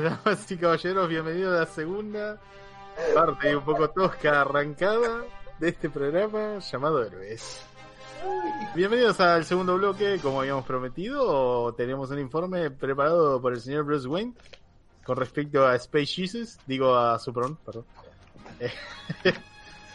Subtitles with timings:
[0.00, 2.40] Noches, damas y caballeros, bienvenidos a la segunda
[3.14, 5.24] parte un poco tosca arrancada
[5.58, 7.62] de este programa llamado Héroes.
[8.74, 14.08] Bienvenidos al segundo bloque, como habíamos prometido, tenemos un informe preparado por el señor Bruce
[14.08, 14.34] Wayne
[15.04, 17.84] con respecto a Space Jesus, digo a Superman, perdón.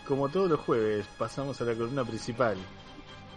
[0.08, 2.58] Como todos los jueves, pasamos a la columna principal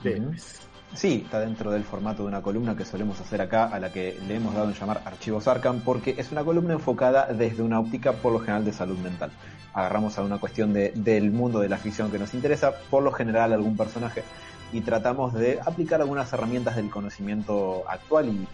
[0.02, 0.60] de Héroes.
[0.94, 4.18] Sí, está dentro del formato de una columna que solemos hacer acá, a la que
[4.26, 8.12] le hemos dado en llamar Archivos Arkham, porque es una columna enfocada desde una óptica
[8.12, 9.30] por lo general de salud mental.
[9.72, 13.10] Agarramos a una cuestión de, del mundo de la ficción que nos interesa, por lo
[13.10, 14.22] general algún personaje,
[14.70, 18.46] y tratamos de aplicar algunas herramientas del conocimiento actual y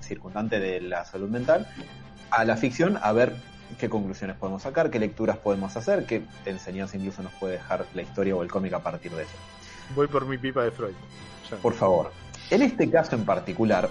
[0.00, 1.66] circundante de la salud mental
[2.30, 3.34] a la ficción, a ver
[3.78, 8.02] qué conclusiones podemos sacar, qué lecturas podemos hacer, qué enseñanza incluso nos puede dejar la
[8.02, 9.32] historia o el cómic a partir de eso.
[9.94, 10.94] Voy por mi pipa de Freud.
[11.62, 12.10] Por favor.
[12.50, 13.88] En este caso en particular,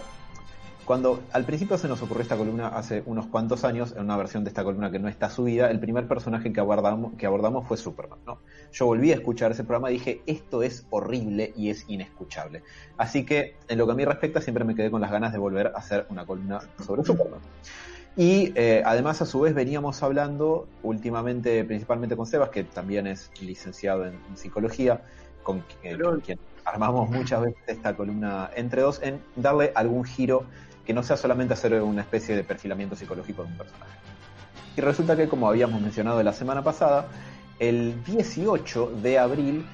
[0.85, 4.43] cuando al principio se nos ocurrió esta columna hace unos cuantos años, en una versión
[4.43, 7.77] de esta columna que no está subida, el primer personaje que abordamos, que abordamos fue
[7.77, 8.19] Superman.
[8.25, 8.39] ¿no?
[8.73, 12.63] Yo volví a escuchar ese programa y dije, esto es horrible y es inescuchable.
[12.97, 15.39] Así que, en lo que a mí respecta, siempre me quedé con las ganas de
[15.39, 17.39] volver a hacer una columna sobre Superman.
[18.17, 23.31] Y eh, además, a su vez, veníamos hablando últimamente, principalmente con Sebas, que también es
[23.41, 25.01] licenciado en, en psicología,
[25.43, 30.45] con, eh, con quien armamos muchas veces esta columna entre dos, en darle algún giro
[30.85, 33.91] que no sea solamente hacer una especie de perfilamiento psicológico de un personaje.
[34.75, 37.07] Y resulta que, como habíamos mencionado la semana pasada,
[37.59, 39.65] el 18 de abril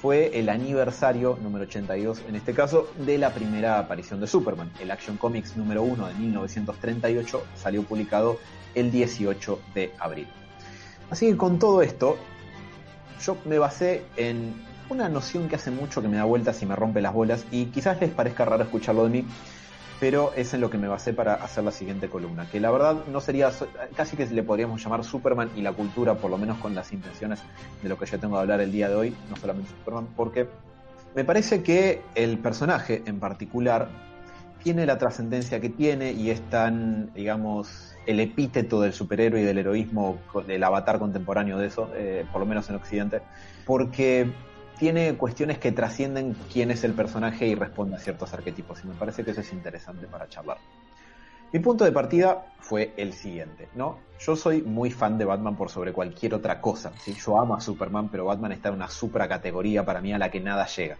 [0.00, 4.70] fue el aniversario número 82, en este caso, de la primera aparición de Superman.
[4.80, 8.38] El Action Comics número 1 de 1938 salió publicado
[8.74, 10.26] el 18 de abril.
[11.10, 12.16] Así que con todo esto,
[13.24, 14.54] yo me basé en
[14.92, 17.66] una noción que hace mucho que me da vueltas y me rompe las bolas, y
[17.66, 19.26] quizás les parezca raro escucharlo de mí,
[19.98, 22.96] pero es en lo que me basé para hacer la siguiente columna, que la verdad
[23.10, 23.50] no sería,
[23.96, 27.40] casi que le podríamos llamar Superman y la cultura, por lo menos con las intenciones
[27.82, 30.48] de lo que yo tengo de hablar el día de hoy, no solamente Superman, porque
[31.14, 33.88] me parece que el personaje en particular
[34.62, 39.58] tiene la trascendencia que tiene y es tan, digamos, el epíteto del superhéroe y del
[39.58, 43.22] heroísmo, del avatar contemporáneo de eso, eh, por lo menos en Occidente,
[43.64, 44.32] porque
[44.82, 48.82] tiene cuestiones que trascienden quién es el personaje y responde a ciertos arquetipos.
[48.82, 50.58] Y me parece que eso es interesante para charlar.
[51.52, 53.98] Mi punto de partida fue el siguiente, ¿no?
[54.18, 56.90] Yo soy muy fan de Batman por sobre cualquier otra cosa.
[56.98, 57.14] ¿sí?
[57.14, 60.40] Yo amo a Superman, pero Batman está en una supracategoría para mí a la que
[60.40, 60.96] nada llega.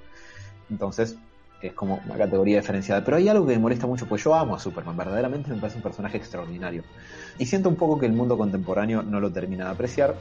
[0.70, 1.16] Entonces,
[1.60, 3.02] es como una categoría diferenciada.
[3.02, 5.78] Pero hay algo que me molesta mucho, pues yo amo a Superman, verdaderamente me parece
[5.78, 6.84] un personaje extraordinario.
[7.36, 10.14] Y siento un poco que el mundo contemporáneo no lo termina de apreciar.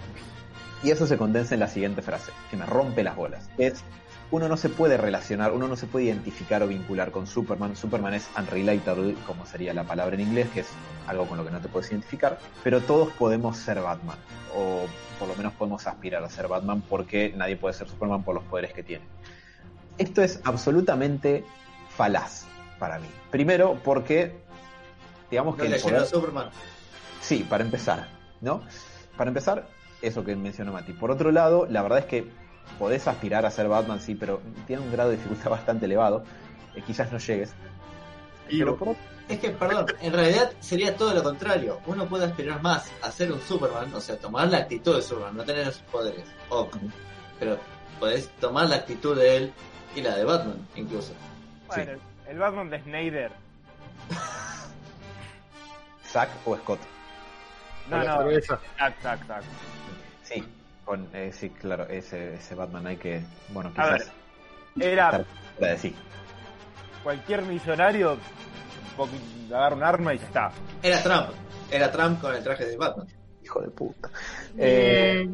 [0.84, 3.50] Y eso se condensa en la siguiente frase, que me rompe las bolas.
[3.58, 3.84] Es,
[4.32, 7.76] uno no se puede relacionar, uno no se puede identificar o vincular con Superman.
[7.76, 10.68] Superman es unrelatable, como sería la palabra en inglés, que es
[11.06, 12.40] algo con lo que no te puedes identificar.
[12.64, 14.18] Pero todos podemos ser Batman,
[14.56, 14.86] o
[15.20, 18.44] por lo menos podemos aspirar a ser Batman, porque nadie puede ser Superman por los
[18.46, 19.06] poderes que tiene.
[19.98, 21.44] Esto es absolutamente
[21.96, 22.46] falaz
[22.80, 23.08] para mí.
[23.30, 24.36] Primero, porque,
[25.30, 25.64] digamos que...
[25.64, 26.50] No el le poder- a Superman.
[27.20, 28.08] Sí, para empezar,
[28.40, 28.64] ¿no?
[29.16, 29.68] Para empezar,
[30.02, 30.94] eso que mencionó Mati.
[30.94, 32.28] Por otro lado, la verdad es que
[32.80, 36.24] podés aspirar a ser Batman, sí, pero tiene un grado de dificultad bastante elevado.
[36.76, 37.54] Eh, quizás no llegues.
[38.50, 38.96] Pero por
[39.30, 41.80] Es que, perdón, en realidad sería todo lo contrario.
[41.86, 45.38] Uno puede aspirar más a ser un Superman, o sea, tomar la actitud de Superman,
[45.38, 46.26] no tener sus poderes.
[46.50, 46.70] O,
[47.40, 47.58] pero
[48.00, 49.54] podés tomar la actitud de él
[49.96, 51.14] y la de Batman, incluso.
[51.68, 51.94] Bueno,
[52.28, 53.32] el Batman de Snyder.
[56.06, 56.80] Zack o Scott.
[57.90, 58.42] No, no.
[58.42, 59.44] Zack, Zack, Zack.
[60.92, 63.22] Con, eh, sí, claro, ese, ese Batman hay que,
[63.54, 64.12] bueno, A quizás
[64.78, 65.26] Era estar
[65.58, 65.96] fuera de sí.
[67.02, 68.18] cualquier millonario,
[69.50, 70.52] agarra un arma y ya está.
[70.84, 71.30] Era Trump.
[71.72, 73.08] Era Trump con el traje de Batman.
[73.42, 74.10] Hijo de puta.
[74.58, 75.30] Eh,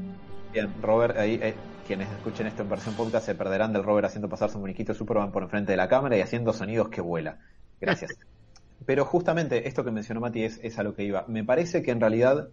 [0.54, 1.56] bien, Robert, ahí, eh,
[1.88, 5.31] quienes escuchen esto en versión podcast se perderán del Robert haciendo pasar su muñequito Superman
[5.31, 7.39] por enfrente de la cámara y haciendo sonidos que vuela.
[7.81, 8.12] Gracias.
[8.86, 11.25] Pero justamente esto que mencionó Mati es, es a lo que iba.
[11.27, 12.50] Me parece que en realidad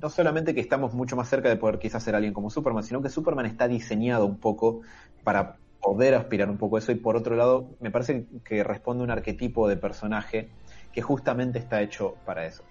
[0.00, 3.02] no solamente que estamos mucho más cerca de poder quizás ser alguien como Superman, sino
[3.02, 4.80] que Superman está diseñado un poco
[5.24, 9.02] para poder aspirar un poco a eso y por otro lado me parece que responde
[9.02, 10.48] un arquetipo de personaje
[10.92, 12.62] que justamente está hecho para eso.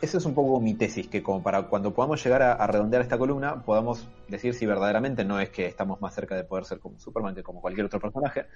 [0.00, 3.02] esa es un poco mi tesis, que como para cuando podamos llegar a, a, redondear
[3.02, 6.78] esta columna, podamos decir si verdaderamente no es que estamos más cerca de poder ser
[6.80, 8.46] como Superman que como cualquier otro personaje.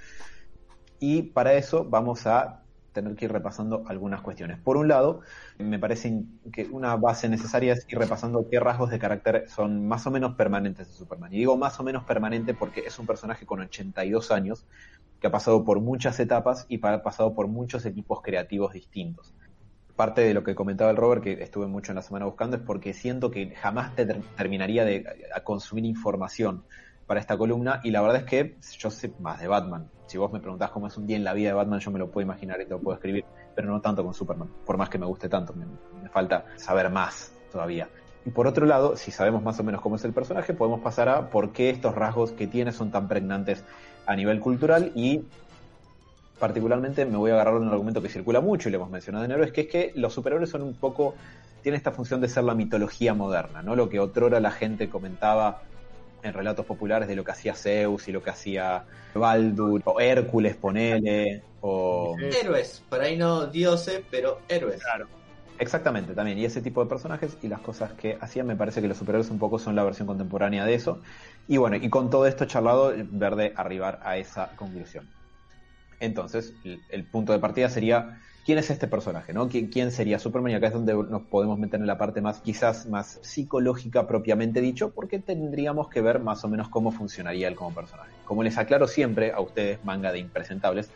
[0.99, 2.63] Y para eso vamos a
[2.94, 4.58] tener que ir repasando algunas cuestiones.
[4.58, 5.20] Por un lado,
[5.58, 10.06] me parece que una base necesaria es ir repasando qué rasgos de carácter son más
[10.06, 11.32] o menos permanentes de Superman.
[11.35, 14.64] Y digo más o menos permanente porque es un personaje con 82 años
[15.20, 19.35] que ha pasado por muchas etapas y ha pasado por muchos equipos creativos distintos.
[19.97, 22.62] Parte de lo que comentaba el Robert, que estuve mucho en la semana buscando, es
[22.62, 25.05] porque siento que jamás te terminaría de
[25.44, 26.64] consumir información
[27.06, 29.88] para esta columna y la verdad es que yo sé más de Batman.
[30.06, 31.98] Si vos me preguntás cómo es un día en la vida de Batman, yo me
[31.98, 33.24] lo puedo imaginar y te lo puedo escribir,
[33.54, 37.32] pero no tanto con Superman, por más que me guste tanto, me, falta saber más
[37.50, 37.88] todavía.
[38.26, 41.08] Y por otro lado, si sabemos más o menos cómo es el personaje, podemos pasar
[41.08, 43.64] a por qué estos rasgos que tiene son tan pregnantes
[44.06, 45.24] a nivel cultural y
[46.38, 49.30] particularmente me voy a agarrar un argumento que circula mucho y le hemos mencionado en
[49.30, 51.14] héroes, que es que los superhéroes son un poco,
[51.62, 53.76] tienen esta función de ser la mitología moderna, ¿no?
[53.76, 55.62] Lo que otrora la gente comentaba
[56.25, 58.85] en relatos populares de lo que hacía Zeus y lo que hacía
[59.15, 62.17] Baldur, o Hércules, ponele, o...
[62.19, 64.82] Héroes, por ahí no dioses, pero héroes.
[64.82, 65.06] Claro.
[65.59, 66.38] Exactamente, también.
[66.38, 69.31] Y ese tipo de personajes y las cosas que hacían, me parece que los superhéroes
[69.31, 71.00] un poco son la versión contemporánea de eso.
[71.47, 75.09] Y bueno, y con todo esto charlado, Verde arribar a esa conclusión.
[76.00, 79.49] Entonces, el, el punto de partida sería quién es este personaje, ¿no?
[79.49, 80.52] ¿Quién, ¿Quién, sería Superman?
[80.52, 84.61] Y acá es donde nos podemos meter en la parte más, quizás más psicológica propiamente
[84.61, 88.11] dicho, porque tendríamos que ver más o menos cómo funcionaría él como personaje.
[88.25, 90.91] Como les aclaro siempre a ustedes, manga de impresentables,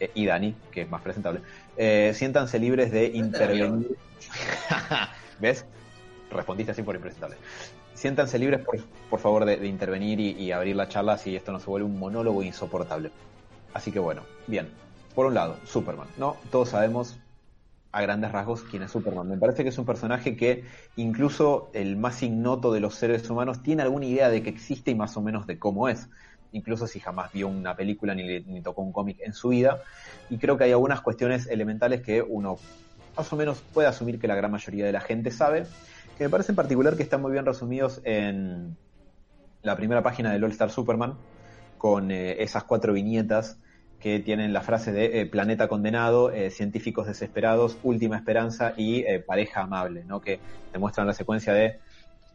[0.00, 1.40] eh, y Dani, que es más presentable,
[1.76, 3.96] eh, siéntanse libres de intervenir.
[5.40, 5.64] ¿Ves?
[6.30, 7.36] Respondiste así por impresentable.
[7.94, 8.78] Siéntanse libres, por,
[9.10, 11.86] por favor, de, de intervenir y, y abrir la charla si esto no se vuelve
[11.86, 13.10] un monólogo insoportable.
[13.72, 14.68] Así que bueno, bien,
[15.14, 16.36] por un lado, Superman, ¿no?
[16.50, 17.16] Todos sabemos
[17.92, 19.28] a grandes rasgos quién es Superman.
[19.28, 20.64] Me parece que es un personaje que
[20.96, 24.96] incluso el más ignoto de los seres humanos tiene alguna idea de que existe y
[24.96, 26.08] más o menos de cómo es.
[26.50, 29.80] Incluso si jamás vio una película ni, ni tocó un cómic en su vida.
[30.28, 32.56] Y creo que hay algunas cuestiones elementales que uno
[33.16, 35.64] más o menos puede asumir que la gran mayoría de la gente sabe.
[36.18, 38.76] Que me parece en particular que están muy bien resumidos en
[39.62, 41.14] la primera página del All Star Superman,
[41.78, 43.58] con eh, esas cuatro viñetas
[44.04, 49.20] que tienen la frase de eh, planeta condenado, eh, científicos desesperados, última esperanza y eh,
[49.20, 50.20] pareja amable, ¿no?
[50.20, 50.40] que
[50.74, 51.78] demuestran la secuencia de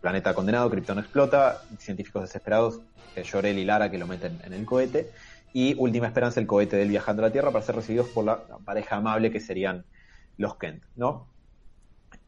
[0.02, 2.82] planeta condenado, Krypton explota, científicos desesperados,
[3.32, 5.12] Jorel y Lara que lo meten en el cohete,
[5.54, 8.40] y última esperanza el cohete del viajando a la Tierra para ser recibidos por la
[8.66, 9.86] pareja amable que serían
[10.38, 11.28] los Kent, ¿no?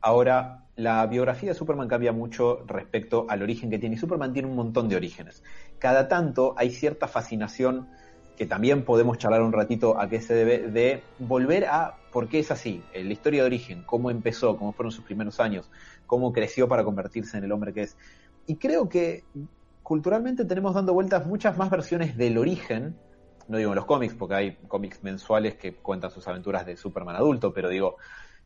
[0.01, 3.95] Ahora, la biografía de Superman cambia mucho respecto al origen que tiene.
[3.95, 5.43] Y Superman tiene un montón de orígenes.
[5.79, 7.87] Cada tanto hay cierta fascinación
[8.37, 12.39] que también podemos charlar un ratito a qué se debe, de volver a por qué
[12.39, 15.69] es así, la historia de origen, cómo empezó, cómo fueron sus primeros años,
[16.07, 17.97] cómo creció para convertirse en el hombre que es.
[18.47, 19.23] Y creo que
[19.83, 22.95] culturalmente tenemos dando vueltas muchas más versiones del origen,
[23.47, 27.15] no digo en los cómics, porque hay cómics mensuales que cuentan sus aventuras de Superman
[27.15, 27.97] adulto, pero digo,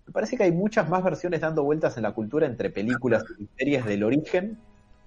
[0.05, 3.47] me parece que hay muchas más versiones dando vueltas en la cultura entre películas y
[3.57, 4.59] series del origen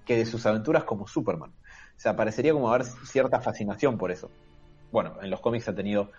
[0.05, 1.51] que de sus aventuras como Superman.
[1.51, 4.29] O sea, parecería como haber cierta fascinación por eso
[4.91, 6.11] bueno, en los cómics ha tenido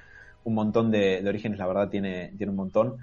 [0.44, 2.98] un montón de, de, orígenes, la verdad tiene, tiene un montón.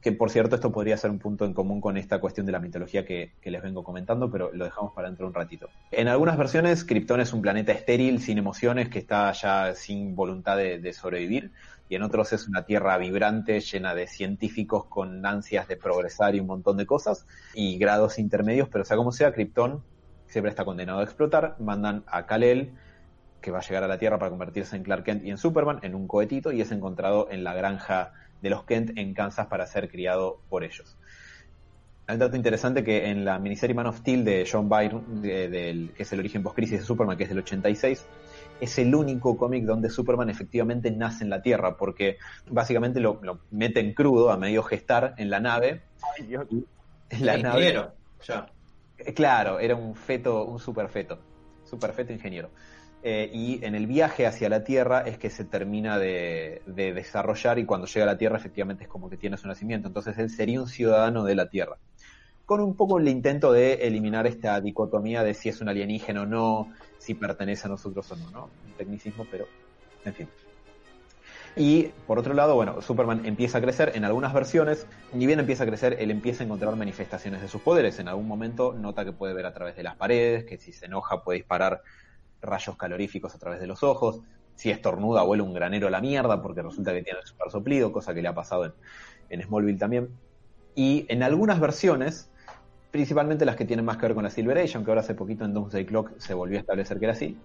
[0.00, 2.60] Que por cierto, esto podría ser un punto en común con esta cuestión de la
[2.60, 5.68] mitología que, les vengo comentando, pero lo dejamos para dentro de un ratito.
[5.90, 10.56] En algunas versiones, Krypton es un planeta estéril, sin emociones, que está ya sin voluntad
[10.56, 11.52] de, de sobrevivir,
[11.88, 16.40] y en otros es una tierra vibrante, llena de científicos con ansias de progresar y
[16.40, 19.82] un montón de cosas, y grados intermedios, pero sea como sea, Krypton
[20.28, 22.72] siempre está condenado a explotar, mandan a Kal-El,
[23.40, 25.80] que va a llegar a la Tierra para convertirse en Clark Kent y en Superman
[25.82, 29.66] en un cohetito y es encontrado en la granja de los Kent en Kansas para
[29.66, 30.96] ser criado por ellos.
[32.06, 35.48] Hay un dato interesante que en la miniserie Man of Steel de John Byrne, de,
[35.48, 38.04] de, que es el origen post-crisis de Superman, que es del 86,
[38.60, 42.18] es el único cómic donde Superman efectivamente nace en la Tierra, porque
[42.48, 45.82] básicamente lo, lo meten crudo a medio gestar en la nave.
[46.18, 46.46] Ay, Dios.
[47.20, 47.94] La nave ingeniero,
[48.26, 48.46] ya.
[49.14, 51.18] Claro, era un feto, un superfeto,
[51.64, 52.50] superfeto ingeniero.
[53.02, 57.58] Eh, y en el viaje hacia la Tierra es que se termina de, de, desarrollar
[57.58, 59.88] y cuando llega a la Tierra efectivamente es como que tiene su nacimiento.
[59.88, 61.76] Entonces él sería un ciudadano de la Tierra.
[62.44, 66.26] Con un poco el intento de eliminar esta dicotomía de si es un alienígena o
[66.26, 68.50] no, si pertenece a nosotros o no, ¿no?
[68.66, 69.46] Un tecnicismo, pero
[70.04, 70.28] en fin.
[71.56, 75.64] Y por otro lado, bueno, Superman empieza a crecer en algunas versiones, ni bien empieza
[75.64, 77.98] a crecer, él empieza a encontrar manifestaciones de sus poderes.
[77.98, 80.86] En algún momento nota que puede ver a través de las paredes, que si se
[80.86, 81.82] enoja puede disparar
[82.42, 84.20] rayos caloríficos a través de los ojos.
[84.54, 87.92] Si estornuda, vuela un granero a la mierda porque resulta que tiene el super soplido,
[87.92, 88.72] cosa que le ha pasado en,
[89.30, 90.08] en Smallville también.
[90.74, 92.30] Y en algunas versiones,
[92.90, 95.44] principalmente las que tienen más que ver con la Silver Age, aunque ahora hace poquito
[95.44, 97.38] en Doomsday Clock se volvió a establecer que era así,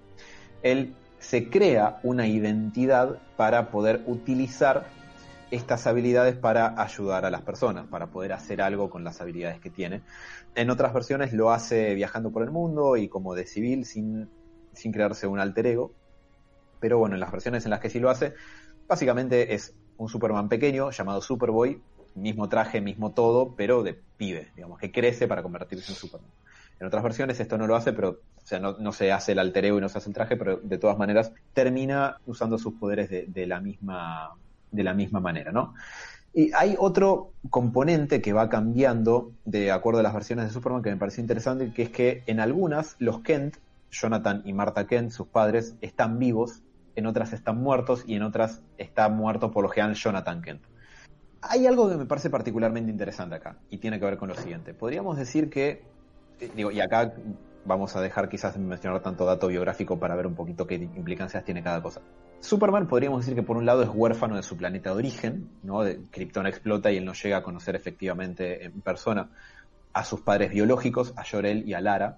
[0.64, 4.86] él se crea una identidad para poder utilizar
[5.52, 9.70] estas habilidades para ayudar a las personas, para poder hacer algo con las habilidades que
[9.70, 10.02] tiene.
[10.56, 14.30] En otras versiones lo hace viajando por el mundo y como de civil sin,
[14.76, 15.92] sin crearse un alter ego.
[16.80, 18.34] Pero bueno, en las versiones en las que sí lo hace,
[18.88, 21.82] básicamente es un Superman pequeño llamado Superboy,
[22.16, 26.30] mismo traje, mismo todo, pero de pibe, digamos, que crece para convertirse en Superman.
[26.80, 29.66] En otras versiones esto no lo hace, pero o sea, no, se hace el alter
[29.66, 33.10] ego y no se hace el traje, pero de todas maneras termina usando sus poderes
[33.10, 34.36] de, de la misma
[34.72, 35.74] de la misma manera, ¿no?
[36.34, 40.90] Y hay otro componente que va cambiando de acuerdo a las versiones de Superman que
[40.90, 43.56] me pareció interesante, que es que en algunas los Kent,
[44.00, 46.62] Jonathan y Martha Kent, sus padres, están vivos,
[46.96, 50.62] en otras están muertos y en otras está muerto por lo general Jonathan Kent.
[51.42, 54.74] Hay algo que me parece particularmente interesante acá y tiene que ver con lo siguiente.
[54.74, 55.84] Podríamos decir que,
[56.40, 57.14] eh, digo, y acá
[57.66, 61.44] vamos a dejar quizás de mencionar tanto dato biográfico para ver un poquito qué implicancias
[61.44, 62.02] tiene cada cosa.
[62.40, 65.82] Superman podríamos decir que por un lado es huérfano de su planeta de origen, ¿no?
[66.12, 69.30] Krypton explota y él no llega a conocer efectivamente en persona
[69.94, 72.18] a sus padres biológicos, a Jor-El y a Lara.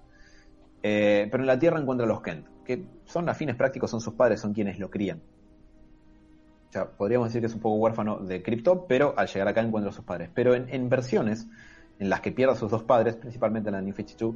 [0.82, 4.00] Eh, pero en la Tierra encuentra a los Kent, que son a fines prácticos, son
[4.00, 5.20] sus padres, son quienes lo crían.
[6.68, 9.60] O sea, podríamos decir que es un poco huérfano de Krypton, pero al llegar acá
[9.62, 10.30] encuentra a sus padres.
[10.34, 11.48] Pero en, en versiones
[11.98, 14.34] en las que pierde a sus dos padres, principalmente en la New 52,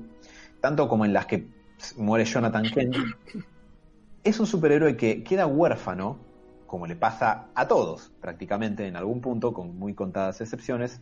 [0.60, 1.46] tanto como en las que
[1.96, 2.96] muere Jonathan Kent,
[4.24, 6.18] es un superhéroe que queda huérfano,
[6.66, 11.00] como le pasa a todos prácticamente en algún punto, con muy contadas excepciones,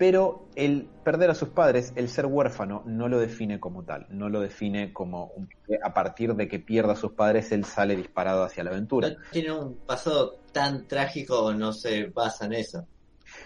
[0.00, 4.30] pero el perder a sus padres, el ser huérfano, no lo define como tal, no
[4.30, 5.46] lo define como un,
[5.84, 9.08] a partir de que pierda a sus padres, él sale disparado hacia la aventura.
[9.10, 12.88] No tiene un pasado tan trágico no se basa en eso.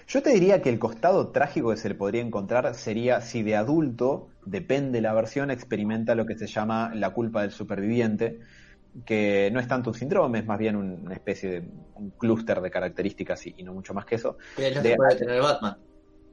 [0.06, 3.56] Yo te diría que el costado trágico que se le podría encontrar sería si de
[3.56, 8.38] adulto, depende la versión, experimenta lo que se llama la culpa del superviviente,
[9.04, 12.70] que no es tanto un síndrome, es más bien una especie de un clúster de
[12.70, 14.37] características y, y, no mucho más que eso.
[14.56, 15.76] Que es lo De- que puede tener Batman.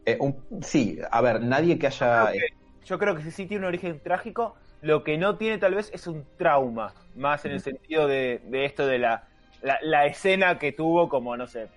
[0.06, 2.28] Eh, un- sí, a ver, nadie que haya...
[2.30, 4.56] Creo que- yo creo que sí tiene un origen trágico.
[4.82, 8.66] Lo que no tiene tal vez es un trauma, más en el sentido de, de
[8.66, 9.28] esto de la,
[9.62, 11.68] la, la escena que tuvo como, no sé,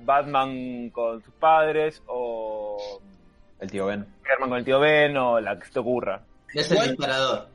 [0.00, 3.00] Batman con sus padres o
[3.60, 4.04] el tío Ben.
[4.28, 6.20] Herman con el tío Ben o la que se te ocurra.
[6.54, 7.48] Es el Igual- disparador.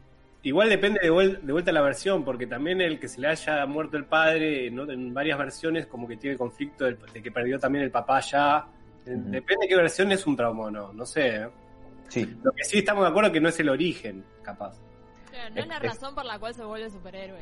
[0.45, 3.27] Igual depende de, vuel- de vuelta a la versión, porque también el que se le
[3.29, 4.89] haya muerto el padre, ¿no?
[4.91, 8.65] en varias versiones, como que tiene conflicto del- de que perdió también el papá ya.
[9.05, 11.35] Depende de qué versión es un trauma o no, no sé.
[11.43, 11.49] ¿eh?
[12.09, 14.75] Sí, Lo que sí estamos de acuerdo que no es el origen, capaz.
[15.29, 17.41] Claro, no es la Es- razón por la cual se vuelve superhéroe.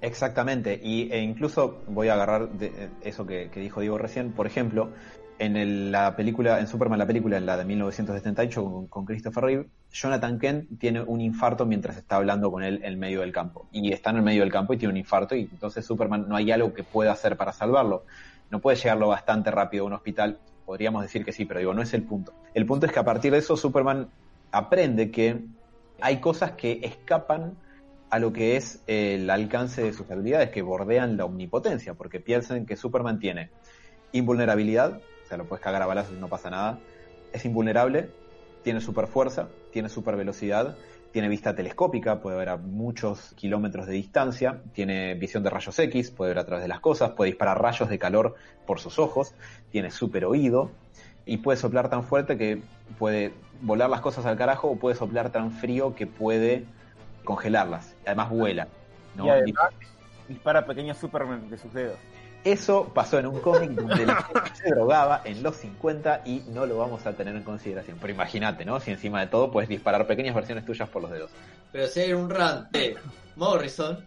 [0.00, 0.78] exactamente.
[0.82, 4.32] Y, e incluso voy a agarrar de, eh, eso que, que dijo Diego recién.
[4.32, 4.90] Por ejemplo,
[5.38, 9.44] en el- la película, en Superman, la película, en la de 1978 con, con Christopher
[9.44, 13.66] Reeve, Jonathan Kent tiene un infarto mientras está hablando con él en medio del campo.
[13.72, 16.36] Y está en el medio del campo y tiene un infarto y entonces Superman no
[16.36, 18.04] hay algo que pueda hacer para salvarlo.
[18.50, 20.38] No puede llegarlo bastante rápido a un hospital.
[20.64, 22.32] Podríamos decir que sí, pero digo, no es el punto.
[22.54, 24.08] El punto es que a partir de eso Superman
[24.50, 25.44] aprende que
[26.00, 27.56] hay cosas que escapan
[28.10, 32.66] a lo que es el alcance de sus habilidades, que bordean la omnipotencia, porque piensan
[32.66, 33.50] que Superman tiene
[34.12, 36.78] invulnerabilidad, o sea, lo puedes cagar a balazos y no pasa nada,
[37.32, 38.10] es invulnerable,
[38.62, 40.76] tiene super fuerza, tiene super velocidad,
[41.16, 46.10] tiene vista telescópica, puede ver a muchos kilómetros de distancia, tiene visión de rayos X,
[46.10, 48.34] puede ver a través de las cosas, puede disparar rayos de calor
[48.66, 49.34] por sus ojos,
[49.70, 50.70] tiene super oído
[51.24, 52.60] y puede soplar tan fuerte que
[52.98, 53.32] puede
[53.62, 56.66] volar las cosas al carajo o puede soplar tan frío que puede
[57.24, 57.96] congelarlas.
[58.04, 58.68] Además vuela.
[59.14, 59.24] ¿no?
[59.24, 59.70] Y además
[60.28, 61.98] dispara pequeños Superman de sus dedos.
[62.44, 66.64] Eso pasó en un cómic donde la gente se drogaba en los 50 y no
[66.64, 67.98] lo vamos a tener en consideración.
[68.00, 68.78] Pero imagínate, ¿no?
[68.78, 71.30] Si encima de todo puedes disparar pequeñas versiones tuyas por los dedos.
[71.72, 72.96] Pero si hay un run de
[73.34, 74.04] Morrison,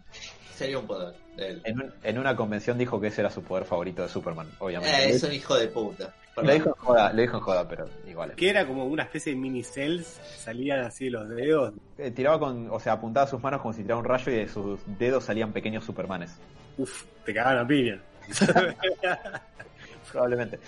[0.55, 1.61] sería un poder de él.
[1.65, 5.05] En, un- en una convención dijo que ese era su poder favorito de Superman, obviamente.
[5.05, 6.13] Eh, es un hijo de puta.
[6.37, 8.33] lo, dijo en joda, lo dijo en joda, pero igual.
[8.35, 10.05] Que era como una especie de mini cells,
[10.37, 11.73] salían así de los dedos.
[11.97, 14.47] Eh, tiraba con, o sea, apuntaba sus manos como si tirara un rayo y de
[14.47, 16.39] sus dedos salían pequeños Supermanes.
[16.77, 18.01] Uf, te cagaban a piña.
[20.11, 20.59] Probablemente.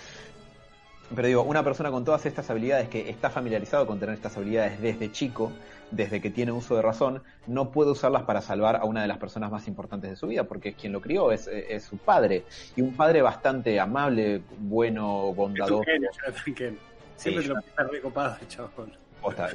[1.14, 4.80] Pero digo, una persona con todas estas habilidades, que está familiarizado con tener estas habilidades
[4.80, 5.52] desde chico,
[5.90, 9.18] desde que tiene uso de razón, no puede usarlas para salvar a una de las
[9.18, 12.44] personas más importantes de su vida, porque es quien lo crió, es, es su padre.
[12.76, 15.82] Y un padre bastante amable, bueno, Es un bondadoso.
[15.82, 16.78] genio, Jonathan Kent.
[17.16, 19.01] Siempre Sí, te lo pinta recopado, chabón.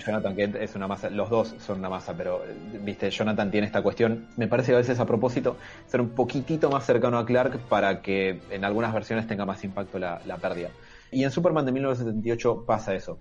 [0.05, 2.41] Jonathan es una masa, los dos son una masa, pero
[2.83, 5.57] viste, Jonathan tiene esta cuestión, me parece que a veces a propósito,
[5.88, 10.00] ser un poquitito más cercano a Clark para que en algunas versiones tenga más impacto
[10.00, 10.69] la, la pérdida.
[11.12, 13.17] Y en Superman de 1978 pasa eso.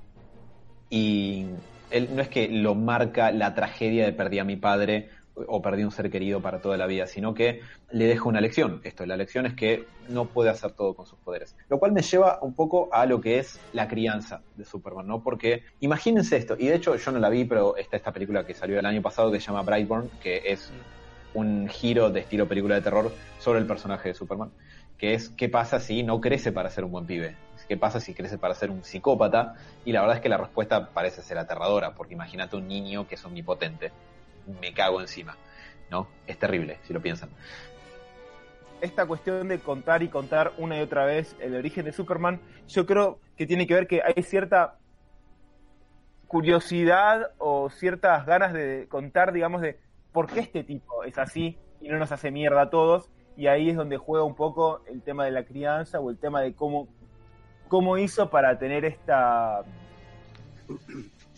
[0.88, 1.46] Y
[1.90, 5.84] él no es que lo marca la tragedia de perdí a mi padre o perdí
[5.84, 8.80] un ser querido para toda la vida, sino que le deja una lección.
[8.84, 11.56] Esto, la lección es que no puede hacer todo con sus poderes.
[11.68, 15.22] Lo cual me lleva un poco a lo que es la crianza de Superman, ¿no?
[15.22, 18.54] Porque imagínense esto, y de hecho yo no la vi, pero está esta película que
[18.54, 20.70] salió el año pasado que se llama Brightburn, que es
[21.34, 24.50] un giro de estilo película de terror sobre el personaje de Superman,
[24.96, 27.36] que es qué pasa si no crece para ser un buen pibe,
[27.68, 30.90] qué pasa si crece para ser un psicópata, y la verdad es que la respuesta
[30.90, 33.92] parece ser aterradora, porque imagínate un niño que es omnipotente,
[34.60, 35.36] me cago encima,
[35.90, 36.08] ¿no?
[36.26, 37.30] Es terrible, si lo piensan.
[38.80, 42.86] esta cuestión de contar y contar una y otra vez el origen de Superman, yo
[42.86, 44.78] creo que tiene que ver que hay cierta
[46.26, 49.78] curiosidad o ciertas ganas de contar, digamos, de
[50.12, 53.10] por qué este tipo es así y no nos hace mierda a todos.
[53.36, 56.40] Y ahí es donde juega un poco el tema de la crianza o el tema
[56.40, 56.88] de cómo,
[57.68, 59.62] cómo hizo para tener esta,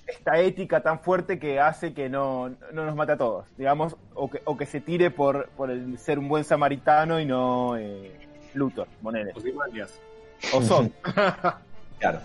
[0.09, 4.31] esta ética tan fuerte que hace que no, no nos mate a todos, digamos, o
[4.31, 8.11] que, o que se tire por, por el ser un buen samaritano y no eh,
[8.55, 8.89] Luthor.
[9.35, 10.01] Ozymandias.
[10.53, 10.93] O son.
[11.99, 12.21] Claro.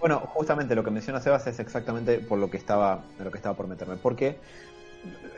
[0.00, 3.36] Bueno, justamente lo que menciona Sebas es exactamente por lo que estaba, de lo que
[3.36, 3.94] estaba por meterme.
[3.94, 4.36] Porque,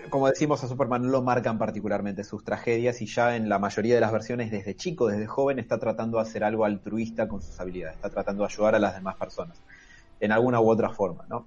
[0.08, 3.94] como decimos, a Superman no lo marcan particularmente sus tragedias y ya en la mayoría
[3.94, 7.60] de las versiones, desde chico, desde joven, está tratando de hacer algo altruista con sus
[7.60, 9.60] habilidades, está tratando de ayudar a las demás personas,
[10.18, 11.44] en alguna u otra forma, ¿no?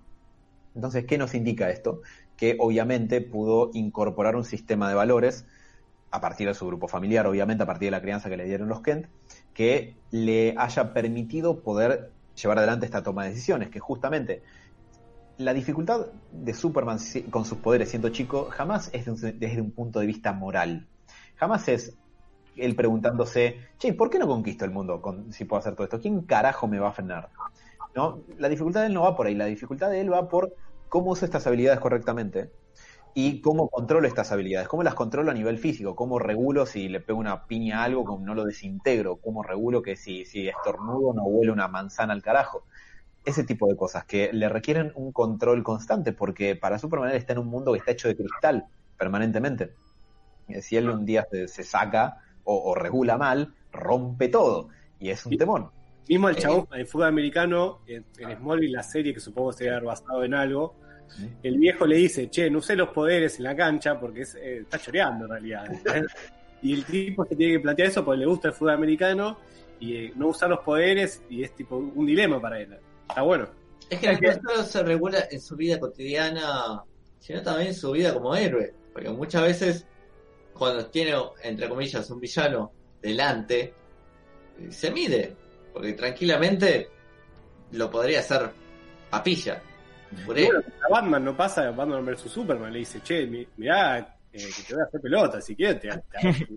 [0.73, 2.01] Entonces, ¿qué nos indica esto?
[2.35, 5.45] Que obviamente pudo incorporar un sistema de valores
[6.11, 8.69] a partir de su grupo familiar, obviamente a partir de la crianza que le dieron
[8.69, 9.07] los Kent,
[9.53, 14.43] que le haya permitido poder llevar adelante esta toma de decisiones, que justamente
[15.37, 16.99] la dificultad de Superman
[17.31, 19.05] con sus poderes siendo chico jamás es
[19.39, 20.89] desde un punto de vista moral.
[21.35, 21.99] Jamás es
[22.55, 25.99] él preguntándose, che, ¿por qué no conquisto el mundo con- si puedo hacer todo esto?
[26.01, 27.31] ¿Quién carajo me va a frenar?
[27.95, 28.21] ¿No?
[28.37, 30.55] La dificultad de él no va por ahí, la dificultad de él va por
[30.87, 32.51] cómo uso estas habilidades correctamente
[33.13, 37.01] y cómo controlo estas habilidades, cómo las controlo a nivel físico, cómo regulo si le
[37.01, 41.13] pego una piña a algo, cómo no lo desintegro, cómo regulo que si, si estornudo
[41.13, 42.63] no huele una manzana al carajo.
[43.25, 47.33] Ese tipo de cosas que le requieren un control constante, porque para Superman él está
[47.33, 48.65] en un mundo que está hecho de cristal
[48.97, 49.73] permanentemente.
[50.47, 54.69] Y Si él un día se, se saca o, o regula mal, rompe todo.
[54.99, 55.71] Y es un temón.
[56.07, 59.77] Mismo el chabón en fútbol americano, en, en Smallville, la serie que supongo se debe
[59.77, 60.75] haber basado en algo,
[61.43, 64.59] el viejo le dice, che, no usé los poderes en la cancha porque es, eh,
[64.59, 65.65] está choreando en realidad.
[66.61, 69.37] y el tipo se tiene que plantear eso porque le gusta el fútbol americano
[69.79, 72.77] y eh, no usar los poderes y es tipo un dilema para él.
[73.07, 73.47] Está bueno.
[73.89, 76.81] Es que no solo se regula en su vida cotidiana,
[77.19, 78.73] sino también en su vida como héroe.
[78.93, 79.87] Porque muchas veces,
[80.53, 83.73] cuando tiene, entre comillas, un villano delante,
[84.69, 85.35] se mide.
[85.73, 86.89] Porque tranquilamente
[87.71, 88.51] lo podría hacer
[89.09, 89.61] papilla.
[90.25, 93.99] Bueno, a Batman no pasa, Batman vs Superman le dice, che, mi- mirá,
[94.33, 96.47] eh, que te voy a hacer pelota, si quieres te, te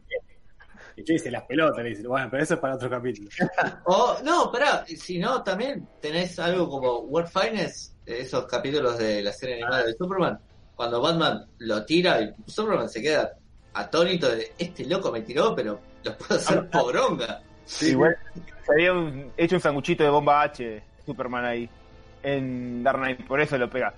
[0.96, 3.28] Y che, dice las pelotas, le dice, bueno, pero eso es para otro capítulo.
[3.84, 9.32] O, no, pará, si no, también tenés algo como World Finest, esos capítulos de la
[9.32, 10.38] serie animada de Superman,
[10.74, 13.36] cuando Batman lo tira y Superman se queda
[13.74, 17.40] atónito de este loco me tiró, pero lo puedo hacer poronga.
[17.80, 18.16] Igual
[18.64, 21.68] se había un- hecho un sanguchito de bomba H Superman ahí
[22.22, 23.92] en Dark Knight, por eso lo pega.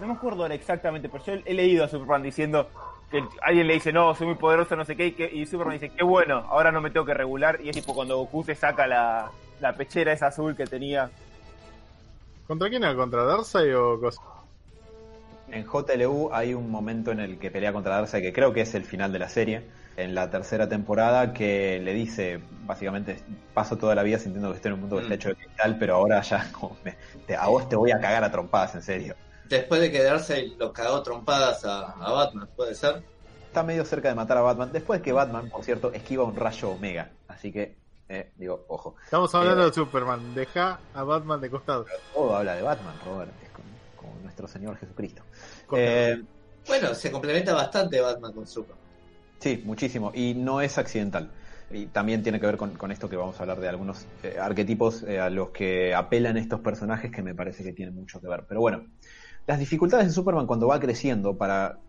[0.00, 2.68] No me acuerdo ahora exactamente, pero yo he leído a Superman diciendo
[3.10, 5.74] que alguien le dice, no, soy muy poderoso, no sé qué, y, que- y Superman
[5.78, 8.54] dice, qué bueno, ahora no me tengo que regular, y es tipo cuando Goku se
[8.54, 11.10] saca la, la pechera esa azul que tenía.
[12.46, 12.94] ¿Contra quién era?
[12.94, 14.20] ¿Contra Darkseid o cosa?
[15.50, 18.74] En JLU hay un momento en el que pelea contra Darkseid que creo que es
[18.74, 19.62] el final de la serie,
[19.98, 23.20] en la tercera temporada, que le dice, básicamente,
[23.52, 25.18] paso toda la vida sintiendo que estoy en un mundo que está Mm.
[25.18, 28.22] hecho de cristal, pero ahora ya como me- te- a vos te voy a cagar
[28.24, 29.16] a trompadas, en serio.
[29.48, 33.02] Después de quedarse lo cagó trompadas a, a Batman, puede ser.
[33.46, 36.70] Está medio cerca de matar a Batman, después que Batman, por cierto, esquiva un rayo
[36.70, 37.76] Omega, así que,
[38.08, 39.66] eh, digo, ojo, Estamos hablando Eh.
[39.66, 40.34] de Superman.
[40.34, 41.86] Deja a Batman de costado.
[42.14, 45.22] todo habla de Batman, Robert, es como, como nuestro Señor Jesucristo.
[45.74, 46.22] Eh,
[46.68, 48.77] Bueno, se complementa bastante Batman con Superman.
[49.40, 50.10] Sí, muchísimo.
[50.14, 51.36] Y no es accidental.
[51.70, 55.02] Y también tiene que ver con, esto que vamos a hablar de algunos eh, arquetipos
[55.04, 58.44] eh, a los que apelan estos personajes que me parece que tienen mucho que ver.
[58.48, 58.86] Pero bueno,
[59.46, 61.80] las dificultades de Superman cuando va creciendo para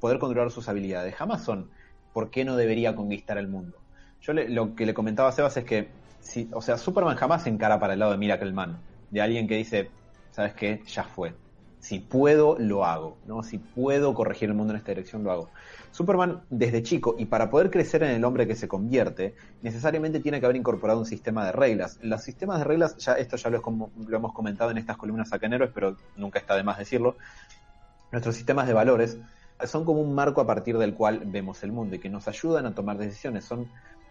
[0.00, 1.70] poder controlar sus habilidades jamás son
[2.12, 3.84] por qué no debería conquistar el mundo.
[4.20, 7.44] Yo le- lo que le comentaba a Sebas es que, si, o sea, Superman jamás
[7.44, 9.96] se encara para el lado de Miracle Man, de alguien que dice,
[10.30, 10.82] ¿sabes qué?
[10.86, 11.38] Ya fue.
[11.80, 13.42] si puedo, lo hago, ¿no?
[13.44, 15.52] Si puedo corregir el mundo en esta dirección, lo hago.
[15.90, 20.40] Superman, desde chico, y para poder crecer en el hombre que se convierte, necesariamente tiene
[20.40, 21.98] que haber incorporado un sistema de reglas.
[22.02, 23.62] Los sistemas de reglas, ya esto ya lo,
[24.06, 27.16] lo hemos comentado en estas columnas acá en Héroes, pero nunca está de más decirlo.
[28.12, 29.18] Nuestros sistemas de valores
[29.66, 32.66] son como un marco a partir del cual vemos el mundo y que nos ayudan
[32.66, 33.44] a tomar decisiones.
[33.44, 33.68] Son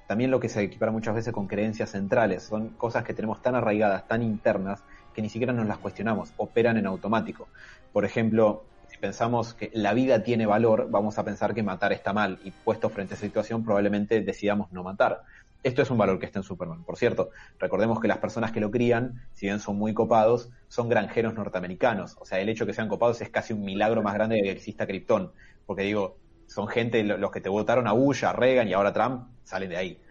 [0.07, 2.43] también lo que se equipara muchas veces con creencias centrales.
[2.43, 6.77] Son cosas que tenemos tan arraigadas, tan internas, que ni siquiera nos las cuestionamos, operan
[6.77, 7.47] en automático.
[7.91, 8.63] Por ejemplo,
[8.99, 12.89] pensamos que la vida tiene valor, vamos a pensar que matar está mal y puesto
[12.89, 15.21] frente a esa situación probablemente decidamos no matar.
[15.63, 16.83] Esto es un valor que está en Superman.
[16.85, 17.29] Por cierto,
[17.59, 22.15] recordemos que las personas que lo crían, si bien son muy copados, son granjeros norteamericanos.
[22.19, 24.43] O sea, el hecho de que sean copados es casi un milagro más grande de
[24.43, 25.33] que exista Krypton.
[25.65, 28.89] Porque digo, son gente, lo- los que te votaron a Bush, a Reagan y ahora
[28.89, 30.01] a Trump, salen de ahí.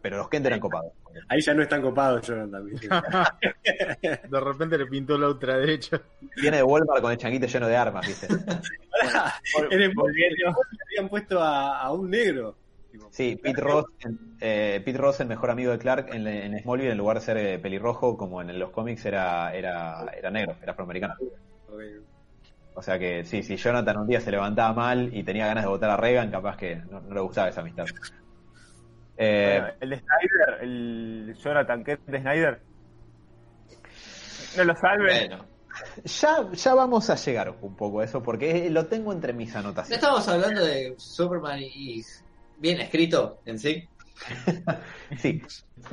[0.00, 0.92] Pero los Kent eran copados.
[1.28, 2.66] Ahí ya no es tan copado Jonathan.
[4.30, 6.00] De repente le pintó la ultraderecha.
[6.36, 8.26] Viene de Walmart con el changuito lleno de armas, ¿viste?
[9.70, 12.56] En el habían puesto a, a un negro.
[13.10, 13.86] Sí, Pete Ross,
[14.40, 17.36] eh, Pete Ross, el mejor amigo de Clark en, en Smallville, en lugar de ser
[17.36, 21.14] eh, pelirrojo, como en los cómics, era, era, era negro, era afroamericano.
[22.74, 25.70] O sea que sí, si Jonathan un día se levantaba mal y tenía ganas de
[25.70, 27.86] votar a Reagan, capaz que no, no le gustaba esa amistad.
[29.16, 32.60] Eh, Bueno, el de Snyder, el Jonathan Kent de Snyder.
[34.56, 35.28] No lo salven.
[35.28, 35.44] Bueno,
[36.04, 39.58] ya, ya vamos a llegar un poco a eso, porque lo tengo entre mis ya
[39.60, 40.02] anotaciones.
[40.02, 42.02] estamos hablando de Superman y
[42.58, 43.88] bien escrito en sí.
[45.18, 45.42] Sí,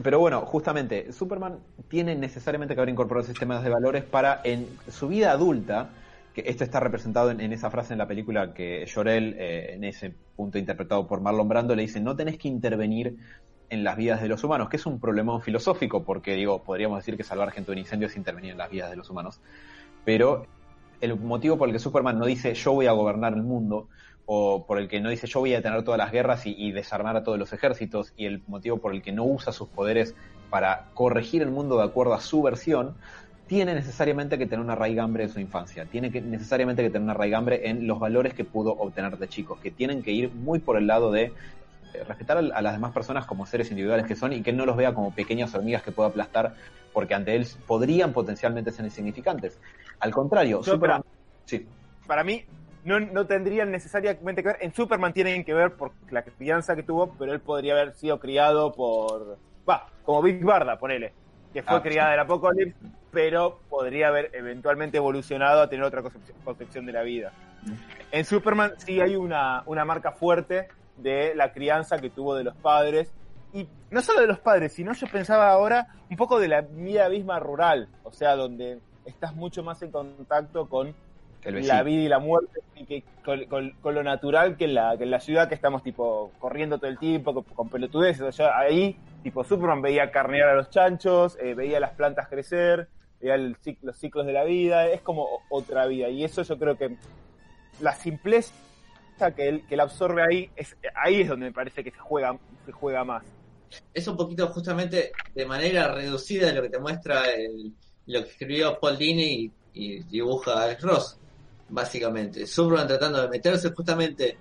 [0.02, 1.60] pero bueno, justamente, Superman
[1.90, 5.90] tiene necesariamente que haber incorporado sistemas de valores para en su vida adulta,
[6.34, 10.14] que esto está representado en, esa frase en la película que Jorel, eh, en ese
[10.36, 13.16] punto interpretado por Marlon Brando, le dice, no tenés que intervenir
[13.70, 17.18] en las vidas de los humanos, que es un problemón filosófico, porque digo, podríamos decir
[17.18, 19.42] que salvar gente de un incendio es intervenir en las vidas de los humanos,
[20.06, 20.48] pero
[21.02, 23.88] el motivo por el que Superman no dice yo voy a gobernar el mundo,
[24.26, 27.18] o por el que no dice yo voy a detener todas las guerras y desarmar
[27.18, 30.16] a todos los ejércitos, y el motivo por el que no usa sus poderes
[30.50, 32.96] para corregir el mundo de acuerdo a su versión,
[33.48, 37.14] tiene necesariamente que tener una raigambre en su infancia, tiene que necesariamente que tener una
[37.14, 40.78] raigambre en los valores que pudo obtener de chicos, que tienen que ir muy por
[40.78, 41.24] el lado de
[41.94, 44.78] eh, respetar a, las demás personas como seres individuales que son y que no los
[44.78, 46.56] vea como pequeñas hormigas que pueda aplastar
[46.94, 49.60] porque ante él podrían potencialmente ser insignificantes.
[50.00, 51.04] Al contrario, Yo, Superman...
[51.46, 51.68] Sí.
[52.08, 52.46] Para mí,
[52.86, 54.58] no, no tendrían necesariamente que ver.
[54.62, 58.20] En Superman tienen que ver por la crianza que tuvo, pero él podría haber sido
[58.20, 59.38] criado por.
[59.68, 61.14] Va, como Big Barda, ponele.
[61.54, 62.12] Que fue Ah, criada sí.
[62.12, 66.02] del Apocalipsis, pero podría haber eventualmente evolucionado a tener otra
[66.44, 67.32] concepción, de la vida.
[68.12, 72.56] En Superman sí hay una, una marca fuerte de la crianza que tuvo de los
[72.56, 73.12] padres.
[73.54, 77.08] Y no solo de los padres, sino yo pensaba ahora un poco de la vida
[77.10, 77.88] misma rural.
[78.04, 80.96] O sea, donde estás mucho más en contacto con.
[81.68, 84.98] La vida y la muerte y que con, con- con lo natural que en la
[84.98, 88.22] que en la ciudad que estamos tipo corriendo todo el tiempo con, con pelotudeces.
[88.22, 92.88] O sea, ahí tipo Superman veía carnear a los chanchos eh, veía las plantas crecer
[93.20, 94.88] veía el los ciclos de la vida.
[94.88, 96.10] Es como otra vida.
[96.10, 96.96] Y eso yo creo que
[97.82, 98.52] la simpleza
[99.36, 102.38] que él, que él absorbe ahí es ahí es donde me parece que se juega
[102.66, 103.24] se juega más.
[103.94, 107.74] Es un poquito justamente de manera reducida de lo que te muestra el-
[108.06, 111.20] lo que escribió Paul Dini y, y dibuja Alex Ross,
[111.74, 112.46] básicamente.
[112.46, 114.38] Superman tratando de meterse justamente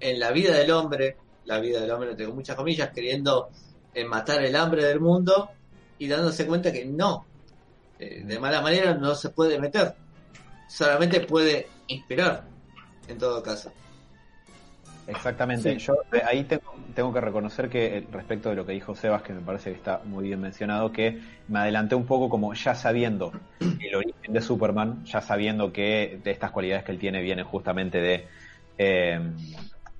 [0.00, 3.50] en la vida del hombre, la vida del hombre entre muchas comillas, queriendo
[3.92, 5.50] eh, matar el hambre del mundo
[5.98, 7.26] y dándose cuenta que no,
[7.98, 9.94] eh, de mala manera no se puede meter,
[10.66, 12.44] solamente puede inspirar,
[13.08, 13.70] en todo caso.
[15.06, 15.78] Exactamente.
[15.78, 15.86] Sí.
[15.86, 19.22] Yo eh, ahí tengo, tengo que reconocer que eh, respecto de lo que dijo Sebas,
[19.22, 22.74] que me parece que está muy bien mencionado, que me adelanté un poco como ya
[22.74, 27.44] sabiendo el origen de Superman, ya sabiendo que de estas cualidades que él tiene vienen
[27.44, 28.28] justamente de,
[28.78, 29.20] eh,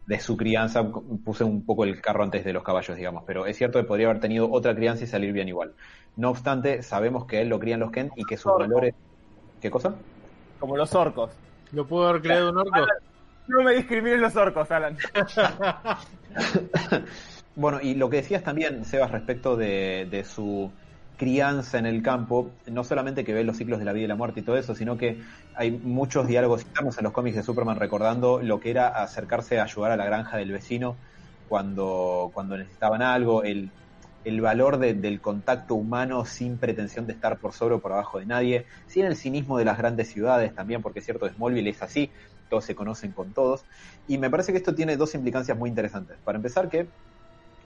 [0.07, 0.91] de su crianza,
[1.25, 4.09] puse un poco el carro antes de los caballos, digamos, pero es cierto que podría
[4.09, 5.75] haber tenido otra crianza y salir bien igual.
[6.17, 8.95] No obstante, sabemos que él lo crían los Kent y que sus valores...
[9.61, 9.95] ¿Qué cosa?
[10.65, 11.31] como los orcos
[11.73, 12.87] ¿Lo pudo haber creado un orco?
[13.47, 14.97] No me discriminen los orcos Alan.
[17.57, 20.77] Bueno, y lo que decías también, Sebas, respecto de, de su
[21.17, 24.17] crianza en el campo, no solamente que ve los ciclos de la vida y la
[24.17, 25.23] muerte y todo eso, sino que
[25.55, 29.65] hay muchos diálogos internos en los cómics de Superman recordando lo que era acercarse a
[29.65, 30.99] ayudar a la granja del vecino
[31.47, 33.73] cuando, cuando necesitaban algo, el,
[34.25, 38.19] el valor de- del contacto humano sin pretensión de estar por sobre o por abajo
[38.19, 41.83] de nadie, sin el cinismo de las grandes ciudades también, porque es cierto, Smallville es
[41.83, 42.11] así,
[42.61, 43.65] se conocen con todos,
[44.09, 46.19] y me parece que esto tiene dos implicancias muy interesantes.
[46.25, 46.89] Para empezar, que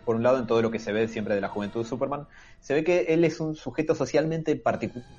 [0.09, 2.27] por un lado, en todo lo que se ve siempre de la juventud de Superman,
[2.61, 4.59] se ve que él es un sujeto socialmente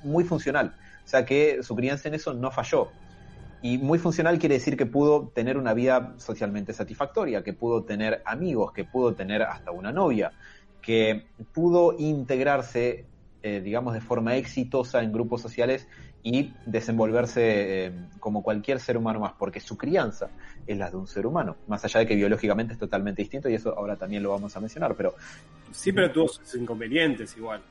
[0.02, 0.74] muy funcional.
[1.04, 2.88] O sea que su crianza en eso no falló.
[3.62, 8.20] Y muy funcional quiere decir que pudo tener una vida socialmente satisfactoria, que pudo tener
[8.24, 10.32] amigos, que pudo tener hasta una novia,
[10.82, 13.04] que pudo integrarse,
[13.44, 15.86] eh, digamos, de forma exitosa en grupos sociales
[16.22, 20.30] y desenvolverse eh, como cualquier ser humano más, porque su crianza
[20.66, 23.54] es la de un ser humano, más allá de que biológicamente es totalmente distinto y
[23.54, 25.14] eso ahora también lo vamos a mencionar, pero
[25.72, 27.62] Sí, pero tuvo sus inconvenientes igual.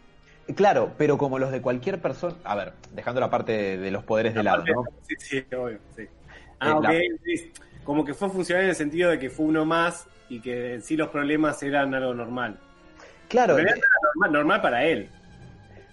[0.55, 4.03] claro, pero como los de cualquier persona, a ver, dejando la parte de, de los
[4.03, 4.83] poderes de lado, ¿no?
[5.07, 6.03] Sí, sí, obvio, sí.
[6.59, 6.93] Ah, Eh, ok, la-
[7.25, 7.51] sí.
[7.83, 10.81] Como que fue funcional en el sentido de que fue uno más y que en
[10.81, 12.59] sí los problemas eran algo normal.
[13.27, 13.77] Claro, Pero era
[14.13, 15.09] normal, normal para él.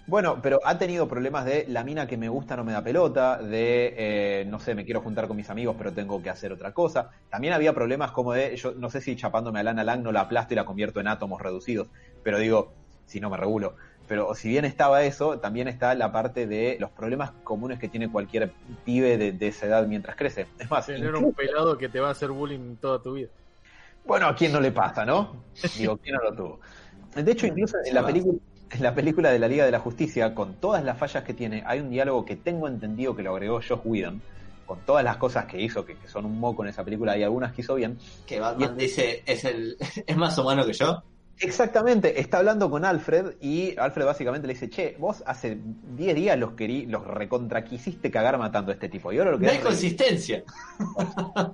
[0.06, 3.38] Bueno, pero ha tenido problemas de la mina que me gusta no me da pelota,
[3.38, 6.72] de, eh, no sé, me quiero juntar con mis amigos pero tengo que hacer otra
[6.72, 7.10] cosa.
[7.28, 10.20] También había problemas como de, yo no sé si chapándome a Lana Lang no la
[10.22, 11.88] aplasto y la convierto en átomos reducidos,
[12.22, 12.72] pero digo,
[13.06, 13.74] si no me regulo.
[14.06, 18.08] Pero si bien estaba eso, también está la parte de los problemas comunes que tiene
[18.08, 18.52] cualquier
[18.84, 20.46] pibe de, de esa edad mientras crece.
[20.60, 23.30] Es más, Tener incluso- un pelado que te va a hacer bullying toda tu vida.
[24.04, 25.42] bueno, ¿a quién no le pasa, no?
[25.76, 26.60] Digo, ¿quién no lo tuvo?
[27.16, 28.38] De hecho, incluso en la película,
[28.70, 31.62] en la película de la Liga de la Justicia, con todas las fallas que tiene,
[31.66, 34.22] hay un diálogo que tengo entendido que lo agregó Josh Whedon,
[34.66, 37.22] con todas las cosas que hizo, que, que son un moco en esa película, y
[37.22, 37.98] algunas que hizo bien.
[38.26, 39.76] Que Batman dice, es el
[40.06, 41.02] es más humano que yo.
[41.38, 45.58] Exactamente, está hablando con Alfred y Alfred básicamente le dice, che, vos hace
[45.94, 49.12] 10 días los querí, los recontra quisiste cagar matando a este tipo.
[49.12, 50.42] Y ahora lo que No hay consistencia.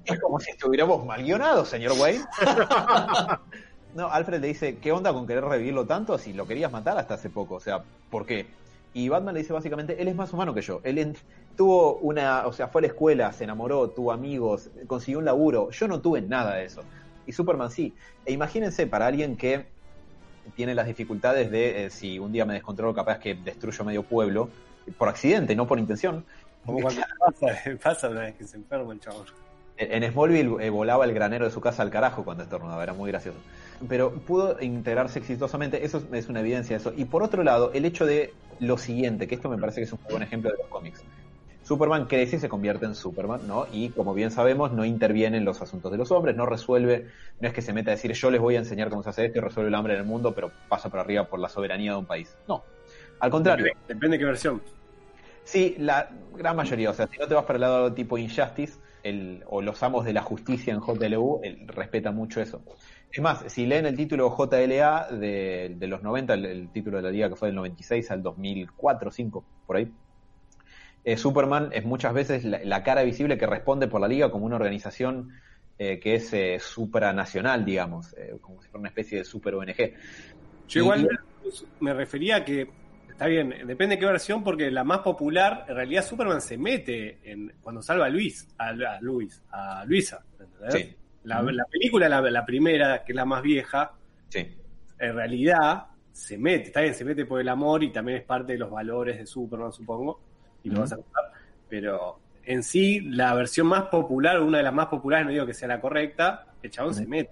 [0.04, 2.24] Es como si estuviéramos mal guionados, señor Wayne.
[3.94, 7.14] No, Alfred le dice, ¿qué onda con querer revivirlo tanto si lo querías matar hasta
[7.14, 7.56] hace poco?
[7.56, 8.46] O sea, ¿por qué?
[8.94, 10.80] Y Batman le dice básicamente, él es más humano que yo.
[10.84, 11.16] Él
[11.56, 15.70] tuvo una, o sea, fue a la escuela, se enamoró, tuvo amigos, consiguió un laburo.
[15.70, 16.82] Yo no tuve nada de eso.
[17.26, 17.94] Y Superman sí.
[18.26, 19.66] E imagínense para alguien que
[20.56, 24.48] tiene las dificultades de, eh, si un día me descontrolo, capaz que destruyo medio pueblo,
[24.98, 26.24] por accidente, no por intención.
[26.66, 27.46] Como cuando pasa,
[27.82, 29.26] pasa una vez que se enferma el chabón.
[29.78, 33.10] En Smallville eh, volaba el granero de su casa al carajo cuando estornudaba, era muy
[33.10, 33.38] gracioso.
[33.88, 36.92] Pero pudo integrarse exitosamente, eso es- una evidencia de eso.
[36.96, 39.92] Y por otro lado, el hecho de lo siguiente, que esto me parece que es
[39.92, 41.04] un buen ejemplo de los cómics.
[41.62, 43.66] Superman crece y se convierte en Superman, ¿no?
[43.72, 47.06] Y como bien sabemos, no interviene en los asuntos de los hombres, no resuelve,
[47.40, 49.26] no es que se meta a decir yo les voy a enseñar cómo se hace
[49.26, 51.92] esto y resuelve el hambre en el mundo, pero pasa por arriba por la soberanía
[51.92, 52.36] de un país.
[52.48, 52.64] No.
[53.20, 53.64] Al contrario.
[53.64, 54.62] Depende, depende de qué versión.
[55.44, 56.90] Sí, la gran mayoría.
[56.90, 60.04] O sea, si no te vas para el lado tipo Injustice el, o los amos
[60.04, 62.62] de la justicia en JLU, él respeta mucho eso.
[63.12, 67.02] Es más, si leen el título JLA de, de los 90, el, el título de
[67.02, 69.92] la liga que fue del 96 al 2004, 5, por ahí,
[71.04, 74.46] eh, Superman es muchas veces la, la cara visible que responde por la liga como
[74.46, 75.30] una organización
[75.78, 79.76] eh, que es eh, supranacional, digamos, como si fuera una especie de super ONG.
[80.68, 81.08] Yo Y- igual
[81.80, 82.68] me refería a que,
[83.10, 87.18] está bien, depende de qué versión, porque la más popular, en realidad Superman se mete
[87.24, 90.24] en cuando salva a Luis, a, a Luis, a Luisa.
[90.40, 90.72] ¿entendés?
[90.72, 90.96] Sí.
[91.24, 93.92] La, película, la, la primera, que es la más vieja,
[94.28, 94.46] Sí.
[94.98, 98.52] en realidad se mete, está bien, se mete por el amor y también es parte
[98.52, 100.20] de los valores de Superman, supongo,
[100.62, 101.24] y lo vas a contar,
[101.68, 105.54] pero en sí, la versión más popular, una de las más populares, no digo que
[105.54, 107.30] sea la correcta, el chabón se mete.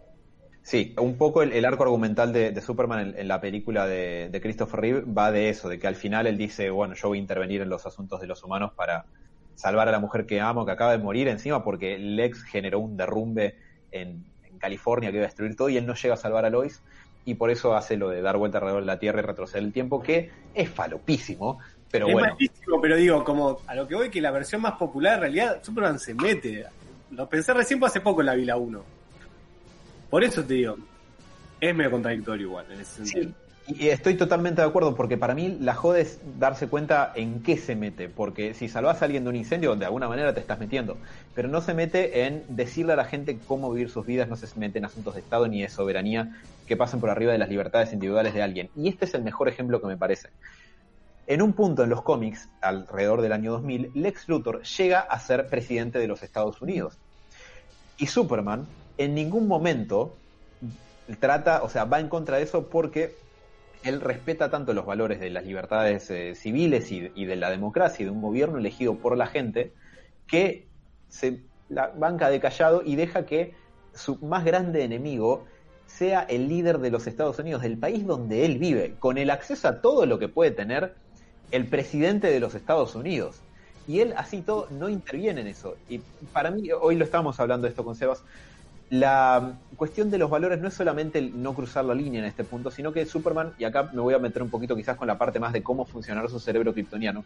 [0.62, 4.28] Sí, un poco el, el arco argumental de, de Superman en, en la película de,
[4.30, 7.18] de Christopher Reeve va de eso, de que al final él dice, bueno, yo voy
[7.18, 9.06] a intervenir en los asuntos de los humanos para
[9.54, 12.96] salvar a la mujer que amo, que acaba de morir encima, porque Lex generó un
[12.96, 13.56] derrumbe
[13.92, 16.50] en, en California que iba a destruir todo y él no llega a salvar a
[16.50, 16.82] Lois
[17.24, 19.72] y por eso hace lo de dar vuelta alrededor de la Tierra y retroceder el
[19.72, 21.58] tiempo, que es falopísimo,
[21.90, 22.28] pero es bueno.
[22.30, 25.62] malísimo, pero digo, como a lo que voy, que la versión más popular, en realidad,
[25.62, 26.64] Superman se mete.
[27.10, 28.84] Lo pensé recién, pues hace poco en la Vila 1.
[30.08, 30.76] Por eso te digo,
[31.60, 33.28] es medio contradictorio igual, en ese sentido.
[33.28, 33.34] Sí,
[33.78, 37.56] y estoy totalmente de acuerdo, porque para mí la joda es darse cuenta en qué
[37.56, 40.58] se mete, porque si salvas a alguien de un incendio, de alguna manera te estás
[40.58, 40.96] metiendo,
[41.34, 44.46] pero no se mete en decirle a la gente cómo vivir sus vidas, no se
[44.58, 47.92] mete en asuntos de Estado ni de soberanía que pasen por arriba de las libertades
[47.92, 48.70] individuales de alguien.
[48.76, 50.30] Y este es el mejor ejemplo que me parece.
[51.26, 55.48] En un punto en los cómics, alrededor del año 2000, Lex Luthor llega a ser
[55.48, 56.98] presidente de los Estados Unidos.
[57.98, 58.66] Y Superman
[58.98, 60.14] en ningún momento
[61.20, 63.14] trata, o sea, va en contra de eso porque
[63.82, 68.06] él respeta tanto los valores de las libertades eh, civiles y, de la democracia y
[68.06, 69.72] de un gobierno elegido por la gente
[70.26, 70.66] que
[71.08, 73.54] se la banca de callado y deja que
[73.94, 75.46] su más grande enemigo
[75.86, 79.68] sea el líder de los Estados Unidos, del país donde él vive, con el acceso
[79.68, 80.94] a todo lo que puede tener
[81.50, 83.40] el presidente de los Estados Unidos.
[83.88, 85.76] Y él así todo no interviene en eso.
[85.88, 85.98] Y
[86.32, 88.22] para mí, hoy lo estábamos hablando esto con Sebas,
[88.90, 92.44] la cuestión de los valores no es solamente el no cruzar la línea en este
[92.44, 95.16] punto, sino que Superman, y acá me voy a meter un poquito quizás con la
[95.16, 97.24] parte más de cómo funcionar su cerebro kryptoniano,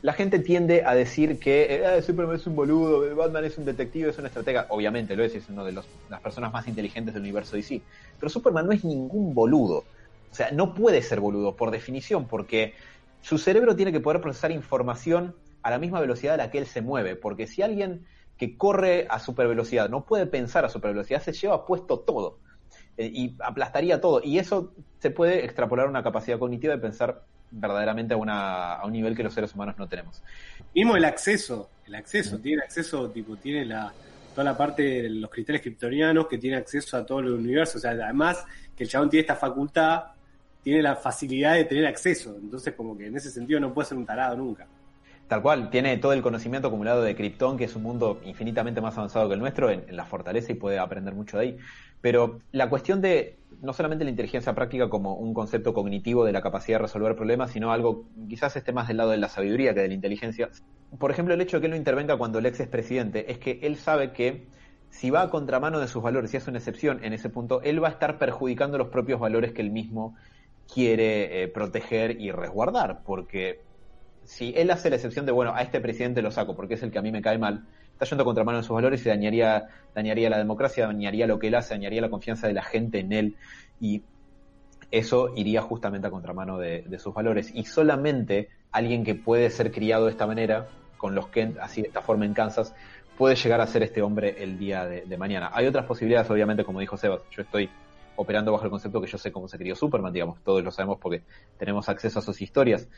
[0.00, 4.10] la gente tiende a decir que eh, Superman es un boludo, Batman es un detective,
[4.10, 4.66] es un estratega.
[4.68, 7.82] Obviamente lo es, es una de las personas más inteligentes del universo DC.
[8.18, 9.84] Pero Superman no es ningún boludo.
[10.30, 12.74] O sea, no puede ser boludo por definición, porque
[13.22, 16.66] su cerebro tiene que poder procesar información a la misma velocidad a la que él
[16.66, 17.16] se mueve.
[17.16, 18.06] Porque si alguien
[18.38, 22.38] que corre a supervelocidad no puede pensar a supervelocidad, se lleva puesto todo.
[22.96, 24.20] Eh, y aplastaría todo.
[24.22, 28.86] Y eso se puede extrapolar a una capacidad cognitiva de pensar verdaderamente a, una, a
[28.86, 30.22] un nivel que los seres humanos no tenemos.
[30.74, 33.92] Mismo el acceso, el acceso, tiene acceso, tipo, tiene la
[34.38, 37.78] toda la parte de los cristales kryptonianos que tiene acceso a todo el universo.
[37.78, 38.44] O sea, además
[38.76, 40.04] que el chabón tiene esta facultad,
[40.62, 42.36] tiene la facilidad de tener acceso.
[42.40, 44.68] Entonces, como que en ese sentido no puede ser un tarado nunca.
[45.28, 48.96] Tal cual, tiene todo el conocimiento acumulado de Krypton, que es un mundo infinitamente más
[48.96, 51.56] avanzado que el nuestro, en, la fortaleza y puede aprender mucho de ahí.
[52.00, 56.40] Pero la cuestión de no solamente la inteligencia práctica como un concepto cognitivo de la
[56.40, 59.80] capacidad de resolver problemas, sino algo quizás esté más del lado de la sabiduría que
[59.80, 60.48] de la inteligencia.
[60.98, 63.38] Por ejemplo, el hecho de que él no intervenga cuando el ex es presidente es
[63.38, 64.46] que él sabe que
[64.88, 67.82] si va a contramano de sus valores y es una excepción en ese punto, él
[67.84, 70.16] va a estar perjudicando los propios valores que él mismo
[70.72, 73.67] quiere eh, proteger y resguardar, porque
[74.28, 76.90] si él hace la excepción de, bueno, a este presidente lo saco porque es el
[76.90, 79.68] que a mí me cae mal, está yendo contra mano de sus valores y dañaría,
[79.94, 83.12] dañaría la democracia, dañaría lo que él hace, dañaría la confianza de la gente en
[83.14, 83.36] él
[83.80, 84.02] y
[84.90, 87.50] eso iría justamente a contramano de, de sus valores.
[87.54, 91.88] Y solamente alguien que puede ser criado de esta manera, con los Kent, así de
[91.88, 92.74] esta forma en Kansas,
[93.16, 95.50] puede llegar a ser este hombre el día de, de mañana.
[95.54, 97.70] Hay otras posibilidades, obviamente, como dijo Sebas, yo estoy
[98.16, 100.98] operando bajo el concepto que yo sé cómo se crió Superman, digamos, todos lo sabemos
[101.00, 101.22] porque
[101.56, 102.88] tenemos acceso a sus historias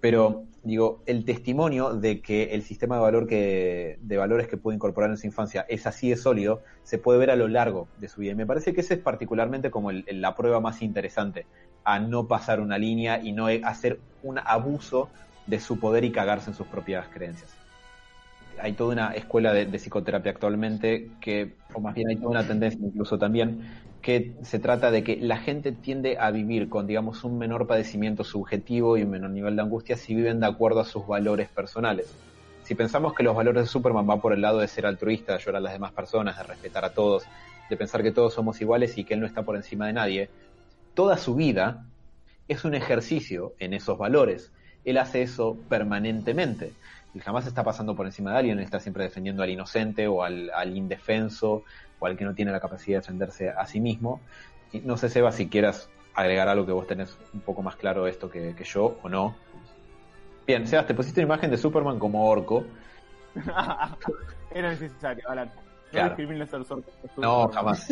[0.00, 4.76] pero digo, el testimonio de que el sistema de valor que, de valores que puede
[4.76, 8.08] incorporar en su infancia es así de sólido, se puede ver a lo largo de
[8.08, 8.32] su vida.
[8.32, 11.48] Y me parece que ese es particularmente como el- la prueba más interesante,
[11.84, 15.12] a no pasar una línea y no hacer un abuso
[15.46, 17.58] de su poder y cagarse en sus propias creencias.
[18.60, 22.46] Hay toda una escuela de, de psicoterapia actualmente que, o más bien hay toda una
[22.46, 23.60] tendencia incluso también,
[24.02, 28.24] que se trata de que la gente tiende a vivir con, digamos, un menor padecimiento
[28.24, 32.14] subjetivo y un menor nivel de angustia si viven de acuerdo a sus valores personales.
[32.62, 35.38] Si pensamos que los valores de Superman van por el lado de ser altruista, de
[35.38, 37.24] ayudar a las demás personas, de respetar a todos,
[37.68, 40.30] de pensar que todos somos iguales y que él no está por encima de nadie,
[40.94, 41.86] toda su vida
[42.46, 44.52] es un ejercicio en esos valores.
[44.84, 46.72] Él hace eso permanentemente.
[47.20, 50.76] Jamás está pasando por encima de alguien, está siempre defendiendo al inocente o al, al
[50.76, 51.64] indefenso
[51.98, 54.22] o al que no tiene la capacidad de defenderse a sí mismo.
[54.72, 58.06] Y no sé, Seba, si quieras agregar algo que vos tenés un poco más claro
[58.06, 59.36] esto que, que yo o no.
[60.46, 62.66] Bien, Sebas, te pusiste una imagen de Superman como orco.
[64.50, 65.48] Era necesario, Alan.
[65.48, 66.08] No Claro.
[66.10, 66.94] discrimines a los orcos.
[67.16, 67.88] No, jamás.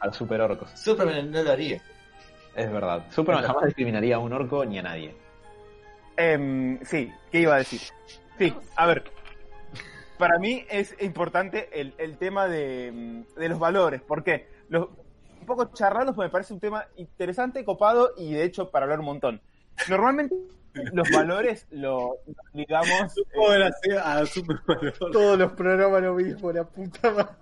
[0.00, 0.70] A los super orcos.
[0.74, 1.80] Superman no lo haría.
[2.54, 3.06] Es verdad.
[3.10, 5.16] Superman jamás discriminaría a un orco ni a nadie.
[6.20, 7.80] Em, sí, ¿qué iba a decir?
[8.38, 9.04] Sí, a ver.
[10.18, 14.02] Para mí es importante el, el tema de, de los valores.
[14.02, 14.48] ¿Por qué?
[14.68, 14.88] Los,
[15.40, 19.06] un poco charlarlos me parece un tema interesante, copado y de hecho para hablar un
[19.06, 19.40] montón.
[19.88, 20.34] Normalmente
[20.92, 22.16] los valores lo
[22.52, 23.16] ligamos.
[23.84, 24.24] eh, a.
[25.12, 27.32] Todos los programas lo mismo, la puta madre.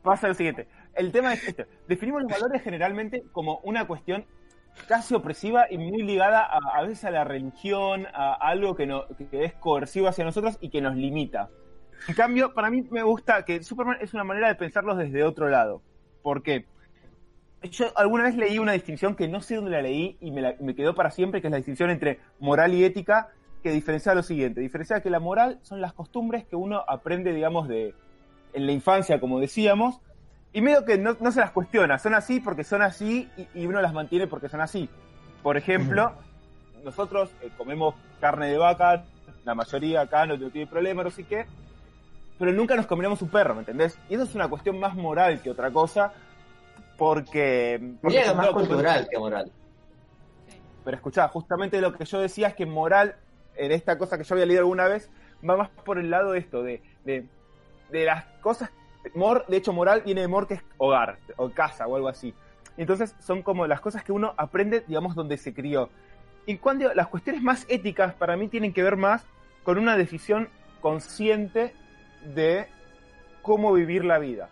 [0.00, 0.68] pasa lo siguiente.
[0.94, 1.66] El tema es este.
[1.88, 4.24] Definimos los valores generalmente como una cuestión
[4.88, 9.52] casi opresiva y muy ligada a, veces a la religión, a algo que, no, es
[9.54, 11.48] coercivo hacia nosotros y que nos limita.
[12.08, 15.48] En cambio, para mí me gusta que Superman es una manera de pensarlos desde otro
[15.48, 15.82] lado.
[16.22, 16.66] ¿Por qué?
[17.62, 20.54] Yo alguna vez leí una distinción que no sé dónde la leí y me, la-
[20.60, 23.28] me quedó para siempre, que es la distinción entre moral y ética,
[23.62, 24.62] que diferencia lo siguiente.
[24.62, 27.94] Diferencia que la moral son las costumbres que uno aprende, digamos, de
[28.54, 30.00] en la infancia, como decíamos,
[30.52, 33.66] y medio que no, no se las cuestiona, son así porque son así y, y
[33.66, 34.88] uno las mantiene porque son así.
[35.42, 36.12] Por ejemplo,
[36.84, 39.04] nosotros eh, comemos carne de vaca,
[39.44, 41.46] la mayoría acá no tiene problema, no sé qué,
[42.38, 43.98] pero nunca nos comeremos un perro, ¿me entendés?
[44.08, 46.12] Y eso es una cuestión más moral que otra cosa,
[46.98, 47.94] porque...
[48.02, 49.50] porque son más cultural que moral.
[50.84, 53.16] pero escuchá, justamente lo que yo decía es que moral,
[53.56, 55.10] en esta cosa que yo había leído alguna vez,
[55.48, 57.26] va más por el lado de esto, de, de,
[57.90, 58.70] de las cosas.
[59.14, 62.34] Mor, de hecho, moral viene de mor, que es hogar, o casa, o algo así.
[62.76, 65.90] Entonces, son como las cosas que uno aprende, digamos, donde se crió.
[66.46, 69.24] Y cuando las cuestiones más éticas para mí tienen que ver más
[69.62, 70.48] con una decisión
[70.80, 71.74] consciente
[72.34, 72.66] de
[73.42, 74.48] cómo vivir la vida.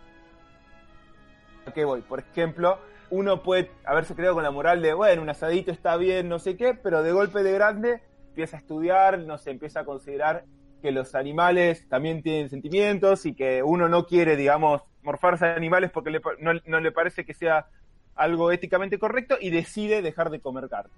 [1.65, 2.01] ¿A qué voy?
[2.01, 6.29] Por ejemplo, uno puede haberse creado con la moral de, bueno, un asadito está bien,
[6.29, 9.85] no sé qué, pero de golpe de grande empieza a estudiar, no sé, empieza a
[9.85, 10.45] considerar
[10.79, 15.91] que los animales también tienen sentimientos y que uno no quiere, digamos, morfarse a animales
[15.91, 17.67] porque le no, no le parece que sea
[18.15, 20.93] algo éticamente correcto y decide dejar de comer carne.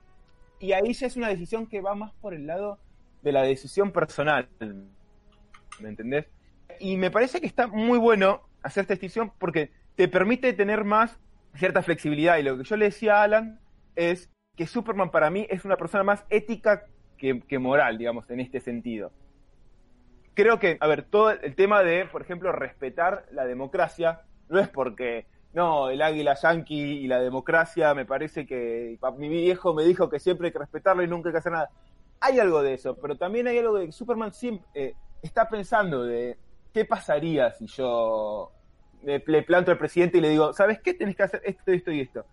[0.60, 2.80] Y ahí ya es una decisión que va más por el lado
[3.22, 4.48] de la decisión personal.
[5.80, 6.28] ¿Me entendés?
[6.80, 11.20] Y me parece que está muy bueno hacer esta distinción porque te permite tener más
[11.56, 12.38] cierta flexibilidad.
[12.38, 13.60] Y lo que yo le decía a Alan
[13.96, 16.86] es que Superman para mí es una persona más ética
[17.18, 19.12] que, que moral, digamos, en este sentido.
[20.34, 24.70] Creo que, a ver, todo el tema de, por ejemplo, respetar la democracia, no es
[24.70, 30.10] porque, no, el águila yanqui y la democracia, me parece que mi viejo me dijo
[30.10, 31.70] que siempre hay que respetarlo y nunca hay que hacer nada.
[32.22, 36.04] Hay algo de eso, pero también hay algo de que Superman siempre eh, está pensando
[36.04, 36.38] de
[36.74, 38.52] qué pasaría si yo
[39.04, 40.94] le, le planto al presidente y le digo, ¿sabes qué?
[40.94, 42.26] Tenés que hacer esto, esto y esto.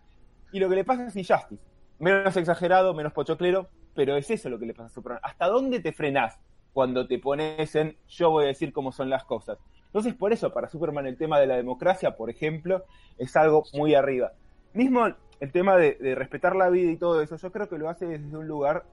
[0.53, 1.62] Y lo que le pasa es Injustice.
[1.99, 5.20] Menos exagerado, menos pochoclero, pero es eso lo que le pasa a Superman.
[5.24, 6.38] ¿Hasta dónde te frenás
[6.72, 9.58] cuando te pones en yo voy a decir cómo son las cosas?
[9.86, 12.84] Entonces, por eso, para Superman el tema de la democracia, por ejemplo,
[13.16, 14.32] es algo muy arriba.
[14.74, 15.06] Mismo
[15.40, 18.36] el tema de, respetar la vida y todo eso, yo creo que lo hace desde
[18.36, 18.84] un lugar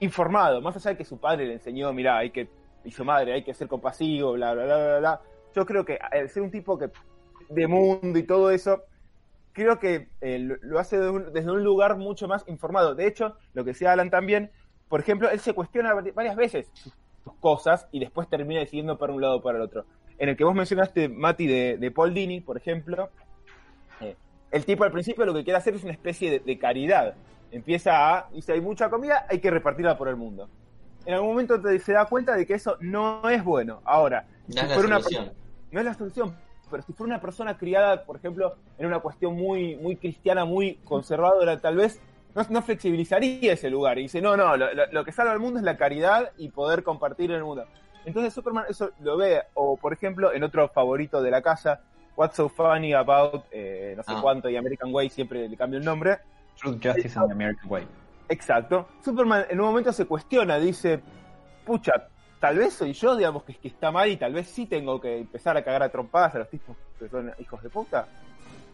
[0.00, 2.48] informado, más allá de que su padre le enseñó, mira, hay que,
[2.84, 5.20] y su madre, hay que ser compasivo, bla, bla, bla, bla, bla.
[5.54, 6.90] Yo creo que al ser un tipo que
[7.48, 8.82] de mundo y todo eso,
[9.52, 12.94] creo que eh, lo, lo hace de un- desde un lugar mucho más informado.
[12.94, 14.50] De hecho, lo que decía Alan también,
[14.90, 16.92] por ejemplo, él se cuestiona vari- varias veces sus,
[17.24, 19.86] sus cosas y después termina decidiendo para un lado o para el otro.
[20.18, 23.08] En el que vos mencionaste, Mati, de, de Paul Dini, por ejemplo,
[24.02, 24.16] eh,
[24.50, 27.14] el tipo al principio lo que quiere hacer es una especie de, de caridad.
[27.50, 30.48] Empieza a, dice, hay mucha comida, hay que repartirla por el mundo.
[31.06, 33.80] En algún momento te- se da cuenta de que eso no es bueno.
[33.84, 34.98] Ahora, No si es una
[35.72, 36.36] no es la solución,
[36.70, 40.74] pero si fuera una persona criada, por ejemplo, en una cuestión muy, muy cristiana, muy
[40.84, 42.00] conservadora, tal vez
[42.34, 45.64] no, no flexibilizaría ese lugar y dice, no, no, lo, que salva al mundo es
[45.64, 47.64] la caridad y poder compartir en el mundo.
[48.04, 51.80] Entonces Superman eso lo ve, o por ejemplo, en otro favorito de la casa,
[52.16, 54.20] What's So Funny About, eh, no sé Ah.
[54.22, 56.18] cuánto, y American Way siempre le cambio el nombre,
[56.58, 57.86] Truth, Justice and American Way.
[58.28, 58.88] Exacto.
[59.04, 61.00] Superman en un momento se cuestiona, dice,
[61.64, 62.08] pucha,
[62.38, 65.18] tal vez soy yo, digamos, que, que está mal y tal vez sí tengo que
[65.18, 68.06] empezar a cagar a trompadas a los tipos que son hijos de puta.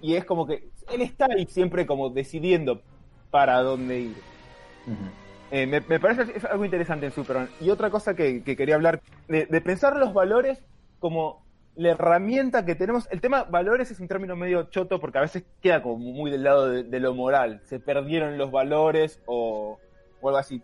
[0.02, 2.82] Y es como que él está ahí siempre como decidiendo
[3.36, 4.16] para dónde ir.
[5.50, 7.50] Eh, me, me parece es algo interesante en Superman.
[7.60, 10.64] Y otra cosa que, que quería hablar, de, de pensar los valores
[11.00, 13.06] como la herramienta que tenemos.
[13.10, 16.44] El tema valores es un término medio choto porque a veces queda como muy del
[16.44, 17.60] lado de, de lo moral.
[17.64, 19.78] Se perdieron los valores o,
[20.22, 20.62] o algo así.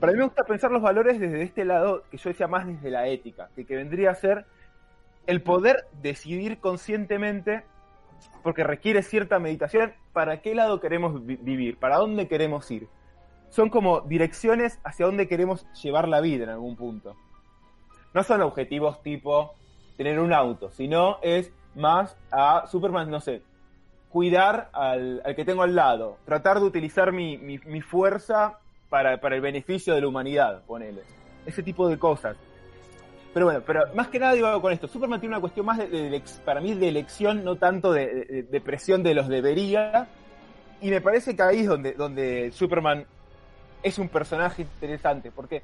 [0.00, 2.90] Para mí me gusta pensar los valores desde este lado que yo decía más desde
[2.90, 4.44] la ética, que, que vendría a ser
[5.28, 7.62] el poder decidir conscientemente,
[8.42, 12.88] porque requiere cierta meditación, para qué lado queremos vi- vivir, para dónde queremos ir
[13.50, 17.16] son como direcciones hacia dónde queremos llevar la vida en algún punto.
[18.12, 19.54] No son objetivos tipo
[19.96, 23.42] tener un auto, sino es más a Superman, no sé,
[24.10, 28.58] cuidar al, al que tengo al lado, tratar de utilizar mi, mi, mi fuerza
[28.90, 31.02] para, para el beneficio de la humanidad, ponele.
[31.46, 32.36] Ese tipo de cosas.
[33.38, 36.20] Pero bueno, pero más que nada digo con esto, Superman tiene una cuestión más de,
[36.44, 40.08] para mí de elección, no tanto de, presión de los debería,
[40.80, 43.06] y me parece que ahí es donde, donde Superman
[43.80, 45.62] es un personaje interesante, porque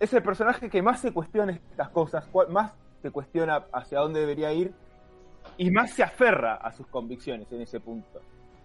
[0.00, 4.52] es el personaje que más se cuestiona estas cosas, más se cuestiona hacia dónde debería
[4.52, 4.72] ir
[5.58, 8.20] y más se aferra a sus convicciones en ese punto.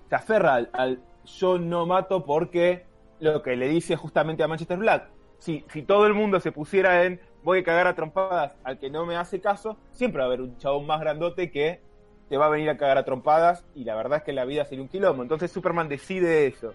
[0.09, 2.83] Se aferra al, yo no mato porque
[3.19, 5.07] lo que le dice justamente a Manchester Black.
[5.37, 9.05] Si todo el mundo se pusiera en voy a cagar a trompadas al que no
[9.05, 11.79] me hace caso, siempre va a haber un chabón más grandote que
[12.29, 14.65] te va a venir a cagar a trompadas y la verdad es que la vida
[14.65, 15.23] sería un quilombo.
[15.23, 16.73] Entonces Superman decide eso.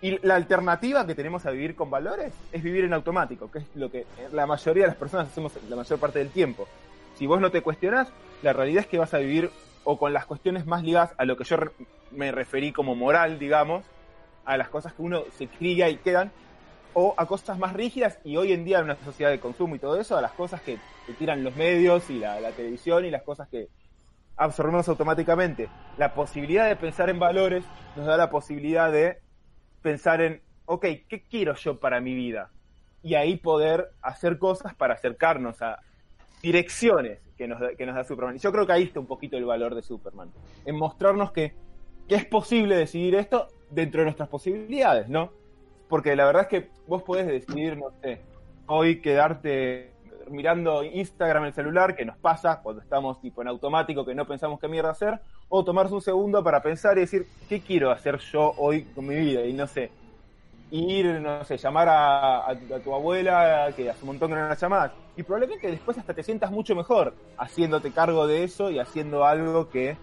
[0.00, 3.64] Y la alternativa que tenemos a vivir con valores es vivir en automático, que es
[3.76, 6.66] lo que la mayoría de las personas hacemos la mayor parte del tiempo.
[7.14, 9.50] Si vos no te cuestionás, la realidad es que vas a vivir
[9.84, 11.56] o con las cuestiones más ligadas a lo que yo
[12.10, 13.84] me referí como moral, digamos,
[14.44, 16.32] a las cosas que uno se cría y quedan,
[16.94, 19.78] o a cosas más rígidas y hoy en día en una sociedad de consumo y
[19.78, 20.78] todo eso, a las cosas que
[21.18, 23.68] tiran los medios y la, televisión y las cosas que
[24.36, 25.68] absorbemos automáticamente.
[25.98, 27.64] La posibilidad de pensar en valores
[27.96, 29.18] nos da la posibilidad de
[29.80, 32.50] pensar en, ok, ¿qué quiero yo para mi vida?
[33.02, 35.80] Y ahí poder hacer cosas para acercarnos a
[36.42, 38.36] direcciones que nos, que nos da Superman.
[38.36, 40.30] Y yo creo que ahí está un poquito el valor de Superman,
[40.64, 41.54] en mostrarnos que,
[42.08, 45.32] que es posible decidir esto dentro de nuestras posibilidades, ¿no?
[45.92, 48.18] Porque la verdad es que vos podés decidir, no sé,
[48.64, 49.92] hoy quedarte
[50.30, 54.58] mirando Instagram el celular, que nos pasa cuando estamos tipo en automático, que no pensamos
[54.58, 55.20] qué mierda hacer,
[55.50, 59.16] o tomarse un segundo para pensar y decir, ¿qué quiero hacer yo hoy con mi
[59.16, 59.44] vida?
[59.44, 59.90] Y no sé,
[60.70, 64.92] ir, no sé, llamar a, a- a tu abuela, que hace un montón que no
[65.14, 69.68] y probablemente después hasta te sientas mucho mejor haciéndote cargo de eso y haciendo algo
[69.68, 69.98] que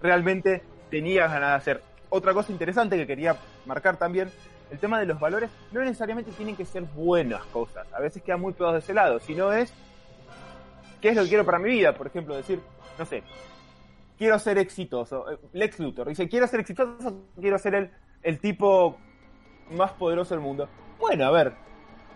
[0.00, 1.82] realmente tenías ganas de hacer.
[2.10, 3.34] Otra cosa interesante que quería
[3.66, 4.30] marcar también
[4.72, 7.86] el tema de los valores no necesariamente tienen que ser buenas cosas.
[7.92, 9.70] A veces quedan muy pegados de ese lado, sino es
[11.02, 11.92] qué es lo que quiero para mi vida.
[11.92, 12.58] Por ejemplo, decir,
[12.98, 13.22] no sé,
[14.16, 15.30] quiero ser exitoso.
[15.30, 17.90] Eh, Lex Luthor dice, quiero ser exitoso, quiero ser el,
[18.22, 18.96] el tipo
[19.70, 20.70] más poderoso del mundo.
[20.98, 21.52] Bueno, a ver,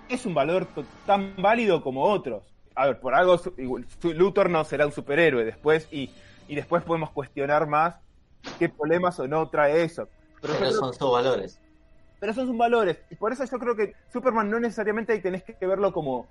[0.09, 0.67] es un valor
[1.05, 2.43] tan válido como otros.
[2.75, 3.39] A ver, por algo
[4.03, 6.11] Luthor no será un superhéroe después y,
[6.49, 7.97] y después podemos cuestionar más
[8.59, 10.09] qué problemas o no trae eso.
[10.41, 11.61] Pero, Pero son sus valores.
[12.21, 12.99] Pero esos son valores.
[13.11, 16.27] Y por eso yo creo que Superman no necesariamente tenés que verlo como...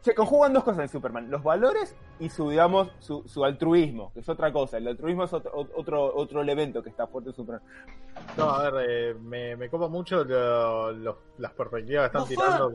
[0.00, 4.20] Se conjugan dos cosas en Superman, los valores y su, digamos, su, su altruismo, que
[4.20, 4.78] es otra cosa.
[4.78, 7.62] El altruismo es otro, otro, otro elemento que está fuerte en Superman.
[8.36, 12.72] No, a ver, eh, me, me copa mucho lo- lo- las perspectivas que están tirando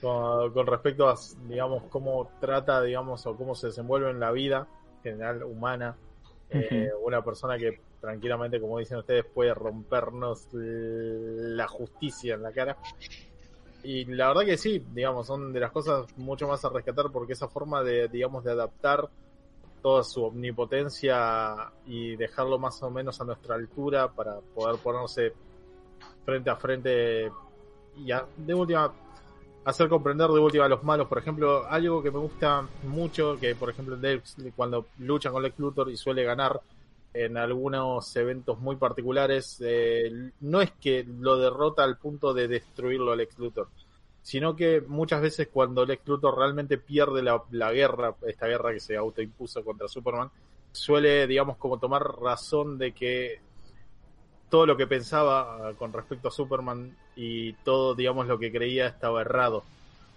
[0.00, 1.14] con, con respecto a,
[1.46, 4.66] digamos, cómo trata, digamos, o cómo se desenvuelve en la vida
[5.02, 5.94] general humana.
[6.48, 12.76] eh, una persona que tranquilamente, como dicen ustedes, puede rompernos la justicia en la cara.
[13.84, 17.32] Y la verdad que sí, digamos, son de las cosas mucho más a rescatar porque
[17.32, 19.08] esa forma de, digamos, de adaptar
[19.80, 25.32] toda su omnipotencia y dejarlo más o menos a nuestra altura para poder ponerse
[26.24, 27.30] frente a frente
[27.96, 28.92] y a- de última
[29.64, 31.06] hacer comprender de última a los malos.
[31.08, 33.96] Por ejemplo, algo que me gusta mucho, que por ejemplo
[34.56, 36.60] cuando lucha con Lex Luthor y suele ganar
[37.14, 43.12] en algunos eventos muy particulares, eh, no es que lo derrota al punto de destruirlo
[43.12, 43.68] a Lex Luthor,
[44.22, 48.80] sino que muchas veces cuando Lex Luthor realmente pierde la, la guerra, esta guerra que
[48.80, 50.30] se autoimpuso contra Superman,
[50.72, 53.40] suele, digamos, como tomar razón de que
[54.48, 58.86] todo lo que pensaba ah, con respecto a Superman y todo, digamos, lo que creía
[58.86, 59.64] estaba errado.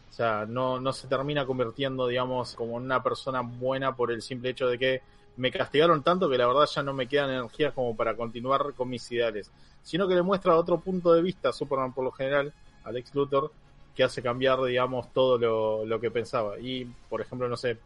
[0.09, 4.49] O sea, no, no se termina convirtiendo, digamos, como una persona buena por el simple
[4.49, 5.01] hecho de que
[5.37, 8.89] me castigaron tanto que la verdad ya no me quedan energías como para continuar con
[8.89, 9.51] mis ideales.
[9.83, 13.13] Sino que le muestra otro punto de vista a Superman por lo general, a Lex
[13.13, 13.51] Luthor,
[13.95, 16.59] que hace cambiar, digamos, todo lo, lo que pensaba.
[16.59, 17.77] Y, por ejemplo, no sé,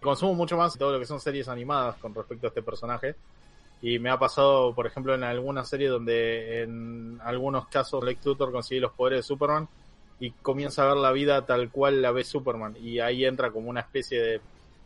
[0.00, 3.14] consumo mucho más todo lo que son series animadas con respecto a este personaje.
[3.80, 8.52] Y me ha pasado, por ejemplo, en alguna serie donde en algunos casos Lex Luthor
[8.52, 9.68] consigue los poderes de Superman
[10.20, 12.76] y comienza a ver la vida tal cual la ve Superman.
[12.80, 14.40] Y ahí entra como una especie de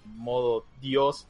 [0.07, 1.27] modo Dios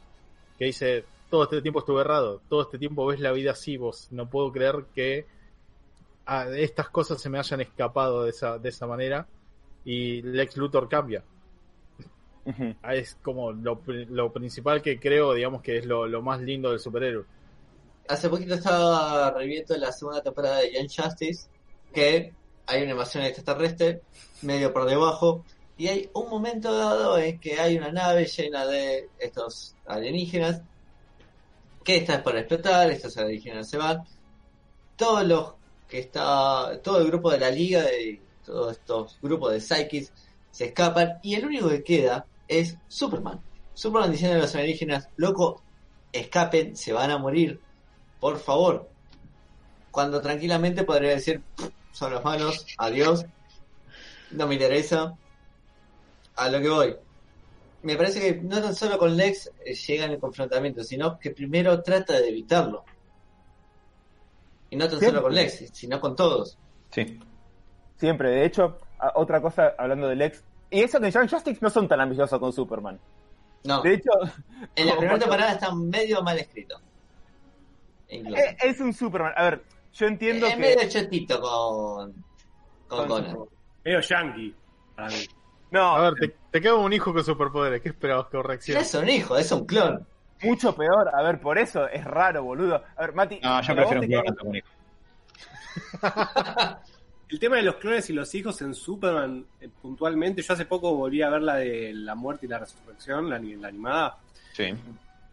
[0.58, 4.08] que dice, todo este tiempo estuve errado, todo este tiempo ves la vida así, vos
[4.10, 5.26] no puedo creer que
[6.26, 9.26] ah, estas cosas se me hayan escapado de esa, de esa manera.
[9.84, 11.22] Y Lex Luthor cambia.
[12.82, 16.70] Ah, Es como lo, lo principal que creo, digamos, que es lo, lo más lindo
[16.70, 17.24] del superhéroe.
[18.08, 21.48] Hace poquito estaba reviendo la segunda temporada de Young Justice,
[21.92, 22.32] que
[22.66, 24.00] hay una invasión extraterrestre,
[24.42, 25.44] medio por debajo,
[25.78, 30.62] y hay un momento dado en que hay una nave llena de estos alienígenas,
[31.84, 34.02] que está por explotar, estos alienígenas se van,
[34.96, 35.54] todos los
[35.88, 40.12] que está, todo el grupo de la liga y todos estos grupos de psychics
[40.50, 43.40] se escapan, y el único que queda es Superman.
[43.74, 45.62] Superman diciendo a los alienígenas, loco,
[46.12, 47.60] escapen, se van a morir
[48.20, 48.88] por favor.
[49.90, 53.26] Cuando tranquilamente podría decir, "Pff, son los malos, adiós,
[54.30, 55.16] no me interesa,
[56.36, 56.96] a lo que voy.
[57.82, 61.30] Me parece que no tan solo con Lex eh, llega en el confrontamiento, sino que
[61.30, 62.84] primero trata de evitarlo.
[64.70, 65.08] Y no tan Siempre.
[65.10, 66.58] solo con Lex, sino con todos.
[66.90, 67.18] Sí.
[67.96, 68.78] Siempre, de hecho,
[69.14, 70.42] otra cosa hablando del ex.
[70.70, 72.98] Y eso que en Young Justice no son tan ambiciosos con Superman.
[73.64, 74.10] No, De hecho,
[74.74, 76.80] en la primera temporada está medio mal escrito.
[78.08, 78.36] Incluso.
[78.36, 79.32] es, es un Superman.
[79.36, 80.60] A ver, yo entiendo es que.
[80.60, 82.24] medio chetito con,
[82.86, 83.38] con Conan.
[83.84, 84.54] Medio yankee.
[84.94, 85.26] para mí.
[85.70, 87.82] No, A ver, te, te queda un hijo con superpoderes.
[87.82, 88.80] ¿Qué esperabas que reaccione?
[88.80, 90.06] es un hijo, es un clon.
[90.42, 91.10] mucho peor.
[91.14, 92.82] A ver, por eso es raro, boludo.
[92.96, 93.40] A ver, Mati.
[93.42, 94.62] No, yo prefiero un clon.
[97.28, 100.94] El tema de los clones y los hijos en Superman, eh, puntualmente, yo hace poco
[100.94, 104.18] volví a ver la de la muerte y la resurrección, la, la animada.
[104.52, 104.72] Sí.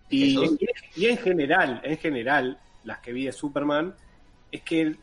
[0.09, 3.93] Y en general, en general, las que vi de Superman,
[4.51, 4.95] es que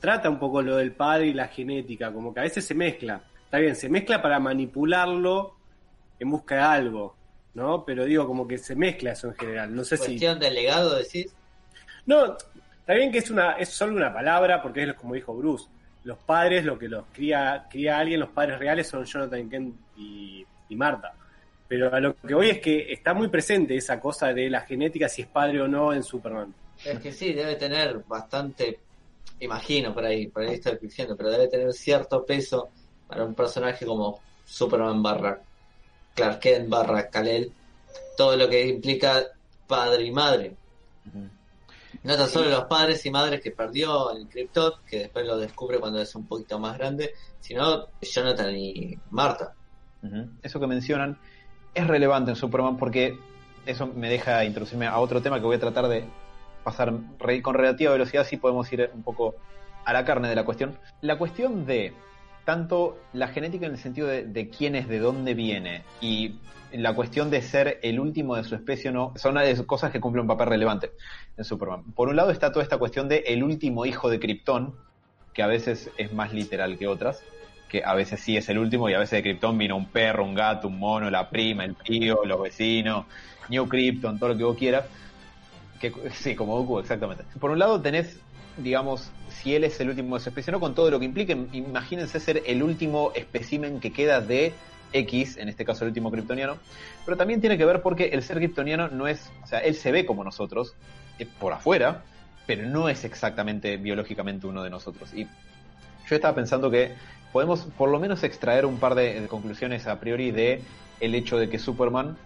[0.00, 3.20] trata un poco lo del padre y la genética, como que a veces se mezcla.
[3.48, 5.54] Está bien, se mezcla para manipularlo
[6.20, 7.16] en busca de algo,
[7.54, 7.82] ¿no?
[7.82, 9.74] Pero digo, como que se mezcla eso en general.
[9.74, 10.04] No sé si.
[10.04, 11.32] Cuestión de legado, decís.
[12.04, 12.36] No,
[12.80, 15.66] está bien que es una es solo una palabra porque es como dijo Bruce.
[16.04, 20.44] Los padres, lo que los cría, cría alguien, los padres reales son Jonathan Kent y,
[20.68, 21.14] y Marta.
[21.66, 25.08] Pero a lo que voy es que está muy presente esa cosa de la genética,
[25.08, 26.52] si es padre o no en Superman.
[26.84, 28.78] Es que sí, debe tener bastante,
[29.40, 32.68] imagino por ahí, por ahí estoy diciendo, pero debe tener cierto peso
[33.08, 35.40] para un personaje como Superman barra
[36.14, 37.52] Clark Kent barra Kal-El,
[38.16, 39.24] todo lo que implica
[39.66, 40.56] padre y madre.
[42.02, 45.78] No tan solo los padres y madres que perdió en Krypton, que después lo descubre
[45.78, 49.54] cuando es un poquito más grande, sino Jonathan y Marta.
[50.42, 51.18] Eso que mencionan
[51.74, 53.18] es relevante en Superman porque
[53.66, 56.04] eso me deja introducirme a otro tema que voy a tratar de
[56.64, 56.92] pasar
[57.42, 59.34] con relativa velocidad, si podemos ir un poco
[59.84, 60.78] a la carne de la cuestión.
[61.00, 61.94] La cuestión de
[62.48, 66.36] tanto la genética en el sentido de, de quién es, de dónde viene, y
[66.72, 69.36] la cuestión de ser el último de su especie o no, son
[69.66, 70.92] cosas que cumplen un papel relevante
[71.36, 71.82] en Superman.
[71.92, 74.74] Por un lado está toda esta cuestión de el último hijo de Krypton,
[75.34, 77.22] que a veces es más literal que otras,
[77.68, 80.24] que a veces sí es el último y a veces de Krypton vino un perro,
[80.24, 83.04] un gato, un mono, la prima, el tío, los vecinos,
[83.50, 84.86] New Krypton, todo lo que vos quieras.
[85.78, 87.24] Que, sí, como Goku, exactamente.
[87.38, 88.18] Por un lado tenés,
[88.58, 92.20] digamos, si él es el último de su no con todo lo que implica, imagínense
[92.20, 94.52] ser el último espécimen que queda de
[94.92, 96.56] X, en este caso el último kryptoniano,
[97.04, 99.92] pero también tiene que ver porque el ser kryptoniano no es, o sea, él se
[99.92, 100.74] ve como nosotros,
[101.18, 102.02] eh, por afuera,
[102.46, 105.12] pero no es exactamente biológicamente uno de nosotros.
[105.14, 105.24] Y
[106.08, 106.92] yo estaba pensando que
[107.32, 110.62] podemos por lo menos extraer un par de conclusiones a priori de
[111.00, 112.16] el hecho de que Superman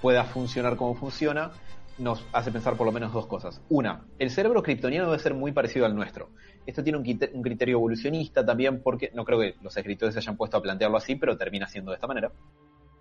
[0.00, 1.50] pueda funcionar como funciona,
[1.98, 3.62] nos hace pensar por lo menos dos cosas.
[3.68, 6.30] Una, el cerebro kryptoniano debe ser muy parecido al nuestro.
[6.66, 10.56] Esto tiene un, criterio evolucionista también porque, no creo que los escritores se hayan puesto
[10.56, 12.32] a plantearlo así, pero termina siendo de esta manera.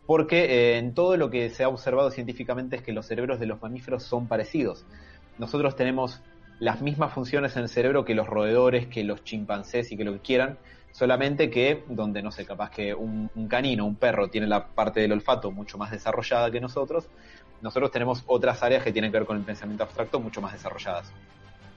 [0.06, 3.48] Porque eh, en todo lo que se ha observado científicamente es que los cerebros de
[3.48, 4.86] los mamíferos son parecidos.
[5.40, 6.22] Nosotros tenemos
[6.60, 10.14] las mismas funciones en el cerebro que los roedores, que los chimpancés y que lo
[10.14, 10.58] que quieran,
[10.92, 15.02] solamente que donde, no sé, capaz que un, un canino, un perro tiene la parte
[15.02, 17.10] del olfato mucho más desarrollada que nosotros,
[17.62, 21.12] nosotros tenemos otras áreas que tienen que ver con el pensamiento abstracto mucho más desarrolladas.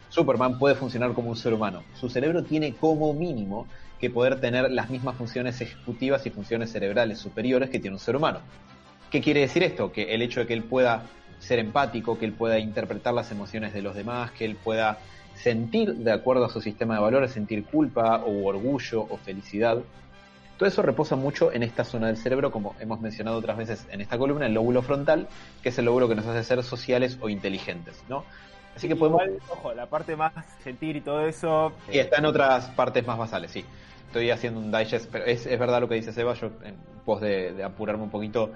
[0.08, 1.82] Superman puede funcionar como un ser humano.
[1.94, 3.66] Su cerebro tiene como mínimo
[4.00, 8.16] que poder tener las mismas funciones ejecutivas y funciones cerebrales superiores que tiene un ser
[8.16, 8.40] humano.
[9.10, 9.92] ¿Qué quiere decir esto?
[9.92, 11.04] Que el hecho de que él pueda
[11.38, 14.98] ser empático, que él pueda interpretar las emociones de los demás, que él pueda
[15.34, 19.78] sentir de acuerdo a su sistema de valores, sentir culpa o orgullo o felicidad.
[20.58, 24.00] Todo eso reposa mucho en esta zona del cerebro, como hemos mencionado otras veces en
[24.00, 25.28] esta columna, el lóbulo frontal,
[25.62, 28.24] que es el lóbulo que nos hace ser sociales o inteligentes, ¿no?
[28.74, 29.22] Así que podemos...
[29.22, 30.32] Igual, ojo, la parte más
[30.62, 31.72] sentir y todo eso.
[31.92, 33.64] Y está en otras partes más basales, sí.
[34.08, 37.20] Estoy haciendo un digest, pero es, es verdad lo que dice Seba, yo en pos
[37.20, 38.50] de, de apurarme un poquito,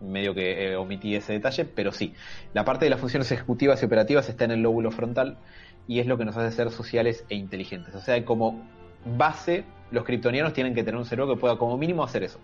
[0.00, 2.12] medio que eh, omití ese detalle, pero sí.
[2.54, 5.38] La parte de las funciones ejecutivas y operativas está en el lóbulo frontal
[5.86, 7.94] y es lo que nos hace ser sociales e inteligentes.
[7.94, 8.64] O sea, como
[9.04, 12.38] base, los kryptonianos tienen que tener un cerebro que pueda como mínimo hacer eso,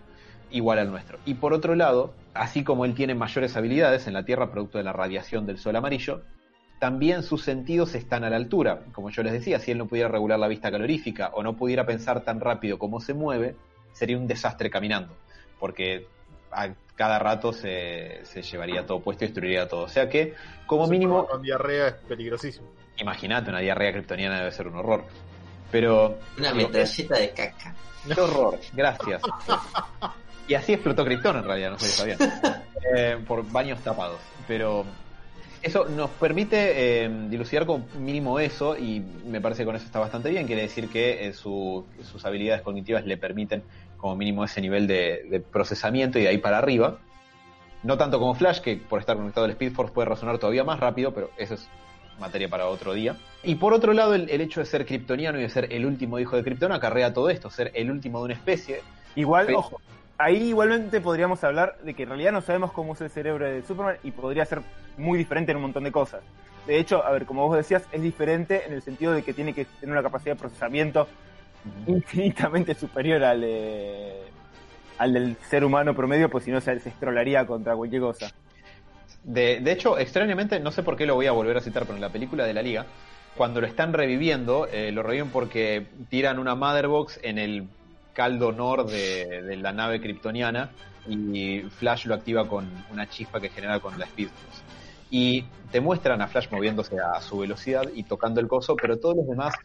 [0.51, 1.19] igual al nuestro.
[1.25, 4.83] Y por otro lado, así como él tiene mayores habilidades en la Tierra producto de
[4.83, 6.21] la radiación del sol amarillo,
[6.79, 8.81] también sus sentidos están a la altura.
[8.91, 11.85] Como yo les decía, si él no pudiera regular la vista calorífica o no pudiera
[11.85, 13.55] pensar tan rápido como se mueve,
[13.93, 15.15] sería un desastre caminando,
[15.59, 16.07] porque
[16.51, 19.83] a cada rato se, se llevaría todo puesto y destruiría todo.
[19.83, 20.33] O sea que,
[20.67, 22.67] como mínimo, Con diarrea es peligrosísimo.
[22.97, 25.05] imagínate, una diarrea kryptoniana debe ser un horror.
[25.73, 27.75] Pero, Una metralleta de caca.
[28.15, 29.21] qué horror, gracias.
[30.45, 32.17] Y así explotó Krypton en realidad, no sé si sabían.
[32.93, 34.19] Eh, por baños tapados.
[34.45, 34.83] Pero
[35.61, 39.99] eso nos permite eh, dilucidar como mínimo eso y me parece que con eso está
[39.99, 40.45] bastante bien.
[40.45, 43.63] Quiere decir que eh, su- sus habilidades cognitivas le permiten
[43.95, 46.97] como mínimo ese nivel de, de procesamiento y de ahí para arriba.
[47.81, 50.77] No tanto como Flash, que por estar conectado al Speed Force puede razonar todavía más
[50.81, 51.69] rápido, pero eso es
[52.19, 53.15] materia para otro día.
[53.43, 56.19] Y por otro lado, el, el hecho de ser kryptoniano y de ser el último
[56.19, 58.81] hijo de Krypton acarrea todo esto, ser el último de una especie.
[59.15, 59.81] Igual, ojo,
[60.17, 63.61] ahí igualmente podríamos hablar de que en realidad no sabemos cómo es el cerebro de
[63.63, 64.61] Superman y podría ser
[64.97, 66.21] muy diferente en un montón de cosas.
[66.65, 69.53] De hecho, a ver, como vos decías, es diferente en el sentido de que tiene
[69.53, 71.07] que tener una capacidad de procesamiento
[71.87, 73.45] infinitamente superior al,
[74.97, 78.33] al del ser humano promedio, pues si no se, se estrolaría contra cualquier cosa.
[79.23, 81.95] De, de hecho, extrañamente, no sé por qué lo voy a volver a citar, pero
[81.95, 82.85] en la película de la Liga,
[83.35, 87.67] cuando lo están reviviendo, eh, lo reviven porque tiran una Motherbox en el
[88.13, 90.69] caldo nor de, la nave kryptoniana
[91.07, 94.29] y Flash lo activa con una chispa que genera con la Speed.
[95.09, 99.15] Y te muestran a Flash moviéndose a su velocidad y tocando el coso, pero todos
[99.17, 99.55] los demás,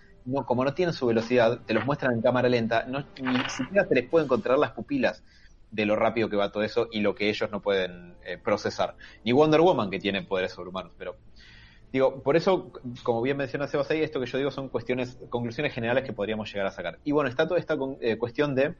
[0.46, 3.94] como no tienen su velocidad, te los muestran en cámara lenta, no, ni siquiera te
[3.94, 5.22] les pueden encontrar las pupilas
[5.70, 8.96] de lo rápido que va todo eso y lo que ellos no pueden eh, procesar.
[9.24, 11.16] Ni Wonder Woman, que tiene poderes sobrehumanos, pero
[11.92, 16.04] digo, por eso, como bien menciona Sebas esto que yo digo son cuestiones, conclusiones generales
[16.04, 16.98] que podríamos llegar a sacar.
[17.04, 18.76] Y bueno, está toda esta con- eh, cuestión de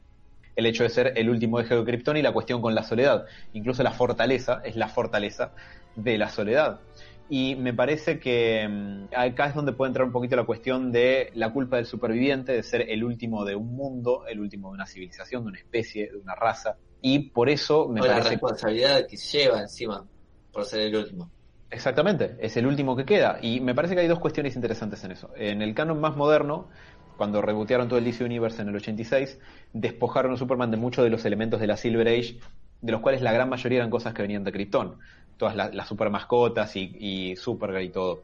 [0.55, 3.25] el hecho de ser el último eje de Krypton y la cuestión con la soledad.
[3.53, 5.53] Incluso la fortaleza es la fortaleza
[5.95, 6.81] de la soledad.
[7.29, 11.29] Y me parece que mm, acá es donde puede entrar un poquito la cuestión de
[11.35, 14.87] la culpa del superviviente, de ser el último de un mundo, el último de una
[14.87, 16.77] civilización, de una especie, de una raza.
[17.01, 20.03] Y por eso me o la parece que responsabilidad que lleva encima
[20.51, 21.29] por ser el último.
[21.71, 23.37] Exactamente, es el último que queda.
[23.41, 25.29] Y me parece que hay dos cuestiones interesantes en eso.
[25.35, 26.67] En el canon más moderno,
[27.15, 29.37] cuando rebotearon todo el DC Universe en el 86,
[29.73, 32.39] despojaron a Superman de muchos de los elementos de la Silver Age,
[32.81, 34.97] de los cuales la gran mayoría eran cosas que venían de Krypton.
[35.39, 38.21] Todas la- las super mascotas y, y Supergirl y todo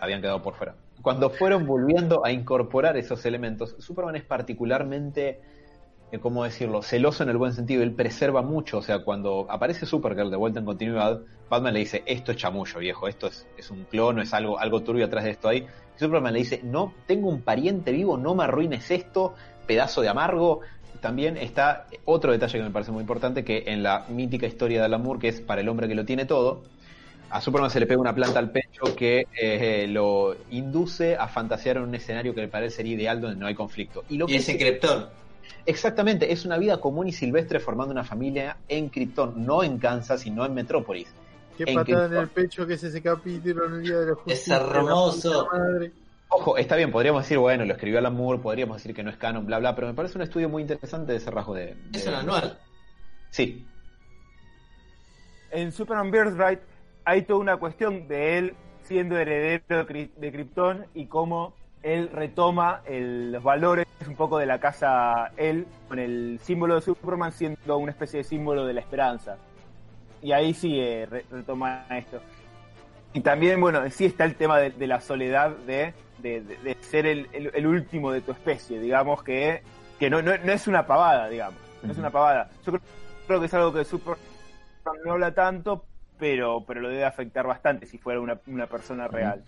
[0.00, 0.74] habían quedado por fuera.
[1.02, 5.40] Cuando fueron volviendo a incorporar esos elementos, Superman es particularmente,
[6.12, 7.82] eh, ¿cómo decirlo?, celoso en el buen sentido.
[7.82, 8.78] Él preserva mucho.
[8.78, 11.20] O sea, cuando aparece Supergirl de vuelta en continuidad,
[11.50, 14.82] Batman le dice, esto es chamullo, viejo, esto es, es un clon, es algo, algo
[14.82, 15.66] turbio atrás de esto ahí.
[15.96, 19.34] Y Superman le dice, no, tengo un pariente vivo, no me arruines esto,
[19.66, 20.60] pedazo de amargo.
[21.02, 24.84] También está otro detalle que me parece muy importante, que en la mítica historia de
[24.84, 26.62] Alan Moore, que es para el hombre que lo tiene todo,
[27.28, 31.78] a Superman se le pega una planta al pecho que eh, lo induce a fantasear
[31.78, 34.04] en un escenario que le parece ser ideal donde no hay conflicto.
[34.08, 35.08] Y lo Y que ese Krypton.
[35.66, 40.24] Exactamente, es una vida común y silvestre formando una familia en Krypton, no en Kansas
[40.24, 41.08] y no en Metrópolis.
[41.58, 44.14] Qué En patada en el pecho que es ese capítulo en el Día de la
[44.14, 44.56] Justicia.
[44.56, 45.30] hermoso.
[45.30, 45.92] la puta madre.
[46.34, 49.16] Ojo, está bien, podríamos decir, bueno, lo escribió Alan Moore, podríamos decir que no es
[49.18, 51.74] canon, bla, bla, pero me parece un estudio muy interesante de ese rasgo de...
[51.90, 52.58] de- Es un anual.
[53.30, 53.66] Sí,
[55.50, 56.60] En Superman Birthright
[57.04, 63.32] hay toda una cuestión de él siendo heredero de Krypton y cómo él retoma el-
[63.32, 67.92] los valores un poco de la casa él, con el símbolo de Superman siendo una
[67.92, 69.36] especie de símbolo de la esperanza.
[70.22, 72.20] Y ahí sí eh, re- retoma esto.
[73.12, 76.76] Y también, bueno, sí está el tema de, de la soledad de, de- de- de
[76.82, 79.62] ser el, el- el último de tu especie, digamos que,
[79.98, 82.48] que no, no, no es una pavada, digamos, no es una pavada.
[82.64, 82.82] Yo creo,
[83.26, 84.18] creo que es algo que Superman
[85.04, 85.84] no habla tanto,
[86.18, 89.42] pero, pero lo debe afectar bastante si fuera una, una persona real.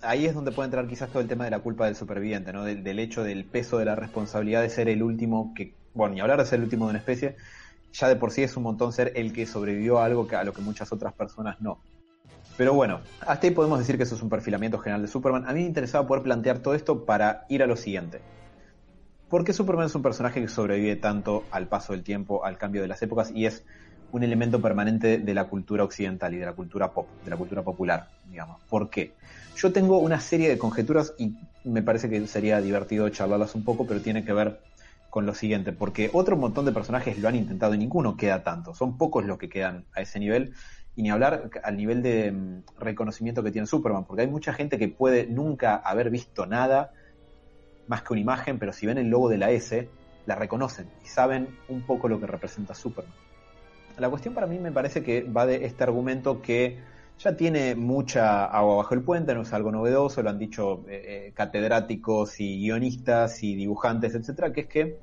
[0.00, 2.64] ahí es donde puede entrar quizás todo el tema de la culpa del superviviente, ¿no?
[2.64, 6.20] Del, del hecho del peso de la responsabilidad de ser el último que, bueno, ni
[6.20, 7.36] hablar de ser el último de una especie,
[7.92, 10.44] ya de por sí es un montón ser el que sobrevivió a algo que a
[10.44, 11.80] lo que muchas otras personas no.
[12.58, 15.44] Pero bueno, hasta ahí podemos decir que eso es un perfilamiento general de Superman.
[15.46, 18.20] A mí me interesaba poder plantear todo esto para ir a lo siguiente.
[19.28, 22.82] ¿Por qué Superman es un personaje que sobrevive tanto al paso del tiempo, al cambio
[22.82, 23.64] de las épocas y es
[24.10, 27.62] un elemento permanente de la cultura occidental y de la cultura pop, de la cultura
[27.62, 28.60] popular, digamos?
[28.68, 29.14] ¿Por qué?
[29.54, 33.86] Yo tengo una serie de conjeturas y me parece que sería divertido charlarlas un poco,
[33.86, 34.64] pero tiene que ver
[35.10, 38.74] con lo siguiente, porque otro montón de personajes lo han intentado y ninguno queda tanto,
[38.74, 40.54] son pocos los que quedan a ese nivel,
[40.98, 44.80] y ni hablar al nivel de mm, reconocimiento que tiene Superman, porque hay mucha gente
[44.80, 46.90] que puede nunca haber visto nada
[47.86, 49.88] más que una imagen, pero si ven el logo de la S,
[50.26, 53.14] la reconocen y saben un poco lo que representa Superman.
[53.96, 56.80] La cuestión para mí me parece que va de este argumento que
[57.20, 61.28] ya tiene mucha agua bajo el puente, no es algo novedoso, lo han dicho eh,
[61.28, 64.98] eh, catedráticos y guionistas y dibujantes, etcétera, que es que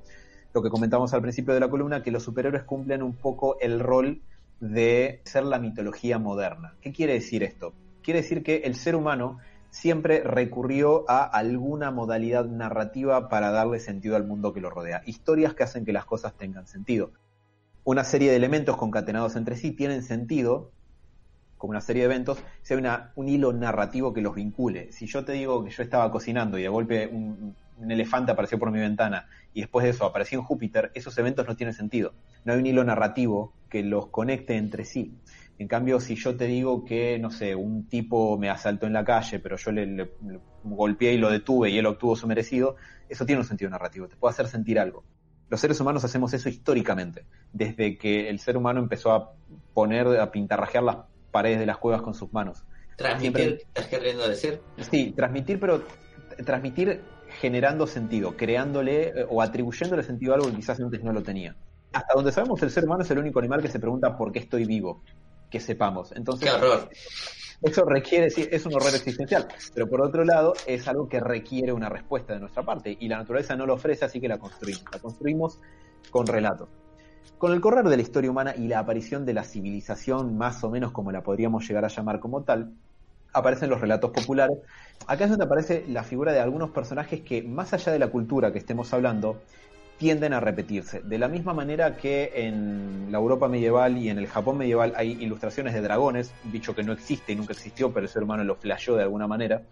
[0.54, 3.80] lo que comentamos al principio de la columna, que los superhéroes cumplen un poco el
[3.80, 4.22] rol
[4.60, 6.76] de ser la mitología moderna.
[6.82, 7.74] ¿Qué quiere decir esto?
[8.02, 9.40] Quiere decir que el ser humano
[9.70, 15.02] siempre recurrió a alguna modalidad narrativa para darle sentido al mundo que lo rodea.
[15.06, 17.12] Historias que hacen que las cosas tengan sentido.
[17.84, 20.72] Una serie de elementos concatenados entre sí tienen sentido,
[21.58, 22.84] como una serie de eventos, si hay
[23.16, 24.92] un hilo narrativo que los vincule.
[24.92, 28.58] Si yo te digo que yo estaba cocinando y de golpe un, un elefante apareció
[28.58, 32.14] por mi ventana y después de eso apareció en Júpiter, esos eventos no tienen sentido.
[32.46, 35.22] No hay un hilo narrativo que los conecte entre sí.
[35.58, 39.06] En cambio, si yo te digo que, no sé, un tipo me asaltó en la
[39.06, 42.78] calle, pero yo le, le- le golpeé y lo detuve y él obtuvo su merecido,
[43.10, 45.06] eso tiene un sentido narrativo, te puede hacer sentir algo.
[45.50, 49.36] Los seres humanos hacemos eso históricamente, desde que el ser humano empezó a
[49.74, 50.98] poner, a pintarrajear las
[51.32, 52.66] paredes de las cuevas con sus manos.
[52.98, 54.64] Transmitir, estás queriendo decir.
[54.92, 55.88] Sí, transmitir, pero
[56.46, 61.24] transmitir generando sentido, creándole eh, o atribuyéndole sentido a algo que quizás antes no lo
[61.24, 61.58] tenía.
[61.96, 64.40] Hasta donde sabemos, el ser humano es el único animal que se pregunta por qué
[64.40, 65.02] estoy vivo,
[65.50, 66.12] que sepamos.
[66.12, 66.90] Entonces, Qué horror.
[67.62, 71.72] eso requiere, sí, es un horror existencial, pero por otro lado es algo que requiere
[71.72, 74.84] una respuesta de nuestra parte y la naturaleza no lo ofrece, así que la construimos.
[74.92, 75.62] La construimos
[76.12, 76.68] con relatos.
[77.38, 80.70] Con el correr de la historia humana y la aparición de la civilización, más o
[80.70, 82.74] menos como la podríamos llegar a llamar como tal,
[83.32, 84.58] aparecen los relatos populares.
[85.08, 88.52] Acá es donde aparece la figura de algunos personajes que, más allá de la cultura
[88.52, 89.42] que estemos hablando,
[89.98, 91.02] tienden a repetirse.
[91.02, 95.12] De la misma manera que en la Europa medieval y en el Japón medieval hay
[95.12, 98.44] ilustraciones de dragones, un bicho que no existe y nunca existió, pero el ser humano
[98.44, 99.64] lo flasheó de alguna manera.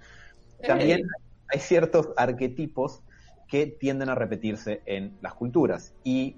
[0.65, 1.07] También
[1.49, 3.03] hay ciertos arquetipos
[3.47, 5.93] que tienden a repetirse en las culturas.
[6.03, 6.37] Y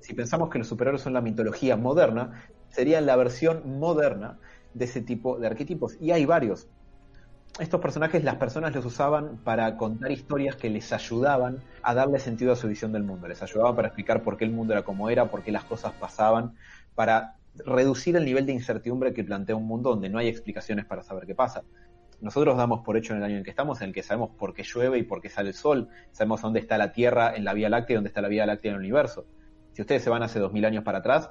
[0.00, 4.38] si pensamos que los superhéroes son la mitología moderna, serían la versión moderna
[4.74, 5.96] de ese tipo de arquetipos.
[6.00, 6.68] Y hay varios.
[7.60, 12.52] Estos personajes las personas los usaban para contar historias que les ayudaban a darle sentido
[12.52, 13.28] a su visión del mundo.
[13.28, 15.92] Les ayudaban para explicar por qué el mundo era como era, por qué las cosas
[15.92, 16.56] pasaban,
[16.96, 21.04] para reducir el nivel de incertidumbre que plantea un mundo donde no hay explicaciones para
[21.04, 21.62] saber qué pasa.
[22.20, 24.52] Nosotros damos por hecho en el año en que estamos, en el que sabemos por
[24.52, 27.54] qué llueve y por qué sale el sol, sabemos dónde está la Tierra en la
[27.54, 29.26] Vía Láctea y dónde está la Vía Láctea en el universo.
[29.74, 31.30] Si ustedes se van hace dos mil años para atrás,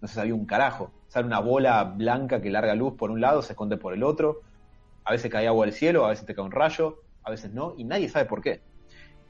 [0.00, 0.92] no se sabía un carajo.
[1.08, 4.42] Sale una bola blanca que larga luz por un lado, se esconde por el otro,
[5.04, 7.74] a veces cae agua del cielo, a veces te cae un rayo, a veces no,
[7.76, 8.62] y nadie sabe por qué.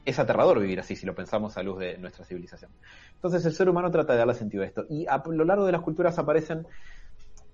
[0.05, 2.71] Es aterrador vivir así si lo pensamos a luz de nuestra civilización.
[3.15, 4.85] Entonces el ser humano trata de darle sentido a esto.
[4.89, 6.67] Y a lo largo de las culturas aparecen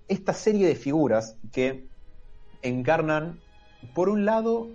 [0.08, 1.88] esta serie de figuras que
[2.60, 3.40] encarnan,
[3.94, 4.68] por un lado,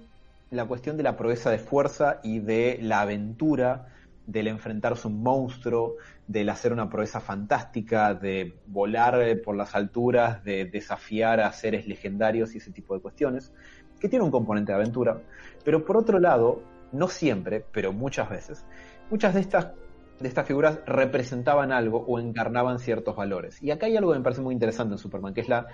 [0.50, 3.88] la cuestión de la proeza de fuerza y de la aventura,
[4.28, 5.96] del enfrentarse a un monstruo,
[6.28, 11.88] del hacer una proeza fantástica, de volar eh, por las alturas, de desafiar a seres
[11.88, 13.54] legendarios y ese tipo de cuestiones,
[14.00, 15.22] que tiene un componente de aventura.
[15.64, 16.62] Pero por otro lado,
[16.92, 18.66] no siempre, pero muchas veces,
[19.10, 19.72] muchas de estas,
[20.20, 23.64] de estas figuras representaban algo o encarnaban ciertos valores.
[23.64, 25.68] Y acá hay algo que me parece muy interesante en Superman, que es la,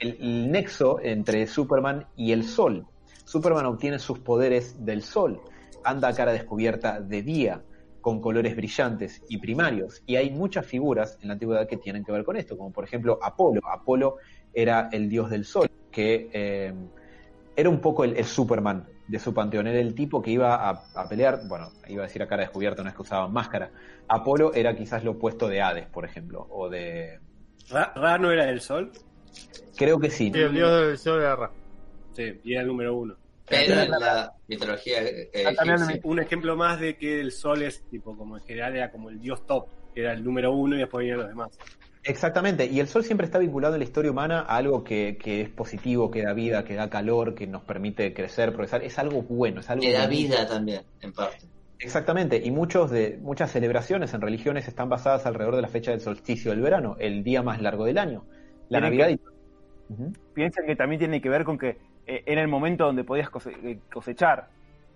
[0.00, 2.86] el, el nexo entre Superman y el Sol.
[3.24, 5.42] Superman obtiene sus poderes del Sol,
[5.84, 7.62] anda a cara descubierta de día,
[8.02, 10.02] con colores brillantes y primarios.
[10.04, 12.84] Y hay muchas figuras en la antigüedad que tienen que ver con esto, como por
[12.84, 13.62] ejemplo Apolo.
[13.64, 14.16] Apolo
[14.52, 16.74] era el dios del sol, que eh,
[17.56, 19.68] era un poco el, el, Superman de su panteón.
[19.68, 22.82] Era el tipo que iba a, a, pelear, bueno, iba a decir a cara descubierta,
[22.82, 23.70] no es que usaban máscara.
[24.08, 27.20] Apolo era quizás lo opuesto de Hades, por ejemplo, o de...
[27.70, 28.92] ¿Ra, Ra no era el sol?
[29.76, 30.30] Creo que sí.
[30.34, 31.50] Sí, el dios del sol era Ra.
[32.12, 33.21] Sí, y era el número uno.
[33.52, 36.00] Pero en la mitología eh, egipcia.
[36.04, 39.20] Un ejemplo más de que el sol es tipo como en general era como el
[39.20, 41.50] dios top, que era el número uno y después venían los demás.
[42.04, 45.42] Exactamente, y el sol siempre está vinculado en la historia humana a algo que, que,
[45.42, 49.22] es positivo, que da vida, que da calor, que nos permite crecer, progresar, es algo
[49.22, 51.46] bueno, es algo que da vida también, en parte.
[51.78, 56.00] Exactamente, y muchos de, muchas celebraciones en religiones están basadas alrededor de la fecha del
[56.00, 58.24] solsticio del verano, el día más largo del año.
[58.68, 59.92] La Tienen Navidad que- y...
[59.92, 60.12] Ujú.
[60.34, 63.56] Piensen que también tiene que ver con que eh, era el momento donde podías cose-
[63.62, 64.48] eh, cosechar.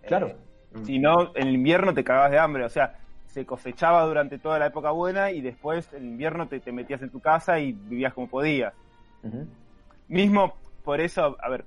[0.07, 0.28] Claro.
[0.28, 0.36] Eh,
[0.84, 2.64] si no, en el invierno te cagabas de hambre.
[2.64, 6.72] O sea, se cosechaba durante toda la época buena y después en invierno te, te
[6.72, 8.72] metías en tu casa y vivías como podías.
[10.09, 10.54] Mismo,
[10.84, 11.64] por eso, a ver,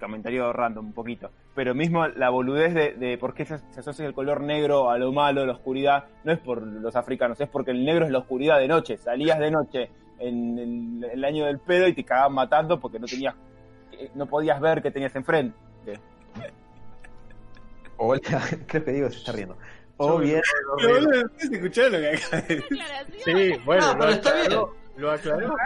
[0.00, 4.04] comentario random un poquito, pero mismo la boludez de, de por qué se, se asocia
[4.04, 7.48] el color negro a lo malo, a la oscuridad, no es por los africanos, es
[7.48, 8.96] porque el negro es la oscuridad de noche.
[8.96, 13.06] Salías de noche en el, el año del pedo y te cagaban matando porque no
[13.06, 13.38] tenías, eh,
[14.14, 15.56] no podías ver qué tenías enfrente.
[17.96, 19.56] O creo que digo se está riendo.
[19.98, 21.06] O bien, acuerdo Pero horrible.
[21.06, 22.64] boludo, ¿ustedes escucharon lo que acaba de?
[23.24, 25.56] Sí, bueno, No, lo pero está aclaró, Lo aclaró.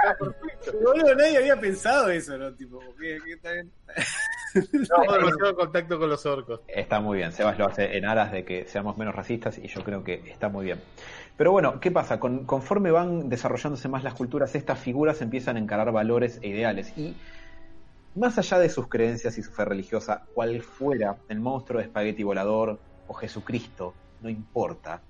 [0.85, 2.53] Boludo, nadie había pensado eso, ¿no?
[2.53, 3.71] Tipo, ¿qué, qué está bien?
[4.53, 6.61] Tengo demasiado contacto con los orcos.
[6.69, 9.83] Está muy bien, Sebas lo hace en aras de que seamos menos racistas y yo
[9.85, 10.81] creo que está muy bien.
[11.39, 12.19] Pero bueno, ¿qué pasa?
[12.21, 16.93] Con- conforme van desarrollándose más las culturas, estas figuras empiezan a encarar valores e ideales.
[16.97, 17.15] Y
[18.17, 22.23] más allá de sus creencias y su fe religiosa, cual fuera el monstruo de espagueti
[22.23, 25.03] volador o Jesucristo, no importa.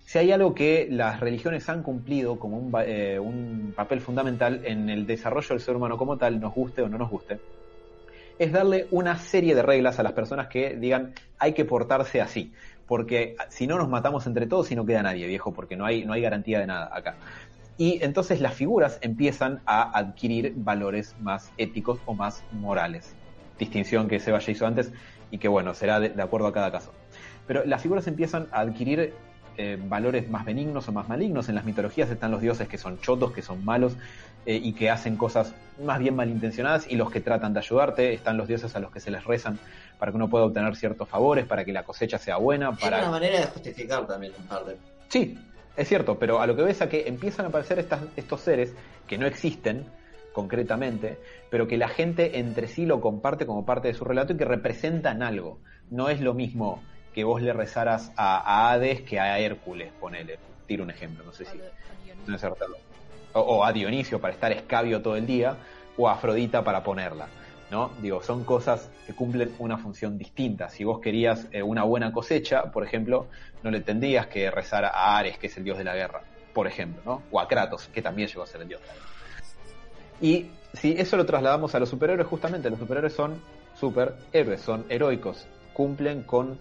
[0.00, 4.90] Si hay algo que las religiones han cumplido como un, eh, un papel fundamental en
[4.90, 7.40] el desarrollo del ser humano como tal, nos guste o no nos guste,
[8.38, 12.52] es darle una serie de reglas a las personas que digan hay que portarse así,
[12.86, 16.04] porque si no nos matamos entre todos y no queda nadie, viejo, porque no hay,
[16.04, 17.16] no hay garantía de nada acá.
[17.80, 23.14] Y entonces las figuras empiezan a adquirir valores más éticos o más morales.
[23.58, 24.92] Distinción que Seba ya hizo antes
[25.30, 26.92] y que bueno, será de, de acuerdo a cada caso.
[27.46, 29.14] Pero las figuras empiezan a adquirir
[29.56, 31.48] eh, valores más benignos o más malignos.
[31.48, 33.96] En las mitologías están los dioses que son chotos, que son malos
[34.44, 38.12] eh, y que hacen cosas más bien malintencionadas y los que tratan de ayudarte.
[38.12, 39.58] Están los dioses a los que se les rezan
[39.98, 42.72] para que uno pueda obtener ciertos favores, para que la cosecha sea buena.
[42.72, 42.98] Es Para...
[42.98, 44.76] una manera de justificar también un par de.
[45.08, 45.36] Sí,
[45.76, 48.74] es cierto, pero a lo que ves a que empiezan a aparecer estas, estos seres
[49.06, 49.86] que no existen
[50.32, 51.18] concretamente,
[51.50, 54.44] pero que la gente entre sí lo comparte como parte de su relato y que
[54.44, 55.58] representan algo.
[55.90, 56.82] No es lo mismo
[57.14, 60.38] que vos le rezaras a, a Hades que a Hércules, ponele.
[60.66, 61.58] Tiro un ejemplo, no sé si
[62.26, 62.76] no es acertado.
[63.32, 65.56] O, o a Dionisio para estar escabio todo el día,
[65.96, 67.26] o a Afrodita para ponerla.
[67.70, 67.90] ¿No?
[68.02, 70.68] Digo, son cosas que cumplen una función distinta.
[70.68, 73.26] Si vos querías eh, una buena cosecha, por ejemplo,
[73.62, 76.66] no le tendrías que rezar a Ares, que es el dios de la guerra, por
[76.66, 77.22] ejemplo, ¿no?
[77.30, 79.06] O a Kratos, que también llegó a ser el dios de la guerra.
[80.20, 83.40] Y si eso lo trasladamos a los superhéroes, justamente los superhéroes son
[83.78, 86.58] superhéroes, son heroicos, cumplen con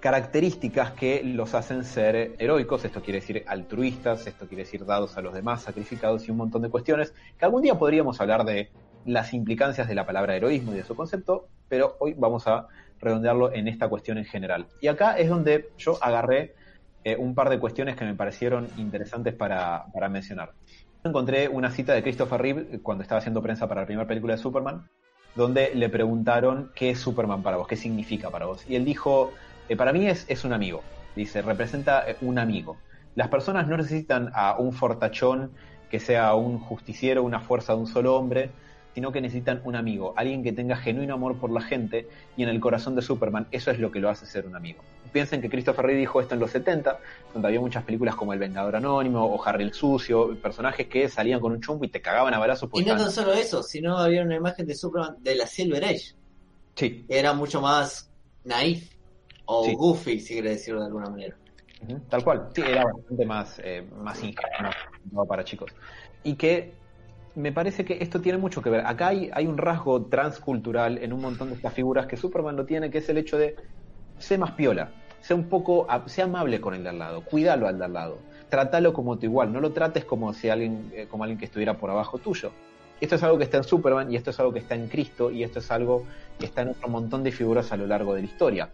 [0.00, 5.22] características que los hacen ser heroicos, esto quiere decir altruistas, esto quiere decir dados a
[5.22, 8.70] los demás, sacrificados y un montón de cuestiones, que algún día podríamos hablar de
[9.08, 12.68] las implicancias de la palabra heroísmo y de su concepto, pero hoy vamos a
[13.00, 14.66] redondearlo en esta cuestión en general.
[14.80, 16.54] Y acá es donde yo agarré
[17.04, 20.52] eh, un par de cuestiones que me parecieron interesantes para, para mencionar.
[21.04, 24.34] encontré una cita de Christopher Reeve eh, cuando estaba haciendo prensa para la primera película
[24.34, 24.88] de Superman,
[25.34, 28.64] donde le preguntaron qué es Superman para vos, qué significa para vos.
[28.68, 29.32] Y él dijo,
[29.68, 30.82] eh, para mí es, es un amigo.
[31.14, 32.76] Dice, representa eh, un amigo.
[33.14, 35.52] Las personas no necesitan a un fortachón
[35.90, 38.50] que sea un justiciero, una fuerza de un solo hombre,
[38.98, 42.48] sino que necesitan un amigo, alguien que tenga genuino amor por la gente y en
[42.48, 44.82] el corazón de Superman eso es lo que lo hace ser un amigo.
[45.12, 46.98] Piensen que Christopher Reeve dijo esto en los 70,
[47.32, 51.38] donde había muchas películas como El Vengador Anónimo o Harry el Sucio, personajes que salían
[51.38, 53.96] con un chumbo y te cagaban a balazos Y porque no tan solo eso, sino
[53.96, 56.14] había una imagen de Superman de la Silver Age,
[56.74, 58.10] Sí, era mucho más
[58.42, 58.90] naif
[59.44, 59.76] o Sí.
[59.76, 61.36] goofy, si quiere decirlo de alguna manera.
[62.10, 65.70] Tal cual, sí, era bastante más, eh, más ingenuo para chicos.
[66.24, 66.72] Y que
[67.38, 68.84] me parece que esto tiene mucho que ver.
[68.84, 72.90] Acá hay, un rasgo transcultural en un montón de estas figuras que Superman no tiene,
[72.90, 73.54] que es el hecho de
[74.18, 77.78] ser más piola, sea un poco, sea amable con el de al lado, cuídalo al
[77.78, 78.18] de al lado,
[78.48, 81.74] trátalo como tu igual, no lo trates como si alguien, eh, como alguien que estuviera
[81.74, 82.50] por abajo tuyo.
[83.00, 85.30] Esto es algo que está en Superman y esto es algo que está en Cristo
[85.30, 86.04] y esto es algo
[86.40, 88.70] que está en otro montón de figuras a lo largo de la historia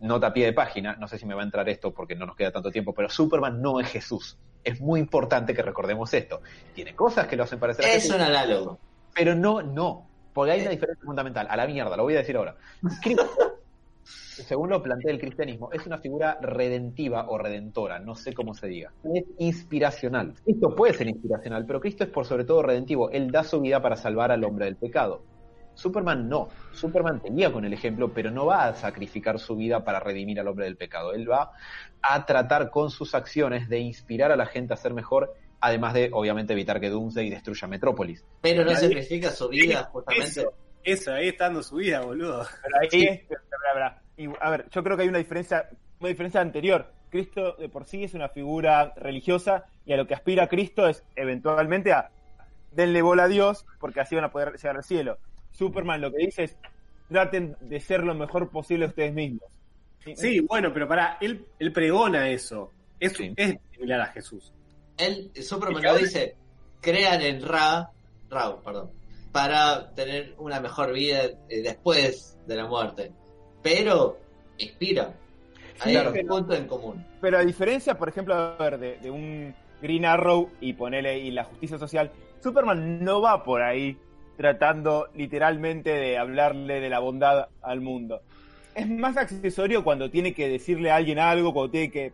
[0.00, 2.26] nota a pie de página, no sé si me va a entrar esto porque no
[2.26, 4.38] nos queda tanto tiempo, pero Superman no es Jesús.
[4.66, 6.40] Es muy importante que recordemos esto.
[6.74, 8.78] Tiene cosas que lo hacen parecer a Es un análogo.
[9.14, 10.08] pero no, no.
[10.34, 11.46] Porque hay una diferencia fundamental.
[11.48, 12.56] A la mierda, lo voy a decir ahora.
[13.00, 13.30] Cristo,
[14.02, 18.66] según lo plantea el cristianismo, es una figura redentiva o redentora, no sé cómo se
[18.66, 18.92] diga.
[19.14, 20.34] Es inspiracional.
[20.44, 23.08] Cristo puede ser inspiracional, pero Cristo es por sobre todo redentivo.
[23.10, 25.22] Él da su vida para salvar al hombre del pecado.
[25.76, 26.48] Superman no.
[26.72, 30.40] Superman te guía con el ejemplo, pero no va a sacrificar su vida para redimir
[30.40, 31.12] al hombre del pecado.
[31.12, 31.52] Él va
[32.02, 36.10] a tratar con sus acciones de inspirar a la gente a ser mejor, además de,
[36.12, 38.24] obviamente, evitar que Doomsday destruya Metrópolis.
[38.40, 40.40] Pero no sacrifica su vida justamente.
[40.40, 40.52] Eso,
[40.82, 42.46] eso, ahí está dando su vida, boludo.
[42.62, 43.20] Pero ahí
[44.40, 45.68] a ver, yo creo que hay una diferencia,
[46.00, 46.90] una diferencia anterior.
[47.10, 51.04] Cristo de por sí es una figura religiosa y a lo que aspira Cristo es
[51.14, 52.10] eventualmente a
[52.72, 55.18] denle bola a Dios porque así van a poder llegar al cielo.
[55.56, 56.56] Superman lo que dice es
[57.08, 59.48] traten de ser lo mejor posible ustedes mismos.
[60.14, 62.72] Sí, bueno, pero pará, él, él pregona eso.
[63.00, 63.32] Es, Sí.
[63.36, 64.52] es similar a Jesús.
[64.96, 66.36] Él, Superman lo dice,
[66.80, 67.90] crean en Ra,
[68.30, 68.90] Ra, perdón,
[69.32, 73.12] para tener una mejor vida eh, después de la muerte.
[73.62, 74.18] Pero
[74.58, 75.12] inspira.
[75.80, 76.12] Hay claro.
[76.12, 77.06] un punto en común.
[77.20, 81.30] Pero a diferencia, por ejemplo, a ver, de, de un Green Arrow y ponerle y
[81.32, 83.98] la justicia social, Superman no va por ahí
[84.36, 88.22] tratando literalmente de hablarle de la bondad al mundo.
[88.74, 92.12] Es más accesorio cuando tiene que decirle a alguien algo, cuando tiene que,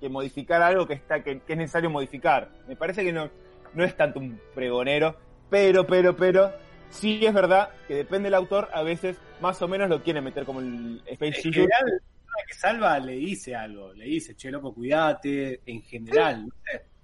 [0.00, 2.50] que modificar algo que está que, que es necesario modificar.
[2.68, 3.30] Me parece que no,
[3.74, 5.16] no es tanto un pregonero,
[5.48, 6.52] pero, pero, pero,
[6.90, 10.44] sí es verdad que depende del autor, a veces más o menos lo quiere meter
[10.44, 13.92] como el Space En general, la persona que salva le dice algo.
[13.94, 15.60] Le dice, che, loco, cuídate.
[15.66, 16.95] En general, no sé.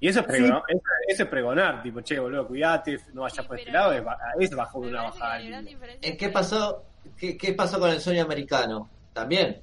[0.00, 3.42] Y eso es, pregonar, eso, eso es pregonar, tipo, che, boludo, cuídate, no vayas Sí,
[3.48, 4.02] por este lado, es,
[4.38, 5.40] es bajo una bajada.
[5.40, 6.84] ¿En qué pasó?
[7.18, 8.88] ¿Qué, qué pasó con el sueño americano?
[9.12, 9.60] También,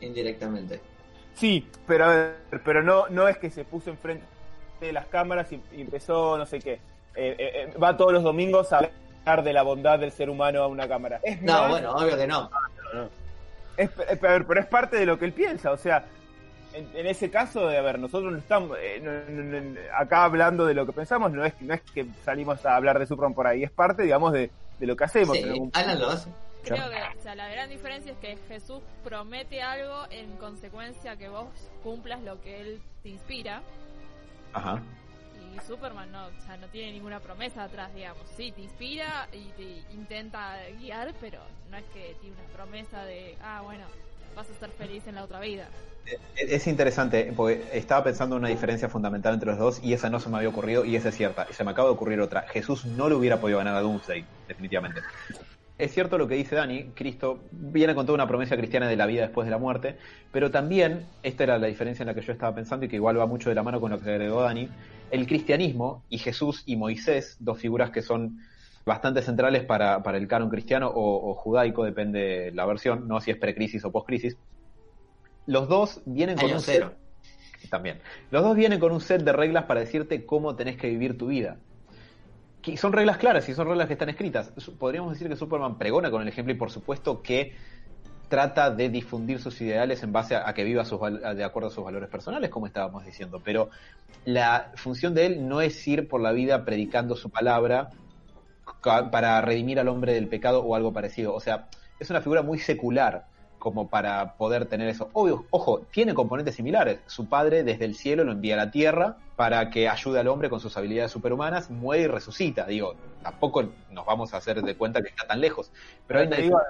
[0.00, 0.80] indirectamente.
[1.34, 2.34] Sí, pero a ver,
[2.64, 4.26] pero no, no es que se puso enfrente
[4.80, 6.72] de las cámaras y, y empezó, no sé qué.
[6.74, 6.80] eh,
[7.14, 10.66] eh, eh, va todos los domingos a hablar de la bondad del ser humano a
[10.66, 11.20] una cámara.
[11.22, 12.50] Es No, más, bueno, obvio que no.
[13.76, 15.70] es- es- a ver, pero es parte de lo que él piensa.
[15.72, 16.04] O sea,
[16.78, 20.24] en, en ese caso, de a ver, nosotros no estamos eh, no- no- no- acá
[20.24, 23.34] hablando de lo que pensamos, no es, no es que salimos a hablar de Superman
[23.34, 25.36] por ahí, es parte, digamos, de, de lo que hacemos.
[25.36, 26.30] Sí, en algún- Alan lo hace.
[26.64, 31.28] Creo que o sea, la gran diferencia es que Jesús promete algo en consecuencia que
[31.28, 31.46] vos
[31.82, 33.62] cumplas lo que él te inspira
[34.52, 34.82] Ajá.
[35.56, 38.22] y Superman no, o sea, no tiene ninguna promesa atrás, digamos.
[38.36, 41.38] Sí, te inspira y te intenta guiar, pero
[41.70, 43.84] no es que tiene una promesa de, ah, bueno,
[44.36, 45.68] vas a estar feliz en la otra vida.
[46.36, 50.20] Es interesante, porque estaba pensando en una diferencia fundamental entre los dos y esa no
[50.20, 51.46] se me había ocurrido y esa es cierta.
[51.52, 52.42] Se me acaba de ocurrir otra.
[52.42, 55.00] Jesús no le hubiera podido ganar a Doomsday, definitivamente.
[55.78, 59.06] Es cierto lo que dice Dani, Cristo viene con toda una promesa cristiana de la
[59.06, 59.96] vida después de la muerte,
[60.32, 63.18] pero también, esta era la diferencia en la que yo estaba pensando y que igual
[63.18, 64.68] va mucho de la mano con lo que agregó Dani,
[65.12, 68.38] el cristianismo y Jesús y Moisés, dos figuras que son
[68.84, 73.36] bastante centrales para, el canon cristiano o, o judaico, depende la versión, no si es
[73.36, 74.36] precrisis o postcrisis,
[75.48, 76.92] los dos vienen con un cero.
[77.60, 78.00] set- también.
[78.30, 81.26] Los dos vienen con un set de reglas para decirte cómo tenés que vivir tu
[81.26, 81.56] vida.
[82.62, 84.52] Que son reglas claras y son reglas que están escritas.
[84.78, 87.54] Podríamos decir que Superman pregona con el ejemplo y por supuesto que
[88.28, 91.68] trata de difundir sus ideales en base a, a que viva sus a- de acuerdo
[91.68, 93.40] a sus valores personales, como estábamos diciendo.
[93.42, 93.70] Pero
[94.26, 97.88] la función de él no es ir por la vida predicando su palabra
[98.82, 101.34] para redimir al hombre del pecado o algo parecido.
[101.34, 101.68] O sea,
[101.98, 103.26] es una figura muy secular
[103.58, 105.10] como para poder tener eso.
[105.12, 107.00] Obvio, ojo, tiene componentes similares.
[107.06, 110.50] Su padre desde el cielo lo envía a la tierra para que ayude al hombre
[110.50, 112.66] con sus habilidades superhumanas, muere y resucita.
[112.66, 115.70] Digo, tampoco nos vamos a hacer de cuenta que está tan lejos.
[116.06, 116.60] Pero hay una digo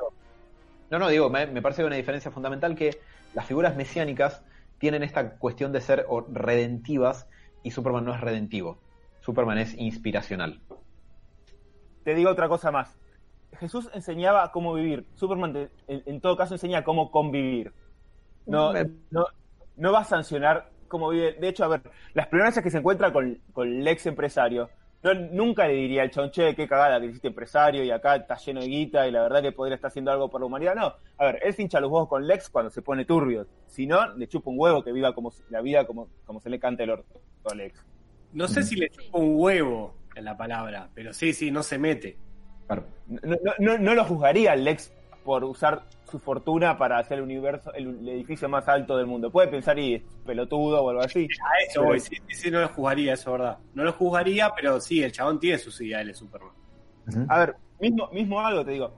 [0.91, 2.99] No, no, digo, me, me parece una diferencia fundamental que
[3.34, 4.43] las figuras mesiánicas
[4.78, 7.26] tienen esta cuestión de ser redentivas
[7.62, 8.78] y Superman no es redentivo.
[9.20, 10.61] Superman es inspiracional.
[12.05, 12.99] te digo otra cosa más.
[13.59, 15.07] Jesús enseñaba cómo vivir.
[15.15, 17.73] Superman, te- en, en todo caso, enseña cómo convivir.
[18.47, 19.27] No, Me- no,
[19.77, 21.33] no va a sancionar cómo vive.
[21.35, 21.83] De hecho, a ver,
[22.15, 24.71] las primeras veces que se encuentra con, con el ex empresario,
[25.03, 28.37] no, nunca le diría al chabón, che, qué cagada que hiciste empresario y acá está
[28.37, 30.75] lleno de guita y la verdad que podría estar haciendo algo por la humanidad.
[30.75, 33.47] No, a ver, él se hincha los huevos con Lex cuando se pone turbio.
[33.67, 36.51] Si no, le chupa un huevo que viva como se- la vida como, como se
[36.51, 37.21] le canta el orto
[37.51, 37.85] a Lex.
[38.33, 41.79] No sé si le chupa un huevo en la palabra, pero sí, sí, no se
[41.79, 42.19] mete.
[42.69, 42.85] Claro.
[43.59, 44.93] No, no, lo juzgaría el Lex
[45.25, 49.31] por usar su fortuna para hacer el universo, el, el edificio más alto del mundo.
[49.31, 51.25] Puede pensar y es pelotudo o algo así.
[51.25, 53.59] A eso Pero- voy, sí, sí, sí, no lo juzgaría, eso es verdad.
[53.75, 56.51] No lo juzgaría, pero sí, el chabón tiene sus ideales, Superman.
[57.29, 58.93] A ver, mismo, mismo algo te digo.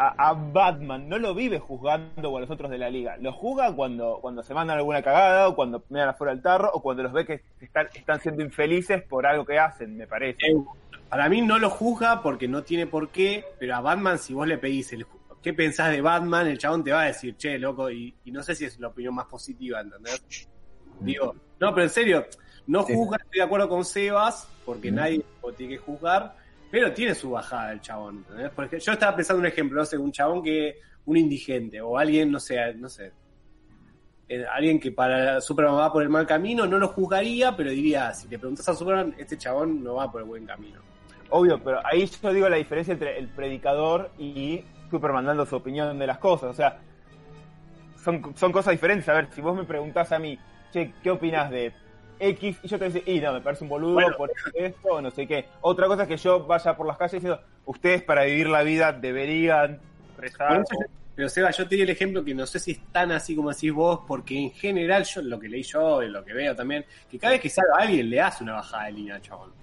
[0.00, 3.16] A, a Batman no lo vive juzgando a los otros de la liga.
[3.16, 6.70] Lo juzga cuando, cuando se mandan alguna cagada o cuando me dan afuera del tarro
[6.72, 10.38] o cuando los ve que están, están siendo infelices por algo que hacen, me parece.
[11.08, 14.46] Para mí no lo juzga porque no tiene por qué, pero a Batman, si vos
[14.46, 15.06] le pedís el,
[15.42, 18.42] qué pensás de Batman, el chabón te va a decir, che, loco, y, y no
[18.42, 20.48] sé si es la opinión más positiva, ¿entendés?
[21.00, 22.26] Digo, no, pero en serio,
[22.66, 26.36] no juzga, estoy de acuerdo con Sebas, porque nadie lo tiene que juzgar,
[26.70, 28.50] pero tiene su bajada el chabón, ¿entendés?
[28.54, 32.30] Porque yo estaba pensando un ejemplo, no sé, un chabón que, un indigente, o alguien,
[32.30, 33.12] no sé, no sé,
[34.28, 38.12] eh, alguien que para Superman va por el mal camino, no lo juzgaría, pero diría,
[38.12, 40.87] si te preguntas a Superman, este chabón no va por el buen camino.
[41.30, 45.98] Obvio, pero ahí yo digo la diferencia entre el predicador y Superman dando su opinión
[45.98, 46.50] de las cosas.
[46.50, 46.78] O sea,
[48.02, 49.08] son, son cosas diferentes.
[49.08, 50.38] A ver, si vos me preguntás a mí,
[50.72, 51.72] che, ¿qué opinás de
[52.18, 52.58] X?
[52.62, 54.16] Y yo te digo, y no, me parece un boludo Bueno.
[54.16, 55.46] por esto o no sé qué.
[55.60, 58.92] Otra cosa es que yo vaya por las calles diciendo, ustedes para vivir la vida
[58.92, 59.80] deberían
[60.16, 60.64] rezar.
[61.14, 63.50] Pero Seba, yo te di el ejemplo que no sé si es tan así como
[63.50, 66.84] decís vos, porque en general yo lo que leí yo y lo que veo también,
[67.10, 69.57] que cada vez que salva a alguien le hace una bajada de línea al chabón.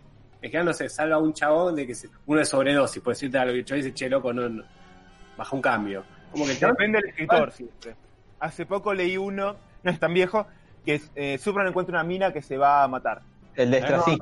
[0.45, 3.13] En general, no sé, salva a un chabón de que se, uno de sobredosis, por
[3.13, 4.63] decirte algo, y el chabón dice, che, loco, no, no,
[5.35, 6.03] baja un cambio.
[6.31, 7.95] Como que el Depende del escritor siempre.
[8.39, 10.45] Hace poco leí uno, no es tan viejo,
[10.85, 13.21] que es, eh, Superman encuentra una mina que se va a matar.
[13.55, 14.17] El de extra No, sí.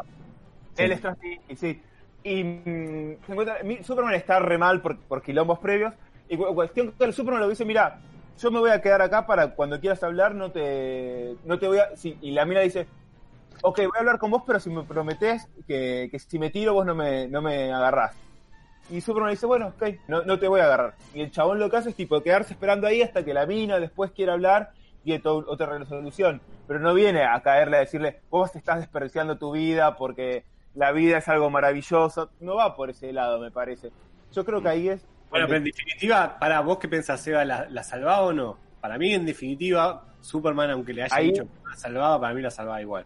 [1.10, 1.82] Así, y sí.
[2.24, 5.94] Y mm, se encuentra- mi- Superman está re mal por, por quilombos previos.
[6.30, 8.00] Y cu- cuestión que el Superman lo dice, mira,
[8.40, 11.80] yo me voy a quedar acá para cuando quieras hablar, no te, no te voy
[11.80, 11.96] a...
[11.98, 12.88] sí, y la mina dice,
[13.64, 16.74] ok, voy a hablar con vos, pero si me prometés que, que si me tiro
[16.74, 18.16] vos no me, no me agarrás.
[18.90, 20.94] Y Superman dice, bueno, ok, no, no te voy a agarrar.
[21.14, 23.80] Y el chabón lo que hace es tipo quedarse esperando ahí hasta que la mina
[23.80, 24.72] después quiera hablar
[25.06, 26.42] y de to- otra resolución.
[26.68, 30.44] Pero no viene a caerle a decirle, vos te estás desperdiciando tu vida porque
[30.76, 32.30] la vida es algo maravilloso.
[32.42, 33.92] No va por ese lado, me parece.
[34.34, 35.06] Yo creo que ahí es...
[35.30, 38.58] Bueno, pero en definitiva, para vos qué pensás, Seba, ¿la, la salvaba o no?
[38.82, 42.42] Para mí, en definitiva, Superman, aunque le haya Ahí- dicho que la salvaba, para mí
[42.42, 43.06] la salvaba igual.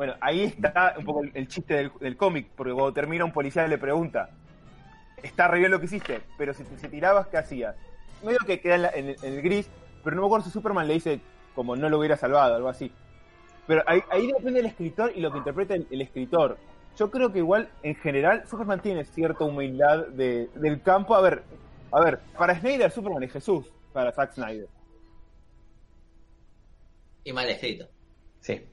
[0.00, 3.32] Bueno, ahí está un poco el, el chiste del, del cómic, porque cuando termina un
[3.32, 4.30] policía le pregunta,
[5.22, 7.76] está re bien lo que hiciste, pero si te si tirabas, ¿qué hacías?
[8.24, 9.68] Medio que queda en, la- en el, en el gris,
[10.02, 11.20] pero no me acuerdo si Superman le dice
[11.54, 12.90] como no lo hubiera salvado, algo así.
[13.66, 16.56] Pero ahí, ahí depende del escritor y lo que interpreta el, el escritor.
[16.96, 21.14] Yo creo que igual, en general, Superman tiene cierta humildad de, del campo.
[21.14, 21.42] A ver,
[21.92, 24.66] a ver, para Snyder, Superman es Jesús, para Zack Snyder.
[27.22, 27.86] Y mal escrito.
[28.40, 28.66] Sí.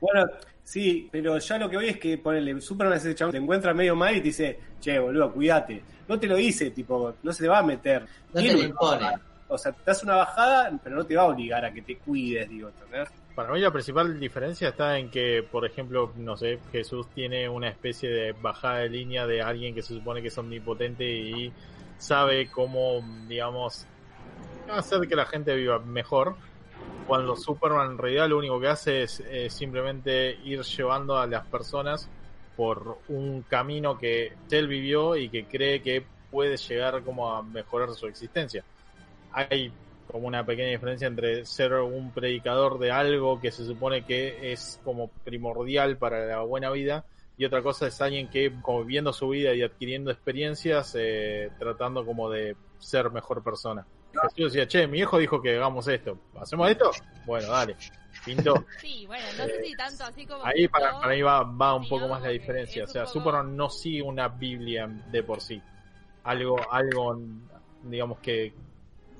[0.00, 0.26] Bueno,
[0.64, 3.96] sí, pero ya lo que voy es que ponele, Superman ese chabón te encuentra medio
[3.96, 5.82] mal y te dice, che, boludo, cuídate.
[6.08, 8.06] No te lo dice, tipo, no se te va a meter.
[8.32, 9.06] No te lo impone.
[9.48, 11.96] O sea, te das una bajada, pero no te va a obligar a que te
[11.96, 13.08] cuides, digo, ¿entendés?
[13.34, 17.68] Para mí la principal diferencia está en que, por ejemplo, no sé, Jesús tiene una
[17.68, 21.52] especie de bajada de línea de alguien que se supone que es omnipotente y
[21.96, 23.86] sabe cómo, digamos,
[24.70, 26.36] hacer que la gente viva mejor.
[27.06, 31.46] Cuando Superman en realidad lo único que hace es eh, simplemente ir llevando a las
[31.46, 32.08] personas
[32.56, 37.92] por un camino que él vivió y que cree que puede llegar como a mejorar
[37.94, 38.64] su existencia.
[39.32, 39.72] Hay
[40.10, 44.80] como una pequeña diferencia entre ser un predicador de algo que se supone que es
[44.84, 47.04] como primordial para la buena vida
[47.38, 52.04] y otra cosa es alguien que como viviendo su vida y adquiriendo experiencias eh, tratando
[52.04, 53.86] como de ser mejor persona.
[54.34, 56.18] Jesús decía, che, mi hijo dijo que hagamos esto.
[56.38, 56.90] ¿Hacemos esto?
[57.24, 57.76] Bueno, dale.
[58.24, 58.54] Pintó.
[58.80, 60.44] Sí, bueno, no sé si tanto así como.
[60.44, 62.84] Ahí para, pintó, para mí va, va un poco más la diferencia.
[62.84, 65.60] O sea, poco- Superman no sigue una Biblia de por sí.
[66.24, 67.18] Algo, algo,
[67.82, 68.52] digamos que,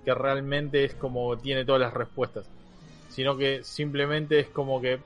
[0.05, 2.47] que realmente es como tiene todas las respuestas.
[3.09, 5.01] Sino que simplemente es como que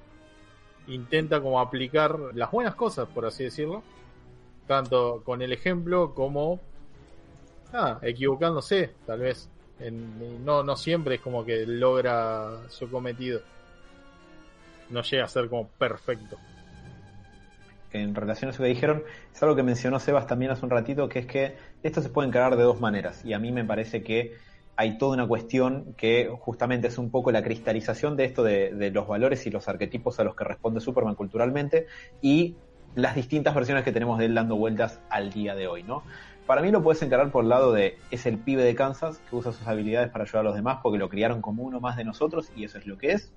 [0.89, 3.83] intenta como aplicar las buenas cosas, por así decirlo,
[4.67, 6.61] tanto con el ejemplo como
[7.73, 9.49] ah, equivocándose, tal vez.
[9.79, 13.41] En- no, no siempre es como que logra su cometido.
[14.89, 16.43] No llega a ser como perfecto.
[17.91, 21.09] en relación a eso que dijeron, es algo que mencionó Sebas también hace un ratito,
[21.09, 23.25] que es que esto se puede encarar de dos maneras.
[23.25, 24.33] Y a mí me parece que
[24.77, 29.07] hay toda una cuestión que justamente es un poco la cristalización de esto de los
[29.09, 31.87] valores y los arquetipos a los que responde Superman culturalmente
[32.21, 32.61] y
[32.95, 36.07] las distintas versiones que tenemos de él dando vueltas al día de hoy, ¿no?
[36.47, 39.35] Para mí lo puedes encarar por el lado de es el pibe de Kansas que
[39.35, 42.05] usa sus habilidades para ayudar a los demás porque lo criaron como uno más de
[42.05, 43.33] nosotros y eso es lo que es.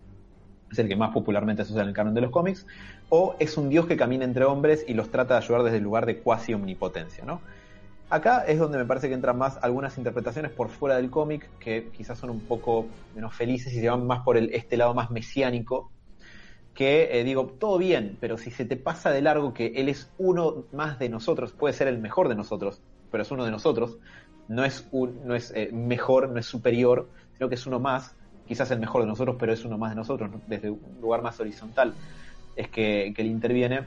[0.71, 2.67] Es el que más popularmente se usa en el canon de los cómics
[3.09, 5.83] o es un dios que camina entre hombres y los trata de ayudar desde el
[5.83, 7.41] lugar de cuasi omnipotencia, ¿no?
[8.11, 11.89] Acá es donde me parece que entran más algunas interpretaciones por fuera del cómic que
[11.89, 15.09] quizás son un poco menos felices y se van más por el, este lado más
[15.09, 15.91] mesiánico
[16.73, 20.09] que eh, digo, todo bien, pero si se te pasa de largo que él es
[20.17, 22.81] uno más de nosotros, puede ser el mejor de nosotros,
[23.11, 23.97] pero es uno de nosotros,
[24.47, 28.15] no es, un, no es eh, mejor, no es superior, sino que es uno más,
[28.47, 30.41] quizás el mejor de nosotros, pero es uno más de nosotros, ¿no?
[30.47, 31.93] desde un lugar más horizontal
[32.55, 33.85] es que, que él interviene.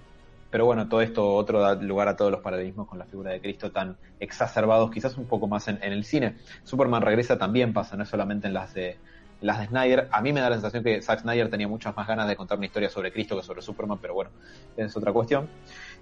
[0.50, 3.40] Pero bueno, todo esto otro da lugar a todos los paralelismos con la figura de
[3.40, 6.36] Cristo tan exacerbados, quizás un poco más en, en el cine.
[6.62, 8.98] Superman regresa también pasa, no es solamente en las de
[9.42, 10.08] las de Snyder.
[10.10, 12.58] A mí me da la sensación que Zack Snyder tenía muchas más ganas de contar
[12.58, 14.30] una historia sobre Cristo que sobre Superman, pero bueno,
[14.76, 15.48] es otra cuestión.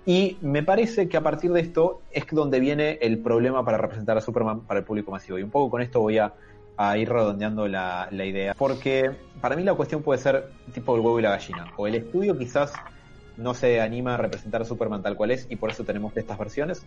[0.06, 4.16] Y me parece que a partir de esto es donde viene el problema para representar
[4.16, 5.38] a Superman para el público masivo.
[5.38, 6.32] Y un poco con esto voy a,
[6.96, 8.54] ir redondeando la, idea.
[8.54, 9.10] Porque
[9.40, 11.70] para mí la cuestión puede ser tipo el huevo y la gallina.
[11.76, 12.72] O el estudio quizás
[13.36, 16.38] no se anima a representar a Superman tal cual es y por eso tenemos estas
[16.38, 16.86] versiones.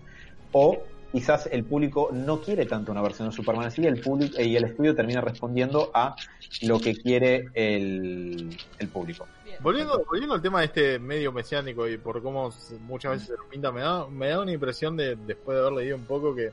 [0.52, 0.80] O
[1.11, 4.64] quizás el público no quiere tanto una versión de Superman así el, público, y el
[4.64, 6.15] estudio termina respondiendo a
[6.64, 8.57] lo que quiere el
[8.91, 9.27] público.
[9.61, 12.51] Volviendo, volviendo al tema de este medio mesiánico y por cómo
[12.81, 15.73] muchas veces se lo pinta, me da, me da una impresión de, después de haber
[15.73, 16.51] leído un poco, que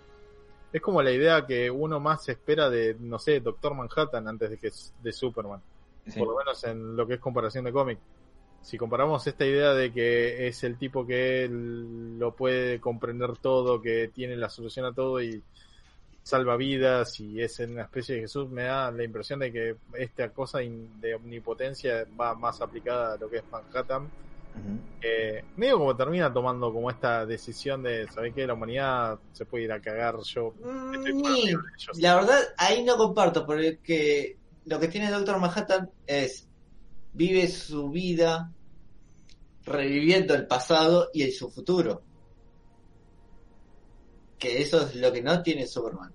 [0.72, 4.58] es como la idea que uno más espera de, no sé, Doctor Manhattan antes de
[4.58, 4.70] que
[5.02, 5.60] de Superman.
[6.06, 6.18] Sí.
[6.18, 7.98] Por lo menos en lo que es comparación de cómic.
[8.62, 14.10] Si comparamos esta idea de que es el tipo que lo puede comprender todo, que
[14.14, 15.42] tiene la solución a todo y
[16.30, 20.28] salva vidas y es una especie de Jesús, me da la impresión de que esta
[20.30, 24.04] cosa de omnipotencia va más aplicada a lo que es Manhattan.
[24.04, 24.78] Ujú.
[25.02, 28.46] Eh, medio como termina tomando como esta decisión de, ¿sabés qué?
[28.46, 30.54] La humanidad se puede ir a cagar yo.
[30.94, 31.98] estoy Ni- arriba de ellos".
[31.98, 34.36] La verdad, ahí no comparto, porque
[34.66, 36.46] lo que tiene Doctor Manhattan es
[37.12, 38.52] vive su vida
[39.64, 42.02] reviviendo el pasado y el su futuro.
[44.38, 46.12] Que eso es lo que no tiene Superman.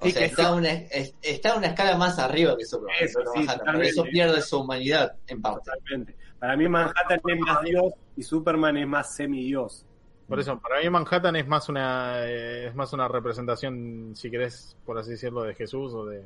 [0.00, 2.96] O Sí, sea, que está, eso- una, es- está una escala más arriba que Superman.
[3.00, 5.60] Eso, sí, Manhattan, pierde su humanidad en parte.
[5.70, 6.16] Totalmente.
[6.38, 9.84] Para mí Manhattan es más Dios y Superman es más semidios.
[10.26, 14.76] Por eso, para mí Manhattan es más una eh, es más una representación, si querés,
[14.86, 16.24] por así decirlo, de Jesús o de...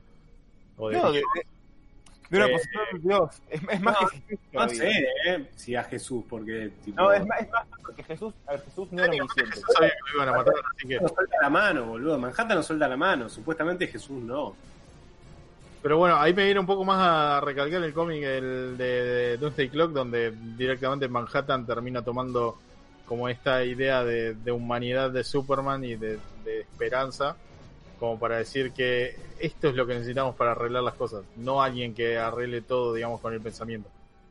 [0.77, 1.23] O de No, de,
[2.31, 3.43] de- una Eh, posición de Dios.
[3.51, 4.39] Es, es más no, que Jesús.
[4.53, 8.35] No sé, eh, si a Jesús, porque tipo, No, es más, es más porque Jesús,
[8.47, 9.57] a ver, Jesús no era omnisciente.
[9.61, 11.01] Yo sabía que lo iban a matar, así que...
[11.01, 12.19] no suelta la mano, boludo.
[12.19, 13.29] Manhattan no suelta la mano.
[13.29, 14.55] Supuestamente Jesús no.
[15.83, 19.37] Pero bueno, ahí me viene un poco más a recalcar el cómic el de, de
[19.37, 22.59] Doomsday Clock, donde directamente Manhattan termina tomando
[23.05, 27.37] como esta idea de, de humanidad de Superman y de, de esperanza,
[27.99, 31.95] como para decir que esto es lo que necesitamos para arreglar las cosas, no alguien
[31.95, 33.89] que arregle todo, digamos, con el pensamiento.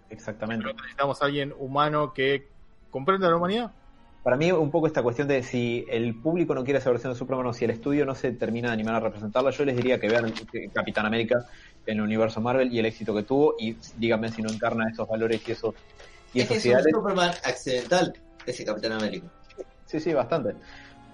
[0.10, 0.66] Exactamente.
[0.66, 2.48] Pero necesitamos alguien humano que
[2.92, 3.72] comprenda la humanidad.
[4.24, 7.20] Para mí, un poco esta cuestión de si el público no quiere esa versión de
[7.20, 10.00] Superman o si el estudio no se termina de animar a representarla, yo les diría
[10.00, 10.34] que vean
[10.74, 11.46] Capitán América
[11.86, 15.10] en el universo Marvel y el éxito que tuvo y díganme si no encarna esos
[15.10, 15.76] valores y esos,
[16.34, 16.94] y Es que esos es un ideales.
[16.94, 18.14] Superman accidental,
[18.46, 19.28] ese Capitán América.
[19.86, 20.56] Sí, sí, bastante.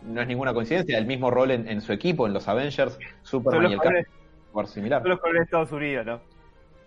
[0.03, 0.97] No es ninguna coincidencia.
[0.97, 4.07] El mismo rol en, en su equipo, en los Avengers, Superman y el colores,
[4.51, 5.01] por similar.
[5.01, 6.19] son los colores de Estados Unidos, ¿no?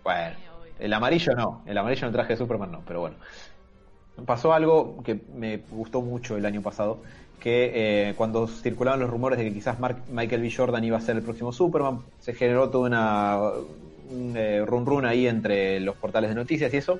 [0.03, 0.35] Bueno,
[0.79, 1.63] el amarillo no.
[1.65, 3.15] El amarillo en el traje de Superman no, pero bueno.
[4.25, 7.01] Pasó algo que me gustó mucho el año pasado,
[7.39, 7.71] que
[8.09, 10.51] eh, cuando circulaban los rumores de que quizás Mark- Michael B.
[10.55, 13.39] Jordan iba a ser el próximo Superman, se generó toda una
[14.11, 16.99] un eh, run run ahí entre los portales de noticias y eso.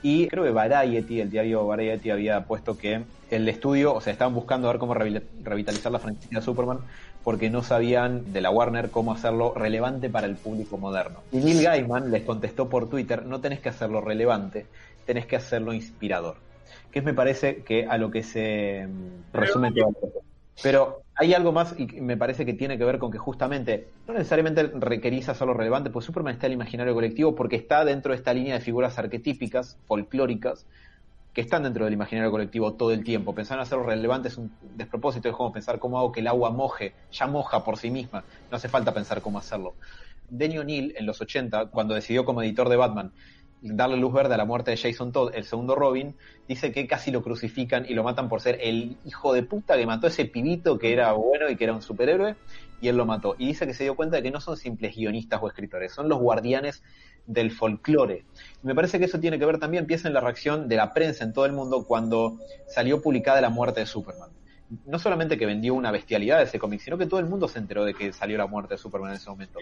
[0.00, 4.34] Y creo que Variety, el diario Variety, había puesto que el estudio, o sea, estaban
[4.34, 6.84] buscando ver cómo revi- revitalizar la franquicia de Superman
[7.22, 11.26] porque no sabían de la Warner cómo hacerlo relevante para el público moderno.
[11.30, 14.70] Y Neil Gaiman les contestó por Twitter, no tenés que hacerlo relevante,
[15.04, 16.44] tenés que hacerlo inspirador.
[16.90, 20.27] Que me parece que a lo que se mm, resume todo.
[20.62, 24.14] Pero hay algo más y me parece que tiene que ver con que justamente no
[24.14, 28.18] necesariamente requerís hacerlo relevante, pues Superman está en el imaginario colectivo porque está dentro de
[28.18, 30.66] esta línea de figuras arquetípicas, folclóricas,
[31.32, 33.34] que están dentro del imaginario colectivo todo el tiempo.
[33.34, 36.50] Pensar en hacerlo relevante es un despropósito, es como pensar cómo hago que el agua
[36.50, 39.74] moje, ya moja por sí misma, no hace falta pensar cómo hacerlo.
[40.30, 43.12] Denny O'Neill, en los 80, cuando decidió como editor de Batman
[43.60, 46.14] darle luz verde a la muerte de Jason Todd, el segundo Robin,
[46.46, 49.86] dice que casi lo crucifican y lo matan por ser el hijo de puta que
[49.86, 52.36] mató a ese pibito que era bueno y que era un superhéroe,
[52.80, 53.34] y él lo mató.
[53.38, 56.08] Y dice que se dio cuenta de que no son simples guionistas o escritores, son
[56.08, 56.82] los guardianes
[57.26, 58.24] del folclore.
[58.62, 61.24] Me parece que eso tiene que ver también, piensa en la reacción de la prensa
[61.24, 64.30] en todo el mundo cuando salió publicada la muerte de Superman.
[64.84, 67.58] No solamente que vendió una bestialidad de ese cómic, sino que todo el mundo se
[67.58, 69.58] enteró de que salió la muerte de Superman en ese momento.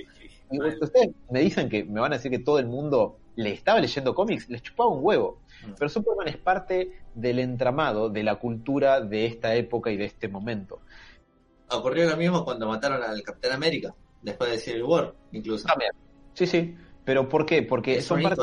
[0.50, 3.78] Y ustedes me dicen que me van a decir que todo el mundo le estaba
[3.78, 5.40] leyendo cómics, les chupaba un huevo.
[5.64, 5.72] Mm.
[5.78, 10.28] Pero Superman es parte del entramado de la cultura de esta época y de este
[10.28, 10.80] momento.
[11.70, 15.66] Ocurrió lo mismo cuando mataron al Capitán América, después de Civil War, incluso.
[15.66, 15.92] También.
[16.34, 16.76] Sí, sí.
[17.04, 17.62] Pero ¿por qué?
[17.62, 18.42] Porque Es son parte.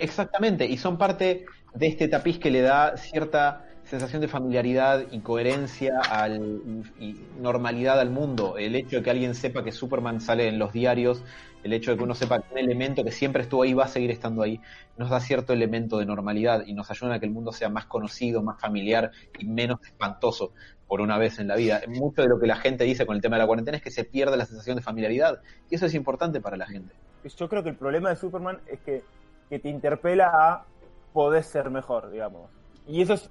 [0.00, 1.44] Exactamente, y son parte
[1.74, 8.00] de este tapiz que le da cierta sensación de familiaridad y coherencia al, y normalidad
[8.00, 8.58] al mundo.
[8.58, 11.22] El hecho de que alguien sepa que Superman sale en los diarios,
[11.62, 13.88] el hecho de que uno sepa que un elemento que siempre estuvo ahí va a
[13.88, 14.60] seguir estando ahí,
[14.96, 17.86] nos da cierto elemento de normalidad y nos ayuda a que el mundo sea más
[17.86, 20.52] conocido, más familiar y menos espantoso
[20.88, 21.80] por una vez en la vida.
[21.88, 23.90] Mucho de lo que la gente dice con el tema de la cuarentena es que
[23.90, 25.40] se pierde la sensación de familiaridad
[25.70, 26.94] y eso es importante para la gente.
[27.24, 29.02] Yo creo que el problema de Superman es que,
[29.48, 30.64] que te interpela a
[31.12, 32.50] poder ser mejor, digamos.
[32.86, 33.30] Y eso es,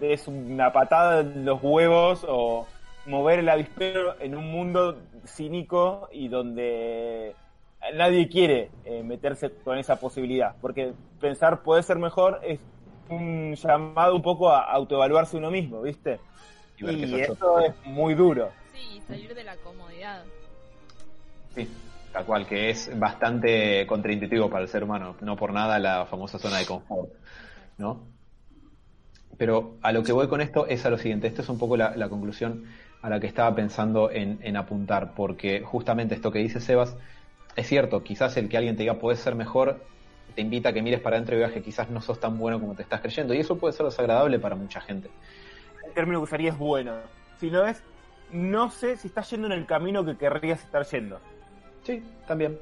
[0.00, 2.66] es una patada en los huevos o
[3.06, 7.34] mover el avispero en un mundo cínico y donde
[7.94, 10.56] nadie quiere eh, meterse con esa posibilidad.
[10.60, 12.60] Porque pensar poder ser mejor es
[13.08, 16.18] un llamado un poco a autoevaluarse uno mismo, ¿viste?
[16.78, 18.50] Y Y eso es muy duro.
[18.74, 20.24] Sí, salir de la comodidad.
[21.54, 21.68] Sí,
[22.12, 26.38] tal cual, que es bastante contraintuitivo para el ser humano, no por nada la famosa
[26.38, 27.10] zona de confort,
[27.78, 28.15] ¿no?
[29.38, 31.76] Pero a lo que voy con esto es a lo siguiente, esta es un poco
[31.76, 32.64] la, la conclusión
[33.02, 36.96] a la que estaba pensando en, en apuntar, porque justamente esto que dice Sebas,
[37.54, 39.80] es cierto, quizás el que alguien te diga puedes ser mejor,
[40.34, 42.60] te invita a que mires para adentro y veas que quizás no sos tan bueno
[42.60, 45.08] como te estás creyendo, y eso puede ser desagradable para mucha gente.
[45.86, 46.94] el término que usaría es bueno.
[47.38, 47.82] Si no es,
[48.32, 51.20] no sé si estás yendo en el camino que querrías estar yendo.
[51.84, 52.58] Sí, también.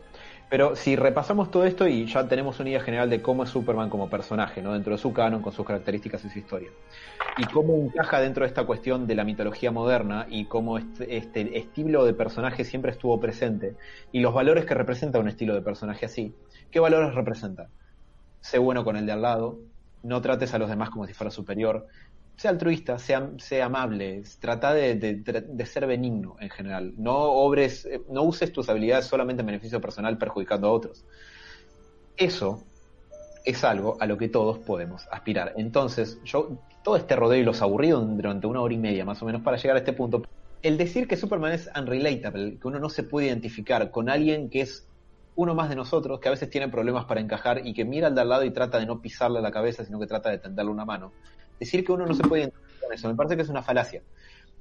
[0.50, 3.90] Pero si repasamos todo esto y ya tenemos una idea general de cómo es Superman
[3.90, 4.72] como personaje, ¿no?
[4.72, 6.70] Dentro de su canon, con sus características y su historia.
[7.38, 11.58] Y cómo encaja dentro de esta cuestión de la mitología moderna y cómo este, este
[11.58, 13.74] estilo de personaje siempre estuvo presente.
[14.12, 16.34] Y los valores que representa un estilo de personaje así.
[16.70, 17.68] ¿Qué valores representa?
[18.40, 19.58] Sé bueno con el de al lado,
[20.04, 21.86] no trates a los demás como si fuera superior,
[22.36, 23.31] sea altruista, sea,
[23.65, 26.94] amable, trata de, ser benigno en general.
[26.97, 31.05] No obres, eh, no uses tus habilidades solamente en beneficio personal perjudicando a otros.
[32.16, 32.62] Eso
[33.44, 35.52] es algo a lo que todos podemos aspirar.
[35.56, 39.27] Entonces, yo, todo este rodeo y los aburridos durante una hora y media más o
[39.27, 40.23] menos para llegar a este punto,
[40.62, 44.62] el decir que Superman es unrelatable, que uno no se puede identificar con alguien que
[44.62, 44.89] es
[45.36, 48.15] uno más de nosotros, que a veces tiene problemas para encajar y que mira al
[48.15, 50.70] de al lado y trata de no pisarle la cabeza, sino que trata de tenderle
[50.70, 51.12] una mano.
[51.59, 54.02] Decir que uno no se puede identificar con eso, me parece que es una falacia.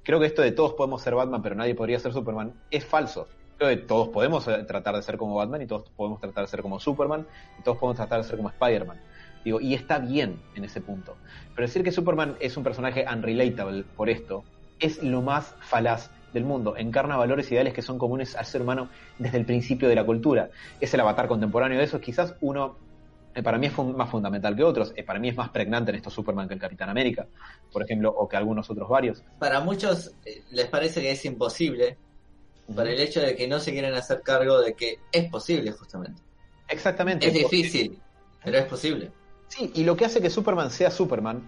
[0.03, 3.27] Creo que esto de todos podemos ser Batman, pero nadie podría ser Superman, es falso.
[3.57, 6.49] Creo que todos podemos eh, tratar de ser como Batman y todos podemos tratar de
[6.49, 7.25] ser como Superman
[7.59, 8.99] y todos podemos tratar de ser como Spider-Man.
[9.45, 11.15] Digo, y está bien en ese punto.
[11.55, 14.43] Pero decir que Superman es un personaje unrelatable por esto
[14.79, 16.75] es lo más falaz del mundo.
[16.77, 18.89] Encarna valores ideales que son comunes al ser humano
[19.19, 20.49] desde el principio de la cultura.
[20.81, 22.01] Es el avatar contemporáneo de esos.
[22.01, 22.77] Quizás uno,
[23.41, 24.93] para mí es fun- más fundamental que otros.
[24.95, 27.25] Eh, para mí es más pregnante en estos Superman que el Capitán América,
[27.71, 29.23] por ejemplo, o que algunos otros varios.
[29.39, 31.97] Para muchos eh, les parece que es imposible
[32.75, 36.21] por el hecho de que no se quieren hacer cargo de que es posible justamente.
[36.67, 37.27] Exactamente.
[37.27, 37.99] Es porque- difícil,
[38.43, 39.11] pero es posible.
[39.47, 41.41] Sí, y lo que hace que Superman sea Superman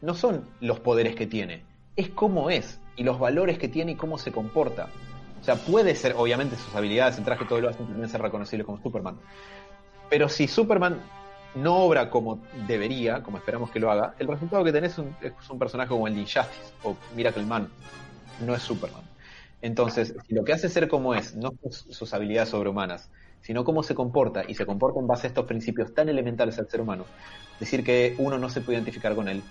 [0.00, 1.64] no son los poderes que tiene,
[1.96, 4.88] es cómo es y los valores que tiene y cómo se comporta.
[5.40, 8.80] O sea, puede ser, obviamente, sus habilidades, el traje, todo lo también ser reconocible como
[8.80, 9.16] Superman.
[10.08, 11.00] Pero si Superman
[11.54, 15.16] no obra como debería, como esperamos que lo haga, el resultado que tenés es un,
[15.20, 17.68] es un personaje como el de Injustice o Miracle Man.
[18.44, 19.02] No es Superman.
[19.60, 23.10] Entonces, si lo que hace ser como es, no sus, sus habilidades sobrehumanas,
[23.42, 26.68] sino cómo se comporta, y se comporta en base a estos principios tan elementales al
[26.68, 27.04] ser humano,
[27.60, 29.42] decir que uno no se puede identificar con él,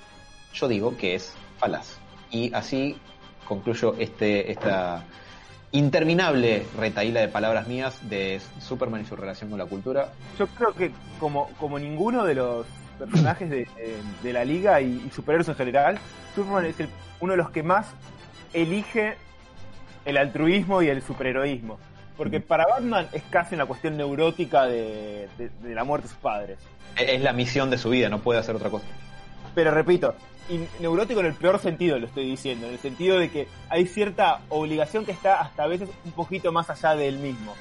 [0.54, 1.98] yo digo que es falaz.
[2.30, 2.98] Y así
[3.48, 5.06] concluyo este, esta
[5.72, 10.10] interminable retaíla de palabras mías de Superman y su relación con la cultura.
[10.38, 12.66] Yo creo que como, como ninguno de los
[13.00, 13.68] personajes de,
[14.22, 15.98] de- la liga y, y superhéroes en general,
[16.36, 16.90] Superman es el-
[17.20, 17.88] uno de los que más
[18.54, 19.16] elige
[20.06, 21.80] el altruismo y el superheroísmo.
[22.18, 26.22] Porque para Batman es casi una cuestión neurótica de, de- de la muerte de sus
[26.22, 26.60] padres.
[26.98, 28.86] Es la misión de su vida, no puede hacer otra cosa.
[29.56, 30.14] Pero repito,
[30.50, 33.86] y neurótico en el peor sentido lo estoy diciendo, en el sentido de que hay
[33.86, 37.54] cierta obligación que está hasta a veces un poquito más allá de él mismo.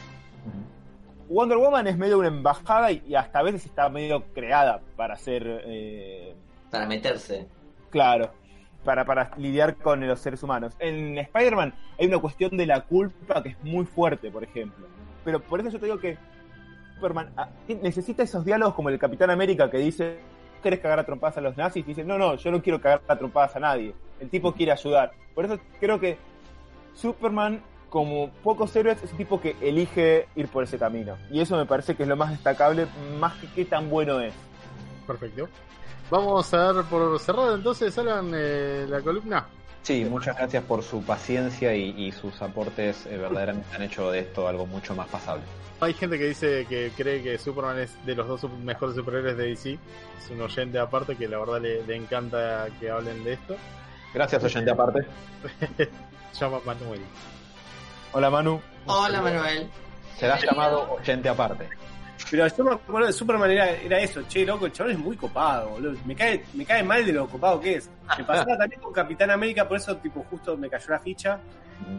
[1.28, 5.62] Wonder Woman es medio una embajada y, hasta a veces está medio creada para ser,
[5.64, 6.34] eh,
[6.70, 7.46] Para meterse.
[7.88, 8.32] claro,
[8.84, 10.74] para, para lidiar con los seres humanos.
[10.80, 14.88] En Spider-Man hay una cuestión de la culpa que es muy fuerte, por ejemplo.
[15.24, 16.18] Pero por eso yo te digo que
[16.96, 17.48] Superman ah,
[17.80, 20.18] necesita esos diálogos como el Capitán América que dice,
[20.60, 21.84] ¿querés cagar a trompadas a los nazis?
[21.84, 23.94] Y dice, no, no, yo no quiero cagar a trompadas a nadie.
[24.20, 25.12] El tipo quiere ayudar.
[25.34, 26.18] Por eso creo que
[26.94, 31.16] Superman, como pocos héroes, es un tipo que elige ir por ese camino.
[31.30, 32.86] Y eso me parece que es lo más destacable,
[33.18, 34.34] más que qué tan bueno es.
[35.06, 35.48] Perfecto.
[36.10, 39.46] Vamos a dar por cerrado entonces, Alan, eh, la columna.
[39.82, 43.06] Sí, muchas gracias por su paciencia y, y sus aportes.
[43.06, 45.42] eh, verdaderamente han hecho de esto algo mucho más pasable.
[45.80, 49.44] Hay gente que dice que cree que Superman es de los dos mejores superhéroes de
[49.48, 49.78] DC.
[50.22, 53.56] Es un oyente aparte que la verdad le, le encanta que hablen de esto.
[54.12, 55.06] Gracias, oyente aparte.
[56.38, 57.00] Llama Manuel.
[58.12, 58.60] Hola Manu.
[58.86, 59.70] Hola Manuel.
[60.18, 60.52] Será Bienvenido.
[60.52, 61.68] llamado oyente aparte.
[62.30, 65.70] Pero yo me acuerdo de Superman era, eso, che, loco, el chabón es muy copado,
[65.70, 65.98] boludo.
[66.06, 67.90] Me cae, me cae mal de lo copado que es.
[68.16, 71.40] Me pasaba también con Capitán América, por eso tipo justo me cayó la ficha.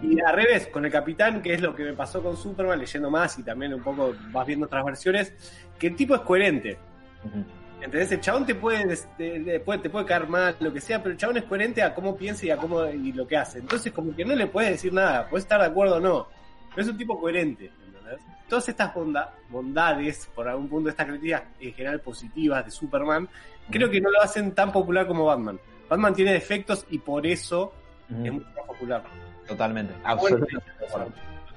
[0.01, 3.09] Y al revés, con el Capitán, que es lo que me pasó con Superman, leyendo
[3.09, 5.33] más y también un poco vas viendo otras versiones,
[5.77, 6.77] que el tipo es coherente.
[7.25, 7.43] Ujú.
[7.81, 8.11] ¿Entendés?
[8.11, 11.37] El chabón te puede, te, te puede caer mal, lo que sea, pero el chabón
[11.37, 13.57] es coherente a cómo piensa y a cómo y lo que hace.
[13.59, 16.27] Entonces, como que no le puedes decir nada, puedes estar de acuerdo o no,
[16.69, 17.71] pero es un tipo coherente.
[18.11, 18.47] ¿Entendés?
[18.49, 23.29] Todas estas bonda- bondades, por algún punto, estas críticas en general positivas de Superman,
[23.69, 25.59] creo que no lo hacen tan popular como Batman.
[25.89, 27.73] Batman tiene defectos y por eso
[28.09, 29.03] es mucho más popular.
[29.47, 29.93] Totalmente.
[30.03, 30.63] Absolutamente.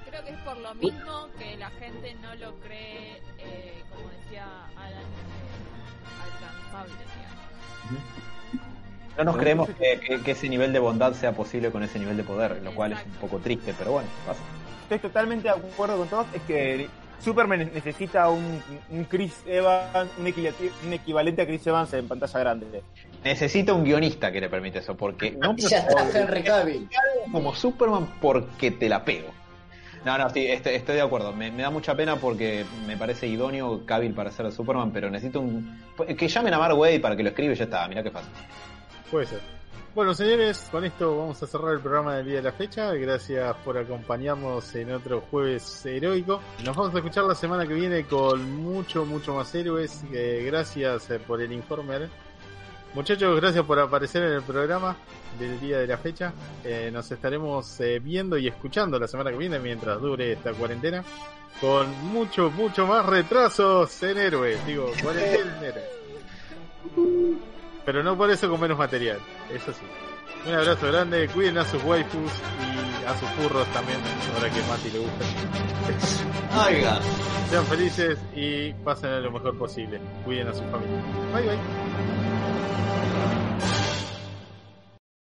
[0.09, 4.45] Creo que es por lo mismo que la gente no lo cree, eh, como decía
[4.77, 6.93] Alan, eh, alcanzable.
[7.17, 8.05] digamos.
[9.19, 12.17] No nos creemos que, que- que ese nivel de bondad sea posible con ese nivel
[12.17, 14.41] de poder, lo cual es un poco triste, pero bueno, pasa.
[14.85, 16.27] Estoy totalmente de acuerdo con todos.
[16.35, 16.89] Es que
[17.21, 22.83] Superman necesita un, un Chris Evans, un, equivalente a Chris Evans en pantalla grande.
[23.25, 26.89] Necesita un guionista que le permite eso, porque no Ya está Henry Cavill.
[27.33, 29.29] como Superman porque te la pego.
[30.05, 31.33] No, no, sí, estoy, estoy de acuerdo.
[31.33, 35.41] Me, me da mucha pena porque me parece idóneo Cavill para ser Superman, pero necesito
[35.41, 35.81] un...
[36.19, 38.31] Que llamen a Mark Waid para que lo escriba y ya está, mira qué fácil.
[39.11, 39.54] Puede ser.
[39.95, 42.93] Bueno, señores, con esto vamos a cerrar el programa del día de la fecha.
[42.95, 46.41] Gracias por acompañarnos en otro jueves heroico.
[46.65, 50.03] Nos vamos a escuchar la semana que viene con mucho, mucho más héroes.
[50.13, 52.09] Eh, gracias eh, por el informe.
[52.93, 54.97] Muchachos, gracias por aparecer en el programa
[55.39, 56.33] del día de la fecha.
[56.65, 61.05] Eh, nos estaremos viendo y escuchando la semana que viene mientras dure esta cuarentena.
[61.61, 64.67] Con mucho, mucho más retrasos en héroes.
[64.67, 65.81] Digo, cuarentena.
[67.85, 69.19] Pero no por eso con menos material,
[69.53, 69.85] eso sí.
[70.47, 73.99] Un abrazo grande, cuiden a sus waifus y a sus furros también,
[74.35, 75.25] ahora que Mati le gusta.
[76.67, 76.99] Oiga.
[77.49, 80.01] Sean felices y pasen lo mejor posible.
[80.25, 81.03] Cuiden a su familia.
[81.33, 82.24] Bye bye.